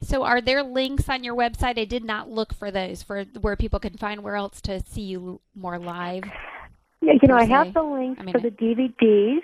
So, 0.00 0.24
are 0.24 0.40
there 0.40 0.64
links 0.64 1.08
on 1.08 1.22
your 1.22 1.36
website? 1.36 1.78
I 1.78 1.84
did 1.84 2.02
not 2.02 2.28
look 2.28 2.52
for 2.52 2.72
those 2.72 3.04
for 3.04 3.24
where 3.40 3.54
people 3.54 3.78
can 3.78 3.96
find 3.96 4.24
where 4.24 4.34
else 4.34 4.60
to 4.62 4.80
see 4.80 5.02
you 5.02 5.40
more 5.54 5.78
live. 5.78 6.24
Yeah, 7.00 7.12
you 7.22 7.28
know, 7.28 7.36
I 7.36 7.44
have 7.44 7.72
the 7.72 7.82
links 7.82 8.20
I 8.20 8.24
mean, 8.24 8.32
for 8.32 8.40
the 8.40 8.50
DVDs. 8.50 9.42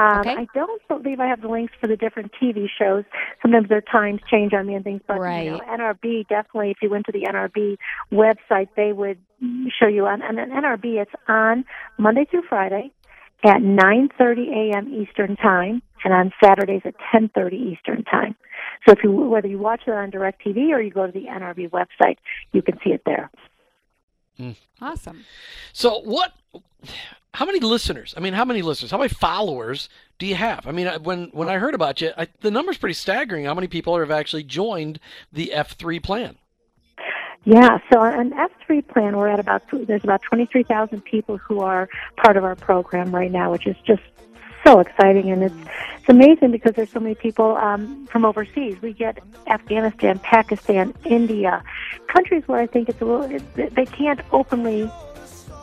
Um, 0.00 0.20
okay. 0.20 0.34
I 0.36 0.46
don't 0.54 0.80
believe 0.88 1.18
I 1.18 1.26
have 1.26 1.42
the 1.42 1.48
links 1.48 1.72
for 1.80 1.88
the 1.88 1.96
different 1.96 2.32
TV 2.40 2.66
shows. 2.78 3.04
Sometimes 3.42 3.68
their 3.68 3.80
times 3.80 4.20
change 4.30 4.52
on 4.52 4.66
me 4.66 4.74
and 4.74 4.84
things, 4.84 5.00
but 5.06 5.18
right. 5.18 5.44
you 5.44 5.50
know, 5.50 5.60
NRB 5.60 6.28
definitely. 6.28 6.70
If 6.70 6.78
you 6.82 6.90
went 6.90 7.06
to 7.06 7.12
the 7.12 7.22
NRB 7.22 7.76
website, 8.12 8.68
they 8.76 8.92
would 8.92 9.18
show 9.78 9.86
you 9.86 10.06
on. 10.06 10.22
And 10.22 10.38
NRB, 10.38 11.00
it's 11.00 11.12
on 11.28 11.64
Monday 11.98 12.26
through 12.30 12.42
Friday 12.48 12.92
at 13.44 13.58
9:30 13.58 14.72
a.m. 14.72 14.94
Eastern 14.94 15.36
Time, 15.36 15.82
and 16.04 16.12
on 16.12 16.32
Saturdays 16.42 16.82
at 16.84 16.94
10:30 17.12 17.54
Eastern 17.54 18.04
Time. 18.04 18.36
So 18.86 18.92
if 18.92 18.98
you 19.02 19.12
whether 19.12 19.48
you 19.48 19.58
watch 19.58 19.82
it 19.86 19.92
on 19.92 20.10
DirecTV 20.10 20.70
or 20.72 20.80
you 20.80 20.90
go 20.90 21.06
to 21.06 21.12
the 21.12 21.26
NRB 21.26 21.70
website, 21.70 22.16
you 22.52 22.62
can 22.62 22.78
see 22.84 22.90
it 22.90 23.02
there. 23.04 23.30
Mm. 24.38 24.56
Awesome. 24.80 25.24
So 25.72 26.00
what? 26.00 26.32
How 27.32 27.46
many 27.46 27.60
listeners? 27.60 28.14
I 28.16 28.20
mean, 28.20 28.32
how 28.32 28.44
many 28.44 28.62
listeners? 28.62 28.90
How 28.90 28.98
many 28.98 29.08
followers 29.08 29.88
do 30.18 30.26
you 30.26 30.34
have? 30.34 30.66
I 30.66 30.72
mean, 30.72 30.88
when 31.02 31.28
when 31.32 31.48
I 31.48 31.58
heard 31.58 31.74
about 31.74 32.00
you, 32.00 32.10
I, 32.16 32.26
the 32.40 32.50
number's 32.50 32.78
pretty 32.78 32.94
staggering. 32.94 33.44
How 33.44 33.54
many 33.54 33.68
people 33.68 33.98
have 33.98 34.10
actually 34.10 34.42
joined 34.42 34.98
the 35.32 35.52
F3 35.54 36.02
plan? 36.02 36.36
Yeah, 37.44 37.78
so 37.90 38.02
an 38.02 38.32
F3 38.32 38.86
plan, 38.86 39.16
we're 39.16 39.28
at 39.28 39.40
about 39.40 39.62
there's 39.72 40.04
about 40.04 40.22
23,000 40.22 41.02
people 41.04 41.38
who 41.38 41.60
are 41.60 41.88
part 42.16 42.36
of 42.36 42.44
our 42.44 42.54
program 42.54 43.14
right 43.14 43.32
now, 43.32 43.50
which 43.50 43.66
is 43.66 43.76
just 43.86 44.02
so 44.64 44.80
exciting, 44.80 45.30
and 45.30 45.44
it's 45.44 45.54
it's 45.98 46.08
amazing 46.08 46.50
because 46.50 46.72
there's 46.74 46.90
so 46.90 47.00
many 47.00 47.14
people 47.14 47.56
um, 47.56 48.06
from 48.08 48.26
overseas. 48.26 48.76
We 48.82 48.92
get 48.92 49.18
Afghanistan, 49.46 50.18
Pakistan, 50.18 50.92
India, 51.06 51.62
countries 52.08 52.42
where 52.46 52.60
I 52.60 52.66
think 52.66 52.90
it's 52.90 53.00
a 53.00 53.06
little 53.06 53.22
it, 53.24 53.74
they 53.74 53.86
can't 53.86 54.20
openly 54.32 54.90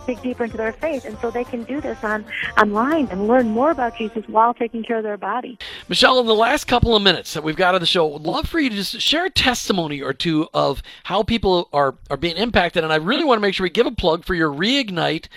dig 0.07 0.21
deeper 0.23 0.45
into 0.45 0.57
their 0.57 0.71
faith, 0.71 1.05
and 1.05 1.17
so 1.19 1.29
they 1.29 1.43
can 1.43 1.63
do 1.63 1.79
this 1.79 2.03
on 2.03 2.25
online 2.57 3.07
and 3.11 3.27
learn 3.27 3.49
more 3.49 3.69
about 3.69 3.95
Jesus 3.97 4.27
while 4.27 4.53
taking 4.53 4.83
care 4.83 4.97
of 4.97 5.03
their 5.03 5.17
body. 5.17 5.59
Michelle, 5.87 6.19
in 6.19 6.25
the 6.25 6.33
last 6.33 6.65
couple 6.65 6.95
of 6.95 7.03
minutes 7.03 7.33
that 7.33 7.43
we've 7.43 7.55
got 7.55 7.75
on 7.75 7.81
the 7.81 7.87
show, 7.87 8.07
would 8.07 8.23
love 8.23 8.47
for 8.47 8.59
you 8.59 8.69
to 8.69 8.75
just 8.75 8.99
share 8.99 9.25
a 9.25 9.29
testimony 9.29 10.01
or 10.01 10.13
two 10.13 10.47
of 10.53 10.81
how 11.03 11.21
people 11.21 11.69
are 11.73 11.95
are 12.09 12.17
being 12.17 12.37
impacted, 12.37 12.83
and 12.83 12.91
I 12.91 12.95
really 12.95 13.23
want 13.23 13.37
to 13.37 13.41
make 13.41 13.53
sure 13.53 13.63
we 13.65 13.69
give 13.69 13.85
a 13.85 13.91
plug 13.91 14.25
for 14.25 14.33
your 14.33 14.51
reignite 14.51 15.27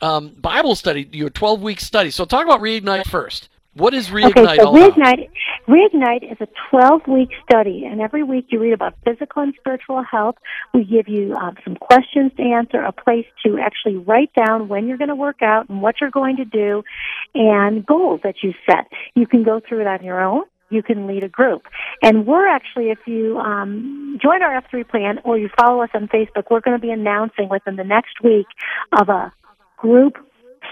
um, 0.00 0.34
Bible 0.38 0.74
study, 0.74 1.08
your 1.12 1.30
12 1.30 1.62
week 1.62 1.80
study. 1.80 2.10
So 2.10 2.24
talk 2.24 2.44
about 2.44 2.60
Reignite 2.60 3.06
first. 3.06 3.48
What 3.76 3.92
is 3.92 4.08
Reignite 4.08 4.36
okay, 4.38 4.56
so 4.56 4.68
all 4.68 4.74
Reignite, 4.74 5.28
about? 5.28 5.68
Reignite 5.68 6.32
is 6.32 6.38
a 6.40 6.48
12 6.70 7.02
week 7.08 7.28
study, 7.44 7.84
and 7.84 8.00
every 8.00 8.22
week 8.22 8.46
you 8.48 8.58
read 8.58 8.72
about 8.72 8.94
physical 9.04 9.42
and 9.42 9.52
spiritual 9.60 10.02
health. 10.02 10.36
We 10.72 10.84
give 10.84 11.08
you 11.08 11.34
um, 11.34 11.56
some 11.62 11.76
questions 11.76 12.32
to 12.38 12.42
answer, 12.42 12.80
a 12.80 12.92
place 12.92 13.26
to 13.44 13.58
actually 13.58 13.98
write 13.98 14.30
down 14.34 14.68
when 14.68 14.88
you're 14.88 14.96
going 14.96 15.10
to 15.10 15.14
work 15.14 15.42
out 15.42 15.68
and 15.68 15.82
what 15.82 15.96
you're 16.00 16.10
going 16.10 16.36
to 16.36 16.46
do, 16.46 16.84
and 17.34 17.84
goals 17.84 18.20
that 18.24 18.36
you 18.42 18.54
set. 18.64 18.86
You 19.14 19.26
can 19.26 19.42
go 19.42 19.60
through 19.60 19.82
it 19.82 19.86
on 19.86 20.02
your 20.02 20.24
own 20.24 20.44
you 20.68 20.82
can 20.82 21.06
lead 21.06 21.22
a 21.22 21.28
group. 21.28 21.62
And 22.02 22.26
we're 22.26 22.48
actually, 22.48 22.90
if 22.90 22.98
you 23.06 23.38
um, 23.38 24.18
join 24.20 24.42
our 24.42 24.60
F3 24.62 24.88
plan 24.88 25.20
or 25.24 25.38
you 25.38 25.48
follow 25.56 25.80
us 25.80 25.90
on 25.94 26.08
Facebook, 26.08 26.50
we're 26.50 26.60
going 26.60 26.76
to 26.76 26.82
be 26.82 26.90
announcing 26.90 27.48
within 27.48 27.76
the 27.76 27.84
next 27.84 28.20
week 28.20 28.46
of 28.98 29.08
a 29.08 29.32
group 29.76 30.16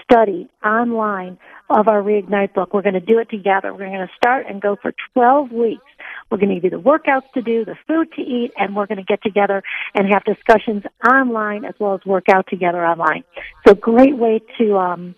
study 0.03 0.49
online 0.63 1.37
of 1.69 1.87
our 1.87 2.01
Reignite 2.01 2.53
book. 2.53 2.73
We're 2.73 2.81
going 2.81 2.93
to 2.93 2.99
do 2.99 3.19
it 3.19 3.29
together. 3.29 3.73
We're 3.73 3.89
going 3.89 4.07
to 4.07 4.09
start 4.15 4.45
and 4.47 4.61
go 4.61 4.75
for 4.81 4.93
12 5.13 5.51
weeks. 5.51 5.83
We're 6.29 6.37
going 6.37 6.49
to 6.49 6.55
give 6.55 6.65
you 6.65 6.69
the 6.69 6.83
workouts 6.83 7.31
to 7.33 7.41
do, 7.41 7.65
the 7.65 7.75
food 7.87 8.11
to 8.13 8.21
eat, 8.21 8.51
and 8.57 8.75
we're 8.75 8.85
going 8.87 8.97
to 8.97 9.03
get 9.03 9.21
together 9.23 9.63
and 9.93 10.07
have 10.13 10.23
discussions 10.23 10.83
online 11.07 11.65
as 11.65 11.73
well 11.79 11.95
as 11.95 12.05
work 12.05 12.25
out 12.29 12.45
together 12.49 12.85
online. 12.85 13.23
So 13.67 13.73
great 13.73 14.17
way 14.17 14.41
to 14.59 14.77
um, 14.77 15.15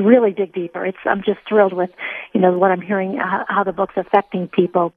really 0.00 0.32
dig 0.32 0.52
deeper. 0.52 0.84
It's 0.84 0.98
I'm 1.04 1.22
just 1.22 1.40
thrilled 1.48 1.72
with 1.72 1.90
you 2.32 2.40
know 2.40 2.56
what 2.56 2.70
I'm 2.70 2.80
hearing 2.80 3.16
how, 3.16 3.44
how 3.48 3.64
the 3.64 3.72
book's 3.72 3.94
affecting 3.96 4.48
people. 4.48 4.92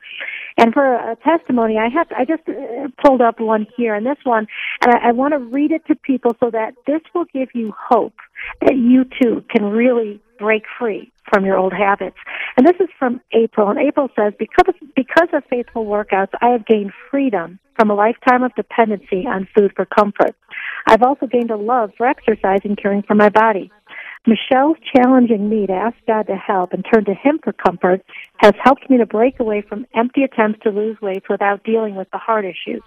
And 0.58 0.74
for 0.74 0.86
a 0.86 1.16
testimony, 1.18 1.78
I 1.78 1.90
have 1.90 2.08
I 2.18 2.26
just 2.26 2.44
uh, 2.48 2.88
pulled 3.04 3.22
up 3.22 3.40
one 3.40 3.68
here, 3.76 3.96
and 3.96 4.06
this 4.06 4.18
one, 4.24 4.48
and 4.82 4.94
I, 4.94 5.10
I 5.10 5.12
want 5.12 5.34
to 5.34 5.40
read 5.40 5.72
it 5.72 5.86
to 5.88 5.96
people 5.96 6.36
so 6.40 6.50
that 6.52 6.74
this 6.88 7.02
will 7.14 7.26
give 7.34 7.50
you 7.54 7.74
hope 7.78 8.16
that 8.62 8.76
you 8.76 9.06
too 9.22 9.44
can 9.50 9.64
really 9.66 10.22
break 10.40 10.64
free 10.80 11.12
from 11.32 11.46
your 11.46 11.58
old 11.58 11.74
habits. 11.74 12.18
And 12.58 12.68
this 12.68 12.76
is 12.80 12.90
from 13.00 13.22
April, 13.32 13.70
and 13.70 13.80
April 13.80 14.10
says, 14.16 14.34
because 14.38 14.76
because 14.96 15.30
of 15.34 15.44
faithful 15.50 15.86
workouts, 15.86 16.32
I 16.42 16.50
have 16.50 16.66
gained 16.66 16.92
freedom 17.10 17.60
from 17.76 17.90
a 17.90 17.96
lifetime 17.96 18.44
of 18.44 18.54
dependency 18.56 19.26
on 19.26 19.48
food 19.56 19.72
for 19.76 19.86
comfort. 19.86 20.36
I've 20.86 21.02
also 21.02 21.28
gained 21.28 21.50
a 21.50 21.58
love 21.58 21.92
for 21.98 22.06
exercise 22.06 22.60
and 22.64 22.78
caring 22.78 23.04
for 23.04 23.16
my 23.16 23.30
body. 23.30 23.72
Michelle's 24.26 24.78
challenging 24.96 25.50
me 25.50 25.68
to 25.68 25.74
ask 25.74 25.98
God 26.08 26.28
to 26.28 26.36
help 26.36 26.72
and 26.72 26.86
turn 26.94 27.04
to 27.06 27.14
Him 27.14 27.40
for 27.44 27.52
comfort 27.52 28.02
has 28.38 28.54
helped 28.64 28.90
me 28.90 28.98
to 28.98 29.06
break 29.06 29.40
away 29.40 29.62
from 29.62 29.86
empty 29.94 30.24
attempts 30.24 30.62
to 30.64 30.70
lose 30.70 30.98
weight 31.02 31.24
without 31.30 31.64
dealing 31.64 31.96
with 31.96 32.10
the 32.12 32.18
heart 32.18 32.46
issues. 32.46 32.82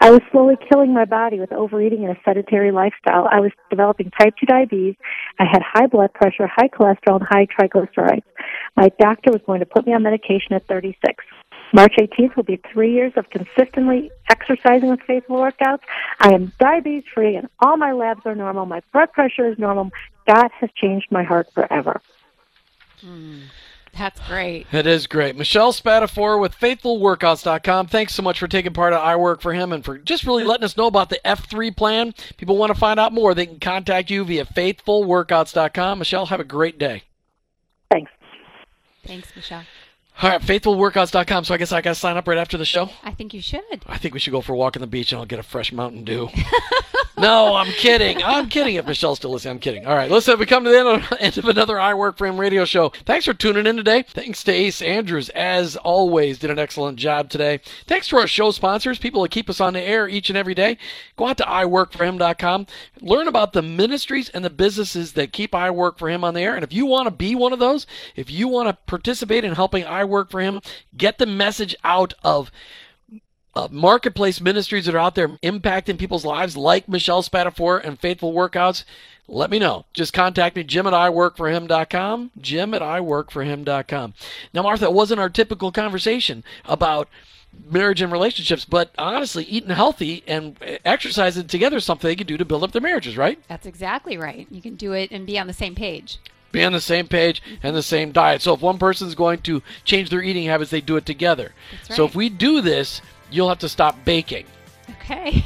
I 0.00 0.10
was 0.10 0.20
slowly 0.30 0.56
killing 0.70 0.94
my 0.94 1.04
body 1.04 1.40
with 1.40 1.52
overeating 1.52 2.04
and 2.04 2.16
a 2.16 2.20
sedentary 2.24 2.70
lifestyle. 2.70 3.28
I 3.30 3.40
was 3.40 3.50
developing 3.70 4.10
type 4.10 4.34
2 4.38 4.46
diabetes. 4.46 4.94
I 5.38 5.44
had 5.44 5.62
high 5.62 5.86
blood 5.86 6.12
pressure, 6.14 6.46
high 6.46 6.68
cholesterol, 6.68 7.20
and 7.20 7.26
high 7.28 7.46
triglycerides. 7.46 8.22
My 8.76 8.90
doctor 9.00 9.32
was 9.32 9.40
going 9.46 9.60
to 9.60 9.66
put 9.66 9.86
me 9.86 9.94
on 9.94 10.02
medication 10.02 10.52
at 10.52 10.66
36. 10.66 11.24
March 11.74 11.94
18th 12.00 12.36
will 12.36 12.44
be 12.44 12.60
three 12.72 12.94
years 12.94 13.12
of 13.16 13.28
consistently 13.30 14.10
exercising 14.30 14.88
with 14.88 15.00
faithful 15.06 15.36
workouts. 15.36 15.80
I 16.18 16.32
am 16.32 16.52
diabetes 16.58 17.04
free 17.12 17.36
and 17.36 17.48
all 17.60 17.76
my 17.76 17.92
labs 17.92 18.22
are 18.24 18.34
normal. 18.34 18.64
My 18.64 18.80
blood 18.92 19.12
pressure 19.12 19.48
is 19.48 19.58
normal. 19.58 19.90
God 20.28 20.50
has 20.60 20.70
changed 20.76 21.06
my 21.10 21.22
heart 21.22 21.48
forever. 21.54 22.00
Hmm. 23.00 23.40
That's 23.96 24.20
great. 24.28 24.66
It 24.70 24.86
is 24.86 25.06
great. 25.06 25.34
Michelle 25.34 25.72
Spadafora 25.72 26.40
with 26.40 26.54
FaithfulWorkouts.com. 26.54 27.88
Thanks 27.88 28.14
so 28.14 28.22
much 28.22 28.38
for 28.38 28.46
taking 28.46 28.72
part 28.72 28.92
of 28.92 29.00
I 29.00 29.16
Work 29.16 29.40
for 29.40 29.52
Him 29.52 29.72
and 29.72 29.84
for 29.84 29.98
just 29.98 30.24
really 30.24 30.44
letting 30.44 30.64
us 30.64 30.76
know 30.76 30.86
about 30.86 31.08
the 31.08 31.20
F3 31.24 31.74
plan. 31.76 32.14
People 32.36 32.56
want 32.56 32.72
to 32.72 32.78
find 32.78 33.00
out 33.00 33.12
more. 33.12 33.34
They 33.34 33.46
can 33.46 33.58
contact 33.58 34.10
you 34.10 34.24
via 34.24 34.44
FaithfulWorkouts.com. 34.44 35.98
Michelle, 35.98 36.26
have 36.26 36.40
a 36.40 36.44
great 36.44 36.78
day. 36.78 37.04
Thanks. 37.90 38.12
Thanks, 39.04 39.34
Michelle. 39.34 39.64
All 40.20 40.28
right, 40.28 40.40
faithfulworkouts.com. 40.40 41.44
So 41.44 41.54
I 41.54 41.58
guess 41.58 41.70
I 41.70 41.80
got 41.80 41.90
to 41.90 41.94
sign 41.94 42.16
up 42.16 42.26
right 42.26 42.38
after 42.38 42.58
the 42.58 42.64
show. 42.64 42.90
I 43.04 43.12
think 43.12 43.32
you 43.32 43.40
should. 43.40 43.62
I 43.86 43.98
think 43.98 44.14
we 44.14 44.20
should 44.20 44.32
go 44.32 44.40
for 44.40 44.52
a 44.52 44.56
walk 44.56 44.76
on 44.76 44.80
the 44.80 44.88
beach 44.88 45.12
and 45.12 45.20
I'll 45.20 45.26
get 45.26 45.38
a 45.38 45.44
fresh 45.44 45.70
Mountain 45.70 46.02
Dew. 46.02 46.28
no, 47.18 47.54
I'm 47.54 47.70
kidding. 47.70 48.20
I'm 48.24 48.48
kidding. 48.48 48.74
If 48.74 48.84
Michelle's 48.84 49.18
still 49.18 49.30
listening, 49.30 49.52
I'm 49.52 49.58
kidding. 49.60 49.86
All 49.86 49.94
right, 49.94 50.10
listen, 50.10 50.36
we 50.36 50.44
come 50.44 50.64
to 50.64 50.70
the 50.70 50.78
end 50.78 50.88
of, 50.88 51.12
end 51.20 51.38
of 51.38 51.44
another 51.44 51.78
I 51.78 51.94
Work 51.94 52.18
for 52.18 52.26
Him 52.26 52.38
radio 52.38 52.64
show. 52.64 52.88
Thanks 53.06 53.26
for 53.26 53.32
tuning 53.32 53.64
in 53.64 53.76
today. 53.76 54.02
Thanks 54.08 54.42
to 54.42 54.52
Ace 54.52 54.82
Andrews, 54.82 55.28
as 55.28 55.76
always, 55.76 56.40
did 56.40 56.50
an 56.50 56.58
excellent 56.58 56.98
job 56.98 57.30
today. 57.30 57.60
Thanks 57.86 58.08
to 58.08 58.16
our 58.16 58.26
show 58.26 58.50
sponsors, 58.50 58.98
people 58.98 59.22
that 59.22 59.30
keep 59.30 59.48
us 59.48 59.60
on 59.60 59.74
the 59.74 59.80
air 59.80 60.08
each 60.08 60.30
and 60.30 60.36
every 60.36 60.54
day. 60.54 60.78
Go 61.16 61.28
out 61.28 61.38
to 61.38 61.44
iworkforhim.com. 61.44 62.66
Learn 63.00 63.28
about 63.28 63.52
the 63.52 63.62
ministries 63.62 64.30
and 64.30 64.44
the 64.44 64.50
businesses 64.50 65.12
that 65.12 65.32
keep 65.32 65.54
I 65.54 65.70
Work 65.70 65.96
for 65.96 66.08
Him 66.08 66.24
on 66.24 66.34
the 66.34 66.40
air. 66.40 66.56
And 66.56 66.64
if 66.64 66.72
you 66.72 66.86
want 66.86 67.06
to 67.06 67.12
be 67.12 67.36
one 67.36 67.52
of 67.52 67.60
those, 67.60 67.86
if 68.16 68.32
you 68.32 68.48
want 68.48 68.68
to 68.68 68.76
participate 68.86 69.44
in 69.44 69.54
helping 69.54 69.84
I 69.84 70.07
work 70.08 70.30
for 70.30 70.40
him. 70.40 70.60
Get 70.96 71.18
the 71.18 71.26
message 71.26 71.76
out 71.84 72.14
of 72.24 72.50
uh, 73.54 73.68
marketplace 73.70 74.40
ministries 74.40 74.86
that 74.86 74.94
are 74.94 74.98
out 74.98 75.14
there 75.14 75.28
impacting 75.42 75.98
people's 75.98 76.24
lives, 76.24 76.56
like 76.56 76.88
Michelle 76.88 77.22
Spadafora 77.22 77.84
and 77.84 77.98
Faithful 77.98 78.32
Workouts. 78.32 78.84
Let 79.26 79.50
me 79.50 79.58
know. 79.58 79.84
Just 79.92 80.12
contact 80.12 80.56
me, 80.56 80.64
Jim 80.64 80.86
at 80.86 80.92
iworkforhim.com. 80.92 82.30
Jim 82.40 82.72
at 82.72 82.82
iworkforhim.com. 82.82 84.14
Now, 84.54 84.62
Martha, 84.62 84.86
it 84.86 84.92
wasn't 84.92 85.20
our 85.20 85.28
typical 85.28 85.70
conversation 85.72 86.44
about 86.64 87.08
marriage 87.68 88.00
and 88.00 88.12
relationships, 88.12 88.64
but 88.64 88.92
honestly, 88.96 89.44
eating 89.44 89.70
healthy 89.70 90.22
and 90.26 90.56
exercising 90.84 91.46
together 91.46 91.78
is 91.78 91.84
something 91.84 92.08
they 92.08 92.16
can 92.16 92.26
do 92.26 92.36
to 92.36 92.44
build 92.44 92.62
up 92.62 92.72
their 92.72 92.80
marriages, 92.80 93.16
right? 93.16 93.42
That's 93.48 93.66
exactly 93.66 94.16
right. 94.16 94.46
You 94.50 94.62
can 94.62 94.76
do 94.76 94.92
it 94.92 95.10
and 95.10 95.26
be 95.26 95.38
on 95.38 95.46
the 95.46 95.52
same 95.52 95.74
page 95.74 96.18
be 96.52 96.64
on 96.64 96.72
the 96.72 96.80
same 96.80 97.06
page 97.06 97.42
and 97.62 97.76
the 97.76 97.82
same 97.82 98.12
diet. 98.12 98.42
So 98.42 98.54
if 98.54 98.60
one 98.60 98.78
person's 98.78 99.14
going 99.14 99.40
to 99.42 99.62
change 99.84 100.10
their 100.10 100.22
eating 100.22 100.46
habits, 100.46 100.70
they 100.70 100.80
do 100.80 100.96
it 100.96 101.06
together. 101.06 101.52
Right. 101.88 101.96
So 101.96 102.04
if 102.04 102.14
we 102.14 102.28
do 102.28 102.60
this, 102.60 103.02
you'll 103.30 103.48
have 103.48 103.58
to 103.60 103.68
stop 103.68 104.04
baking. 104.04 104.46
Okay. 104.90 105.44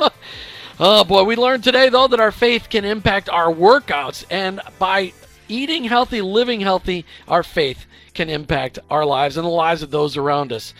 oh 0.80 1.04
boy, 1.04 1.24
we 1.24 1.36
learned 1.36 1.64
today 1.64 1.88
though 1.88 2.08
that 2.08 2.20
our 2.20 2.32
faith 2.32 2.68
can 2.68 2.84
impact 2.84 3.28
our 3.28 3.52
workouts 3.52 4.24
and 4.30 4.60
by 4.78 5.12
eating 5.48 5.84
healthy, 5.84 6.20
living 6.20 6.60
healthy, 6.60 7.04
our 7.28 7.42
faith 7.42 7.86
can 8.14 8.28
impact 8.28 8.78
our 8.90 9.04
lives 9.04 9.36
and 9.36 9.44
the 9.44 9.50
lives 9.50 9.82
of 9.82 9.90
those 9.90 10.16
around 10.16 10.52
us. 10.52 10.74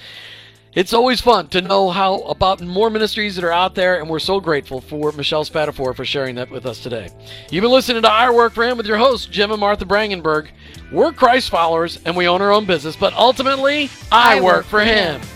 It's 0.72 0.92
always 0.92 1.20
fun 1.20 1.48
to 1.48 1.60
know 1.62 1.90
how 1.90 2.20
about 2.20 2.60
more 2.60 2.90
ministries 2.90 3.34
that 3.34 3.42
are 3.42 3.50
out 3.50 3.74
there, 3.74 3.98
and 3.98 4.08
we're 4.08 4.20
so 4.20 4.38
grateful 4.38 4.80
for 4.80 5.10
Michelle 5.10 5.44
Spadafora 5.44 5.96
for 5.96 6.04
sharing 6.04 6.36
that 6.36 6.48
with 6.48 6.64
us 6.64 6.80
today. 6.80 7.08
You've 7.50 7.62
been 7.62 7.72
listening 7.72 8.02
to 8.02 8.08
I 8.08 8.30
Work 8.30 8.52
for 8.52 8.62
Him 8.62 8.76
with 8.76 8.86
your 8.86 8.96
hosts, 8.96 9.26
Jim 9.26 9.50
and 9.50 9.58
Martha 9.58 9.84
Brangenberg. 9.84 10.50
We're 10.92 11.12
Christ 11.12 11.50
followers, 11.50 11.98
and 12.04 12.16
we 12.16 12.28
own 12.28 12.40
our 12.40 12.52
own 12.52 12.66
business, 12.66 12.94
but 12.94 13.12
ultimately, 13.14 13.90
I, 14.12 14.38
I 14.38 14.40
work, 14.40 14.58
work, 14.58 14.66
for 14.66 14.80
him. 14.80 15.20
him. 15.20 15.28